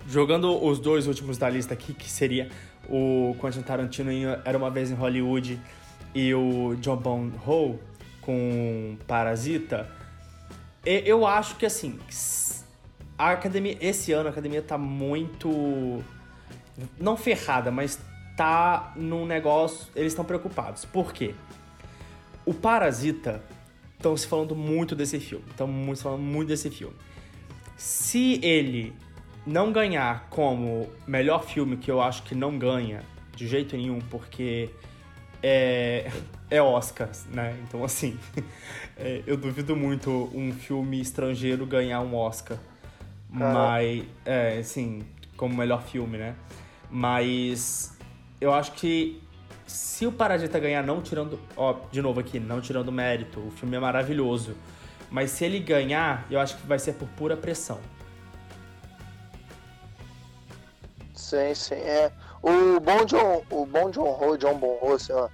[0.06, 2.50] Jogando os dois últimos da lista aqui, que seria
[2.88, 5.58] o Quentin Tarantino em Era Uma Vez em Hollywood
[6.14, 7.78] e o John Bon Ho
[8.20, 9.90] com Parasita,
[10.84, 11.98] eu acho que assim,
[13.18, 16.02] a academia, esse ano a academia tá muito.
[16.98, 17.98] Não ferrada, mas
[18.36, 19.88] tá num negócio.
[19.94, 20.84] Eles estão preocupados.
[20.84, 21.34] Por quê?
[22.44, 23.42] O Parasita
[23.96, 25.44] estão se falando muito desse filme.
[25.50, 26.96] Estão se falando muito desse filme.
[27.76, 28.92] Se ele
[29.46, 33.02] não ganhar como melhor filme, que eu acho que não ganha
[33.36, 34.70] de jeito nenhum, porque
[35.46, 36.10] é,
[36.50, 37.54] é Oscar, né?
[37.68, 38.18] Então, assim,
[38.96, 42.56] é, eu duvido muito um filme estrangeiro ganhar um Oscar.
[43.28, 45.04] Mas, é, assim,
[45.36, 46.34] como melhor filme, né?
[46.90, 47.94] Mas
[48.40, 49.20] eu acho que
[49.66, 51.38] se o Parasita ganhar, não tirando.
[51.56, 54.56] Ó, de novo aqui, não tirando mérito, o filme é maravilhoso.
[55.10, 57.80] Mas se ele ganhar, eu acho que vai ser por pura pressão.
[61.12, 61.74] Sim, sim.
[61.74, 62.10] É.
[62.44, 65.30] O bom John, o bom John Ho, John Bon Ho, assim, ó,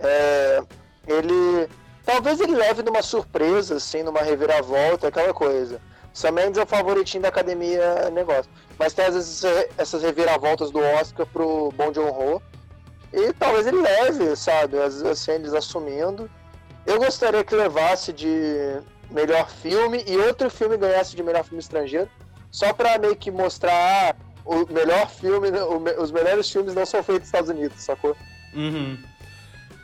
[0.00, 0.62] é,
[1.06, 1.68] ele
[2.06, 5.78] talvez ele leve numa surpresa, assim, numa reviravolta, aquela coisa.
[6.14, 8.50] Sam Mendes é o favoritinho da academia negócio.
[8.78, 9.44] Mas tem às vezes
[9.76, 12.42] essas reviravoltas do Oscar pro Bom John Ho.
[13.12, 14.78] E talvez ele leve, sabe?
[14.78, 16.30] Às vezes assim, eles assumindo.
[16.86, 18.80] Eu gostaria que levasse de
[19.10, 22.08] melhor filme e outro filme ganhasse de melhor filme estrangeiro,
[22.50, 27.02] só para meio que mostrar ah, o melhor filme, o, os melhores filmes não são
[27.02, 28.16] feitos nos Estados Unidos, sacou?
[28.54, 28.98] Uhum.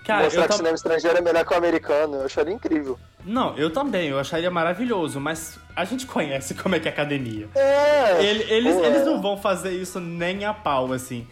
[0.05, 2.99] Cara, mostrar que o cinema estrangeiro é melhor que o americano, eu acharia incrível.
[3.25, 6.95] Não, eu também, eu acharia maravilhoso, mas a gente conhece como é que é a
[6.95, 7.49] academia.
[7.55, 8.25] É!
[8.25, 8.87] Ele, eles, é.
[8.87, 11.27] eles não vão fazer isso nem a pau, assim.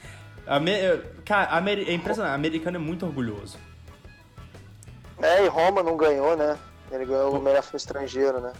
[1.24, 3.58] Cara, é impressionante, o americano é muito orgulhoso.
[5.20, 6.56] É, e Roma não ganhou, né?
[6.90, 8.52] Ele ganhou o melhor filme estrangeiro, né?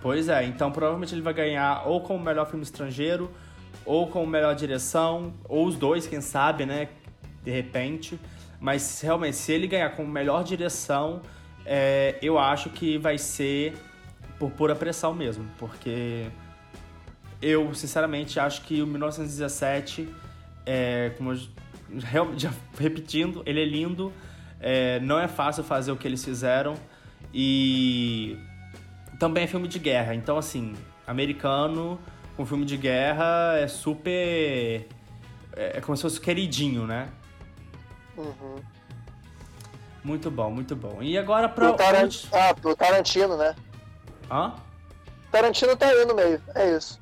[0.00, 3.30] Pois é, então provavelmente ele vai ganhar ou como melhor filme estrangeiro,
[3.84, 6.88] ou como melhor direção, ou os dois, quem sabe, né?
[7.42, 8.18] De repente.
[8.60, 11.22] Mas realmente, se ele ganhar como melhor direção,
[11.64, 13.74] é, eu acho que vai ser
[14.38, 16.26] por pura pressão mesmo, porque
[17.40, 20.08] eu, sinceramente, acho que o 1917,
[20.66, 21.38] é, como eu,
[22.38, 24.12] já repetindo, ele é lindo,
[24.60, 26.74] é, não é fácil fazer o que eles fizeram,
[27.32, 28.36] e
[29.18, 30.14] também é filme de guerra.
[30.14, 30.74] Então, assim,
[31.06, 31.98] americano
[32.38, 34.86] com filme de guerra é super.
[35.56, 37.08] É, é como se fosse queridinho, né?
[38.16, 38.62] Uhum.
[40.04, 41.02] Muito bom, muito bom.
[41.02, 41.72] E agora pra.
[41.72, 42.14] O Tarant...
[42.32, 43.56] Ah, pro Tarantino, né?
[44.30, 44.54] Hã?
[45.32, 47.00] Tarantino tá aí no meio, é isso.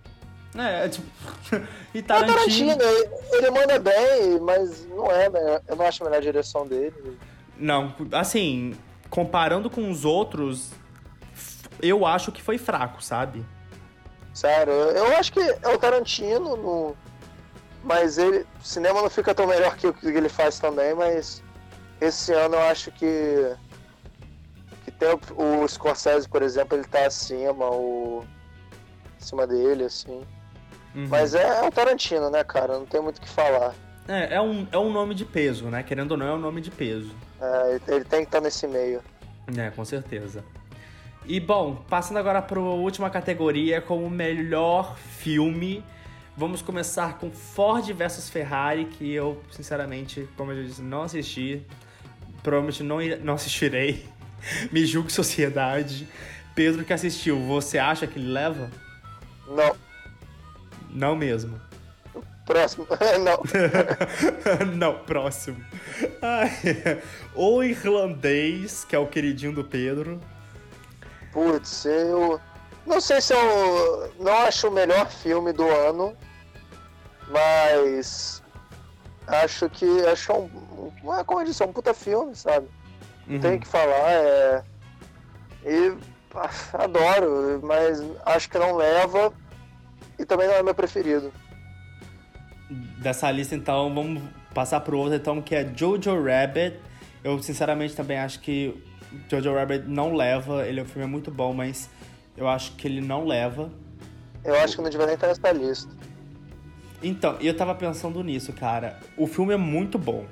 [0.56, 1.06] É, é tipo.
[1.92, 2.70] e Tarantino.
[2.72, 5.60] É Tarantino, ele manda bem, mas não é, né?
[5.68, 7.18] Eu não acho a melhor direção dele.
[7.58, 8.74] Não, assim,
[9.10, 10.70] comparando com os outros,
[11.82, 13.44] eu acho que foi fraco, sabe?
[14.36, 16.96] Sério, eu acho que é o Tarantino, no...
[17.82, 18.44] mas ele.
[18.60, 21.42] O cinema não fica tão melhor que o que ele faz também, mas
[22.02, 23.56] esse ano eu acho que.
[24.84, 28.26] Que tem o, o Scorsese, por exemplo, ele tá acima, o.
[29.18, 30.22] acima dele, assim.
[30.94, 31.06] Uhum.
[31.08, 32.74] Mas é, é o Tarantino, né, cara?
[32.78, 33.74] Não tem muito o que falar.
[34.06, 35.82] É, é um, é um nome de peso, né?
[35.82, 37.14] Querendo ou não, é um nome de peso.
[37.40, 39.00] É, ele tem que estar nesse meio.
[39.56, 40.44] É, com certeza.
[41.28, 45.82] E bom, passando agora para a última categoria como melhor filme,
[46.36, 51.62] vamos começar com Ford vs Ferrari, que eu, sinceramente, como eu disse, não assisti.
[52.44, 54.07] Provavelmente não, não assistirei.
[54.70, 56.07] Me julgue sociedade.
[56.55, 58.70] Pedro que assistiu, você acha que ele leva?
[59.48, 59.77] Não.
[60.90, 61.61] Não mesmo.
[62.44, 62.86] Próximo.
[63.24, 63.43] não.
[64.78, 65.57] não, próximo.
[66.23, 67.03] Ai,
[67.35, 70.20] o irlandês, que é o queridinho do Pedro.
[71.36, 72.40] Putz, eu.
[72.86, 76.16] Não sei se eu não acho o melhor filme do ano,
[77.28, 78.42] mas
[79.26, 82.66] acho que acho um, um como eu disse, é um puta filme, sabe?
[83.28, 83.38] Uhum.
[83.38, 84.64] Tem que falar, é.
[85.66, 85.94] E
[86.72, 89.30] adoro, mas acho que não leva
[90.18, 91.30] e também não é meu preferido.
[92.96, 94.22] Dessa lista, então, vamos
[94.54, 96.80] passar pro outro, então, que é Jojo Rabbit.
[97.22, 98.82] Eu, sinceramente, também acho que
[99.30, 101.88] Jojo Rabbit não leva, ele é um filme muito bom, mas
[102.36, 103.70] eu acho que ele não leva.
[104.44, 105.90] Eu acho que não devia nem estar nessa lista.
[107.02, 108.98] Então, eu tava pensando nisso, cara.
[109.16, 110.24] O filme é muito bom,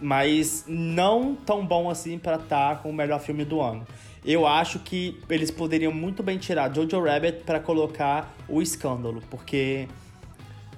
[0.00, 3.86] mas não tão bom assim para estar tá com o melhor filme do ano.
[4.24, 9.86] Eu acho que eles poderiam muito bem tirar Jojo Rabbit para colocar o escândalo, porque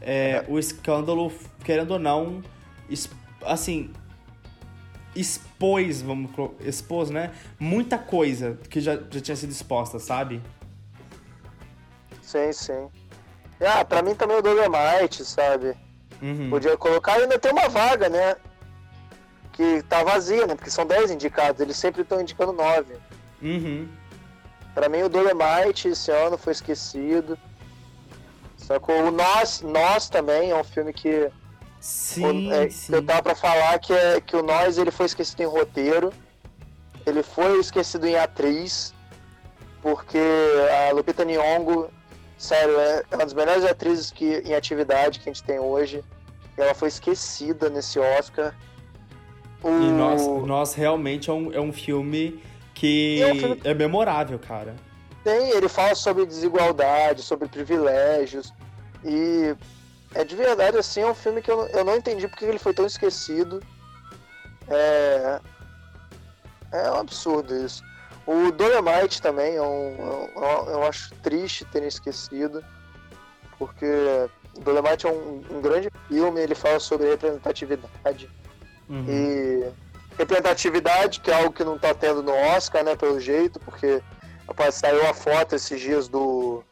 [0.01, 1.33] é, o escândalo,
[1.65, 2.43] querendo ou não,
[3.45, 3.91] assim,
[5.17, 6.31] expôs, vamos
[6.61, 7.33] expôs, né?
[7.59, 10.43] Muita coisa que já, já tinha sido exposta, sabe?
[12.23, 12.89] Sim, sim.
[13.61, 15.75] Ah, pra mim também o Dolemite, sabe?
[16.21, 16.51] Uhum.
[16.51, 18.37] Podia colocar, ainda tem uma vaga, né?
[19.53, 20.55] Que tá vazia, né?
[20.55, 22.95] Porque são 10 indicados, eles sempre estão indicando 9.
[23.43, 23.89] Uhum.
[24.75, 27.39] Pra mim o Dolemite esse ano foi esquecido.
[28.57, 29.07] Sacou?
[29.07, 31.31] O Nós, Nós também é um filme que
[31.81, 32.95] Sim, é, sim.
[32.95, 36.13] Eu tava pra falar que, é, que o Nós ele foi esquecido em roteiro,
[37.07, 38.93] ele foi esquecido em atriz,
[39.81, 40.19] porque
[40.89, 41.89] a Lupita Nyong'o,
[42.37, 46.03] sério, é, é uma das melhores atrizes que, em atividade que a gente tem hoje.
[46.59, 48.55] E ela foi esquecida nesse Oscar.
[49.63, 49.69] O...
[49.69, 52.43] E nós, nós realmente é um, é um filme
[52.75, 53.61] que é, um filme...
[53.63, 54.75] é memorável, cara.
[55.23, 58.53] Tem, ele fala sobre desigualdade, sobre privilégios.
[59.05, 59.55] E
[60.17, 62.73] é de verdade, assim, é um filme que eu, eu não entendi porque ele foi
[62.73, 63.63] tão esquecido.
[64.69, 65.41] É.
[66.73, 67.85] É um absurdo isso.
[68.27, 72.65] O Dolomite também é um, eu, é eu acho triste terem esquecido,
[73.57, 73.87] porque
[74.59, 78.29] Dolomite é um, um, grande filme, ele fala sobre representatividade.
[78.89, 79.05] Uhum.
[79.09, 79.73] E
[80.19, 84.03] representatividade, que é algo que não está tendo no Oscar, né, pelo jeito, porque
[84.49, 86.65] rapaz, saiu a foto esses dias do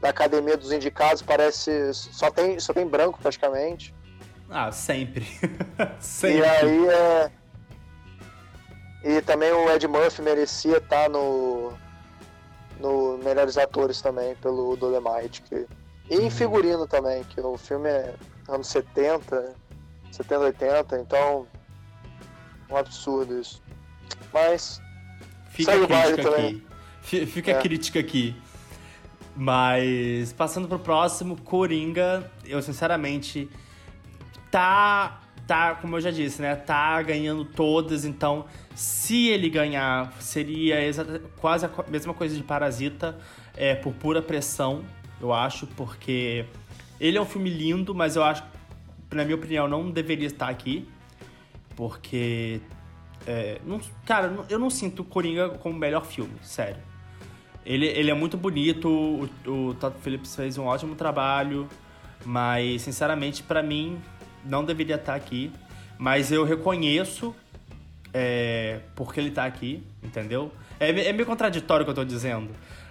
[0.00, 3.94] da academia dos indicados parece só tem só tem branco praticamente.
[4.48, 5.26] Ah, sempre.
[5.98, 6.38] sempre.
[6.38, 7.30] E aí é
[9.04, 11.72] e também o Ed Murphy merecia estar tá no
[12.80, 15.66] no melhores atores também pelo Dolemite que...
[16.10, 16.30] e em uhum.
[16.30, 18.14] figurino também, que o filme é
[18.48, 19.54] anos 70,
[20.10, 21.46] 70, 80, então
[22.70, 23.62] um absurdo isso.
[24.32, 24.80] Mas
[25.50, 26.66] fica a crítica aqui.
[27.02, 27.58] Fica é.
[27.58, 28.36] a crítica aqui.
[29.36, 33.48] Mas passando pro próximo, Coringa, eu sinceramente
[34.50, 40.76] tá tá, como eu já disse, né, tá ganhando todas, então se ele ganhar, seria
[41.40, 43.16] quase a mesma coisa de Parasita,
[43.56, 44.84] é, por pura pressão,
[45.20, 46.44] eu acho, porque
[47.00, 48.42] ele é um filme lindo, mas eu acho,
[49.12, 50.86] na minha opinião, não deveria estar aqui,
[51.76, 52.60] porque,
[53.26, 56.82] é, não, cara, eu não sinto Coringa como o melhor filme, sério.
[57.66, 61.68] Ele, ele é muito bonito, o, o Todd Phillips fez um ótimo trabalho,
[62.24, 64.00] mas sinceramente para mim
[64.44, 65.50] não deveria estar aqui.
[65.98, 67.34] Mas eu reconheço
[68.14, 70.52] é, porque ele tá aqui, entendeu?
[70.78, 72.50] É, é meio contraditório o que eu tô dizendo,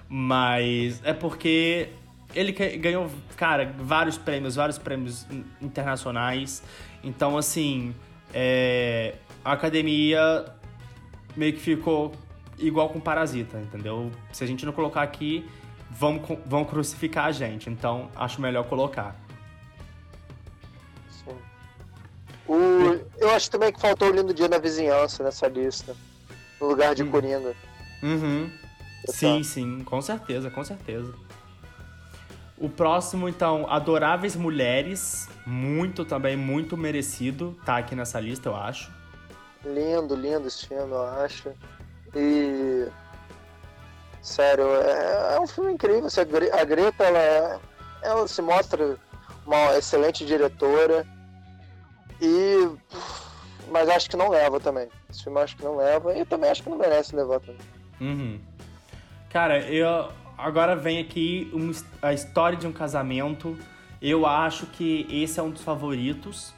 [0.10, 1.90] mas é porque
[2.36, 5.26] ele ganhou, cara, vários prêmios, vários prêmios
[5.62, 6.62] internacionais.
[7.02, 7.96] Então, assim,
[8.34, 10.46] é, a academia
[11.36, 12.12] meio que ficou
[12.58, 14.12] igual com Parasita, entendeu?
[14.32, 15.50] Se a gente não colocar aqui,
[15.90, 17.70] vão, vão crucificar a gente.
[17.70, 19.16] Então, acho melhor colocar.
[21.10, 21.36] Sim.
[22.48, 25.96] O, eu acho também que faltou o Lindo Dia na Vizinhança nessa lista.
[26.60, 27.12] No lugar de hum.
[27.12, 27.54] Coringa.
[28.02, 28.50] Uhum.
[29.08, 31.14] Sim, sim, com certeza, com certeza.
[32.58, 35.28] O próximo, então, Adoráveis Mulheres.
[35.46, 37.56] Muito também, muito merecido.
[37.66, 38.92] Tá aqui nessa lista, eu acho.
[39.66, 41.52] Lindo, lindo esse filme, eu acho.
[42.16, 42.88] E.
[44.22, 46.08] Sério, é, é um filme incrível.
[46.54, 47.62] A Greta, ela,
[48.02, 48.98] ela se mostra
[49.46, 51.06] uma excelente diretora.
[52.22, 52.70] E.
[53.70, 54.88] Mas acho que não leva também.
[55.10, 56.14] Esse filme acho que não leva.
[56.14, 57.62] E eu também acho que não merece levar também.
[58.00, 58.40] Uhum.
[59.30, 60.10] Cara, eu.
[60.38, 61.72] Agora vem aqui um,
[62.02, 63.58] a história de um casamento.
[64.02, 66.54] Eu acho que esse é um dos favoritos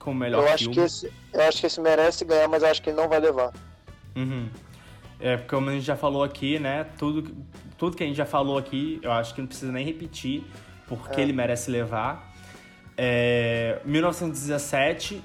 [0.00, 0.54] como melhor eu filme.
[0.54, 3.20] Acho que esse, eu acho que esse merece ganhar, mas acho que ele não vai
[3.20, 3.52] levar.
[4.16, 4.48] Uhum.
[5.20, 6.86] É, como a gente já falou aqui, né?
[6.98, 7.34] Tudo,
[7.76, 10.44] tudo que a gente já falou aqui, eu acho que não precisa nem repetir,
[10.86, 11.22] porque é.
[11.22, 12.32] ele merece levar.
[12.96, 15.22] É, 1917,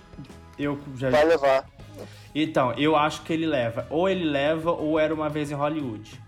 [0.60, 1.10] eu já.
[1.10, 1.66] Vai levar.
[2.34, 3.88] Então, eu acho que ele leva.
[3.90, 6.20] Ou ele leva, ou era uma vez em Hollywood.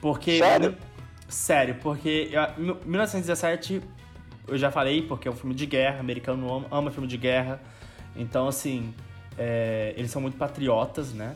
[0.00, 0.38] Porque.
[0.38, 0.76] Sério?
[1.28, 2.30] Sério, porque
[2.84, 3.80] 1917,
[4.46, 7.60] eu já falei, porque é um filme de guerra, americano ama, ama filme de guerra.
[8.14, 8.94] Então, assim,
[9.38, 11.34] é, eles são muito patriotas, né?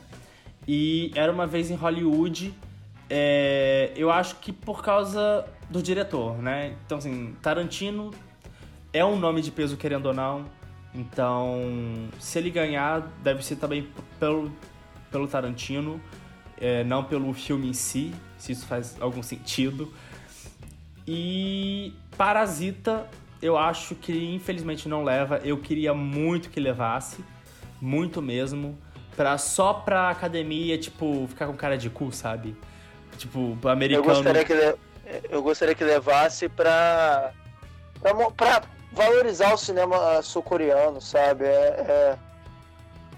[0.71, 2.55] E era uma vez em Hollywood,
[3.09, 6.77] é, eu acho que por causa do diretor, né?
[6.85, 8.11] Então, assim, Tarantino
[8.93, 10.45] é um nome de peso, querendo ou não.
[10.95, 11.63] Então,
[12.21, 13.89] se ele ganhar, deve ser também
[14.21, 14.53] pelo,
[15.11, 15.99] pelo Tarantino,
[16.61, 19.91] é, não pelo filme em si, se isso faz algum sentido.
[21.07, 23.09] E Parasita,
[23.41, 25.39] eu acho que infelizmente não leva.
[25.39, 27.25] Eu queria muito que levasse,
[27.81, 28.77] muito mesmo,
[29.19, 32.57] pra, só pra academia, tipo, ficar com cara de cu, sabe?
[33.17, 34.09] Tipo, americano.
[34.09, 34.79] Eu gostaria que,
[35.29, 37.33] eu gostaria que levasse pra,
[38.01, 38.63] pra, pra
[38.93, 41.47] valorizar o cinema sul-coreano, sabe?
[41.47, 42.19] É, é,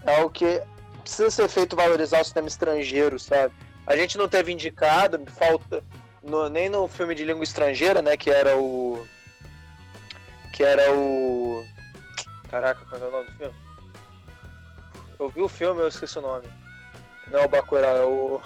[0.07, 0.63] é algo que
[1.03, 3.53] precisa ser feito valorizar o cinema estrangeiro, sabe?
[3.87, 5.85] A gente não teve indicado, falta
[6.23, 8.17] no, nem no filme de língua estrangeira, né?
[8.17, 9.07] Que era o.
[10.55, 11.63] Que era o.
[12.51, 13.70] Caraca, qual é o nome do filme?
[15.21, 16.49] Eu vi o filme, eu esqueci o nome.
[17.31, 18.41] Não é o Bacurau, é o.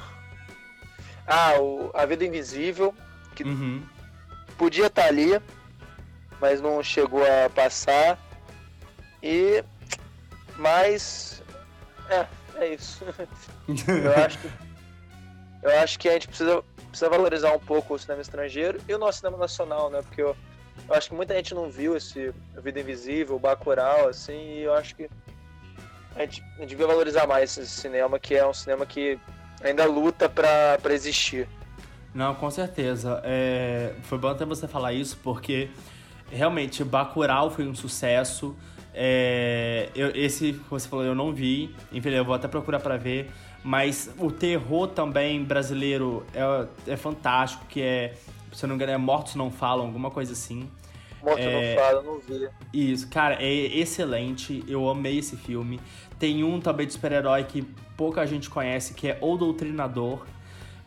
[1.24, 2.92] Ah, o A Vida Invisível,
[3.36, 3.80] que uhum.
[4.58, 5.40] podia estar tá ali,
[6.40, 8.18] mas não chegou a passar.
[9.22, 9.62] E.
[10.56, 11.44] Mas.
[12.10, 12.26] É,
[12.56, 13.04] é isso.
[13.68, 14.50] eu acho que.
[15.62, 18.98] Eu acho que a gente precisa precisa valorizar um pouco o cinema estrangeiro e o
[18.98, 20.02] nosso cinema nacional, né?
[20.02, 20.36] Porque eu,
[20.88, 22.32] eu acho que muita gente não viu esse
[22.62, 25.10] Vida Invisível, Bacurau, assim, e eu acho que
[26.16, 29.18] a gente, a gente devia valorizar mais esse cinema, que é um cinema que
[29.62, 31.48] ainda luta para existir.
[32.14, 33.20] Não, com certeza.
[33.24, 33.92] É...
[34.04, 35.70] Foi bom até você falar isso, porque
[36.30, 38.56] realmente Bacurau foi um sucesso.
[38.94, 39.88] É...
[39.94, 43.30] Eu, esse que você falou eu não vi, enfim, eu vou até procurar para ver.
[43.64, 48.12] Mas o terror também brasileiro é, é fantástico, que é,
[48.52, 50.70] se eu não me engano, é Mortos Não Falam, alguma coisa assim.
[51.22, 51.74] Mortos é...
[51.74, 52.48] Não Falam, não vi.
[52.74, 55.80] Isso, cara, é excelente, eu amei esse filme.
[56.18, 57.62] Tem um também de super-herói que
[57.96, 60.24] pouca gente conhece, que é O Doutrinador,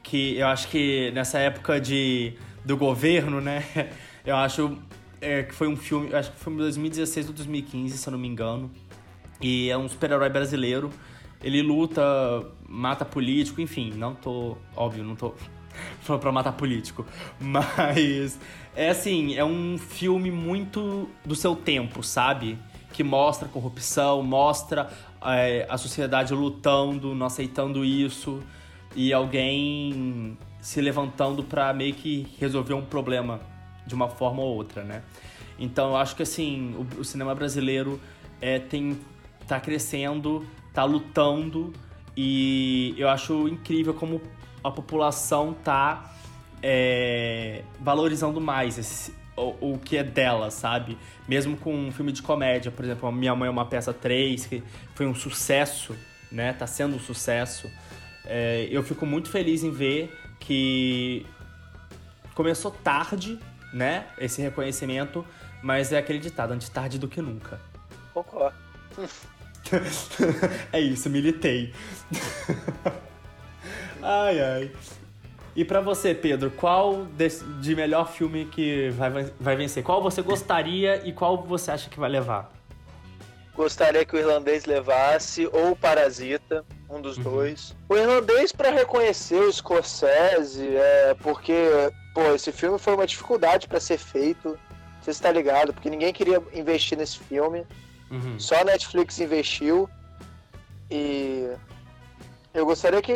[0.03, 2.33] que eu acho que nessa época de,
[2.63, 3.63] do governo, né,
[4.25, 4.77] eu acho
[5.21, 8.19] é, que foi um filme, acho que foi em 2016 ou 2015, se eu não
[8.19, 8.71] me engano.
[9.41, 10.91] E é um super-herói brasileiro
[11.41, 12.01] ele luta,
[12.67, 14.57] mata político, enfim, não tô.
[14.75, 15.33] Óbvio, não tô
[16.01, 17.05] falando pra matar político.
[17.39, 18.39] Mas
[18.75, 22.57] é assim, é um filme muito do seu tempo, sabe?
[22.91, 24.89] Que mostra corrupção, mostra
[25.21, 28.41] a sociedade lutando, não aceitando isso,
[28.95, 33.39] e alguém se levantando para meio que resolver um problema
[33.85, 35.03] de uma forma ou outra, né?
[35.59, 37.99] Então eu acho que assim, o, o cinema brasileiro
[38.41, 38.99] é, tem,
[39.47, 40.45] tá crescendo
[40.77, 41.73] tá lutando
[42.15, 44.21] e eu acho incrível como
[44.63, 46.13] a população tá
[46.61, 50.97] é, valorizando mais esse, o, o, que é dela, sabe?
[51.27, 54.63] Mesmo com um filme de comédia, por exemplo, Minha Mãe é uma Peça 3, que
[54.95, 55.95] foi um sucesso,
[56.31, 56.51] né?
[56.53, 57.69] Tá sendo um sucesso.
[58.25, 61.25] É, eu fico muito feliz em ver que
[62.33, 63.39] começou tarde,
[63.71, 64.07] né?
[64.17, 65.25] Esse reconhecimento,
[65.61, 67.61] mas é acreditado, antes tarde do que nunca.
[68.13, 68.57] Concordo.
[70.73, 71.73] é isso, militei.
[74.01, 74.71] ai, ai.
[75.57, 77.29] E para você, Pedro, qual de,
[77.59, 79.09] de, melhor filme que vai,
[79.39, 79.81] vai vencer?
[79.83, 82.53] Qual você gostaria e qual você acha que vai levar?
[83.55, 87.23] Gostaria que o irlandês levasse ou o Parasita, um dos uhum.
[87.23, 87.75] dois.
[87.89, 91.55] O irlandês para reconhecer o Scorsese, é, porque
[92.13, 94.59] pô, esse filme foi uma dificuldade para ser feito.
[95.01, 95.73] Você está ligado?
[95.73, 97.65] Porque ninguém queria investir nesse filme.
[98.11, 98.39] Uhum.
[98.39, 99.89] Só a Netflix investiu.
[100.91, 101.49] E
[102.57, 103.13] eu gostaria que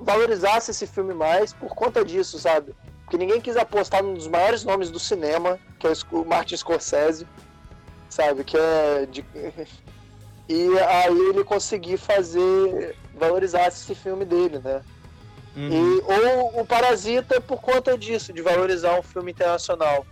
[0.00, 2.74] valorizasse esse filme mais por conta disso, sabe?
[3.04, 7.24] Porque ninguém quis apostar num dos maiores nomes do cinema, que é o Martin Scorsese,
[8.10, 8.42] sabe?
[8.42, 9.24] Que é de...
[10.46, 14.82] E aí ele conseguir fazer, valorizar esse filme dele, né?
[15.56, 15.70] Uhum.
[15.70, 20.04] E, ou o Parasita por conta disso, de valorizar um filme internacional.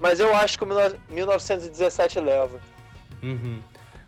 [0.00, 0.68] Mas eu acho que o
[1.10, 2.58] 1917 leva.
[3.22, 3.60] Uhum.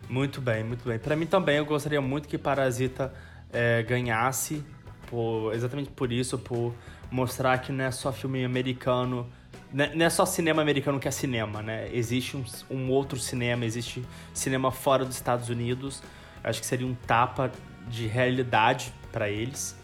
[0.08, 0.98] Muito bem, muito bem.
[0.98, 3.12] Para mim também, eu gostaria muito que Parasita
[3.52, 4.64] é, ganhasse,
[5.08, 6.74] por, exatamente por isso, por
[7.10, 9.26] mostrar que não é só filme americano,
[9.72, 11.88] né, não é só cinema americano que é cinema, né?
[11.92, 14.04] Existe um, um outro cinema, existe
[14.34, 16.02] cinema fora dos Estados Unidos.
[16.42, 17.50] Acho que seria um tapa
[17.88, 19.76] de realidade para eles.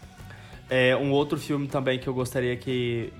[0.68, 3.12] É, um outro filme também que eu gostaria que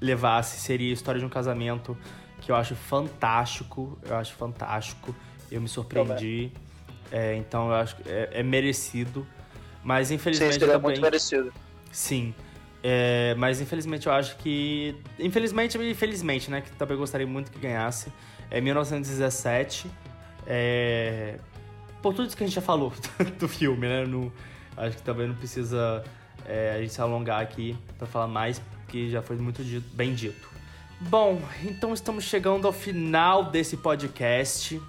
[0.00, 1.96] levasse seria História de um Casamento,
[2.40, 3.98] que eu acho fantástico.
[4.04, 5.14] Eu acho fantástico.
[5.50, 6.52] Eu me surpreendi.
[7.10, 9.26] É, então eu acho que é, é merecido.
[9.82, 10.54] Mas infelizmente.
[10.54, 10.74] Sim, também...
[10.76, 11.52] é muito merecido.
[11.90, 12.34] Sim.
[12.82, 14.96] É, mas infelizmente eu acho que.
[15.18, 16.60] Infelizmente infelizmente, né?
[16.60, 18.12] Que também gostaria muito que ganhasse.
[18.50, 19.86] É 1917.
[20.46, 21.38] É,
[22.02, 22.92] por tudo isso que a gente já falou
[23.38, 24.04] do filme, né?
[24.04, 24.32] No,
[24.76, 26.02] acho que também não precisa
[26.46, 30.14] é, a gente se alongar aqui para falar mais, porque já foi muito dito, bem
[30.14, 30.50] dito.
[31.00, 34.80] Bom, então estamos chegando ao final desse podcast.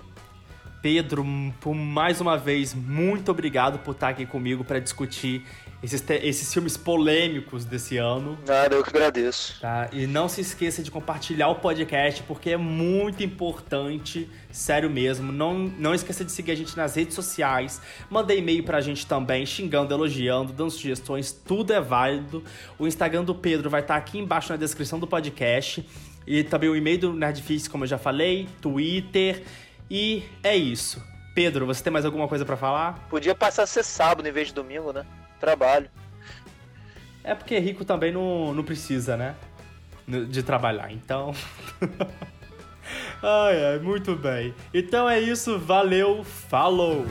[0.84, 1.26] Pedro,
[1.61, 5.45] por mais uma vez, muito obrigado por estar aqui comigo para discutir
[5.81, 8.38] esses, esses filmes polêmicos desse ano.
[8.45, 9.61] Nada, eu que agradeço.
[9.61, 9.88] Tá?
[9.93, 15.31] E não se esqueça de compartilhar o podcast, porque é muito importante, sério mesmo.
[15.31, 17.81] Não, não esqueça de seguir a gente nas redes sociais.
[18.10, 22.43] Manda e-mail pra gente também, xingando, elogiando, dando sugestões, tudo é válido.
[22.77, 25.88] O Instagram do Pedro vai estar aqui embaixo na descrição do podcast.
[26.26, 29.43] E também o e-mail do Nerdfix, como eu já falei, Twitter
[29.89, 31.03] e é isso.
[31.34, 33.07] Pedro, você tem mais alguma coisa para falar?
[33.10, 35.05] Podia passar a ser sábado em vez de domingo, né?
[35.39, 35.89] Trabalho.
[37.23, 39.35] É porque rico também não, não precisa, né?
[40.07, 41.34] De trabalhar, então.
[43.23, 44.53] ai, ai, muito bem.
[44.73, 47.05] Então é isso, valeu, falou!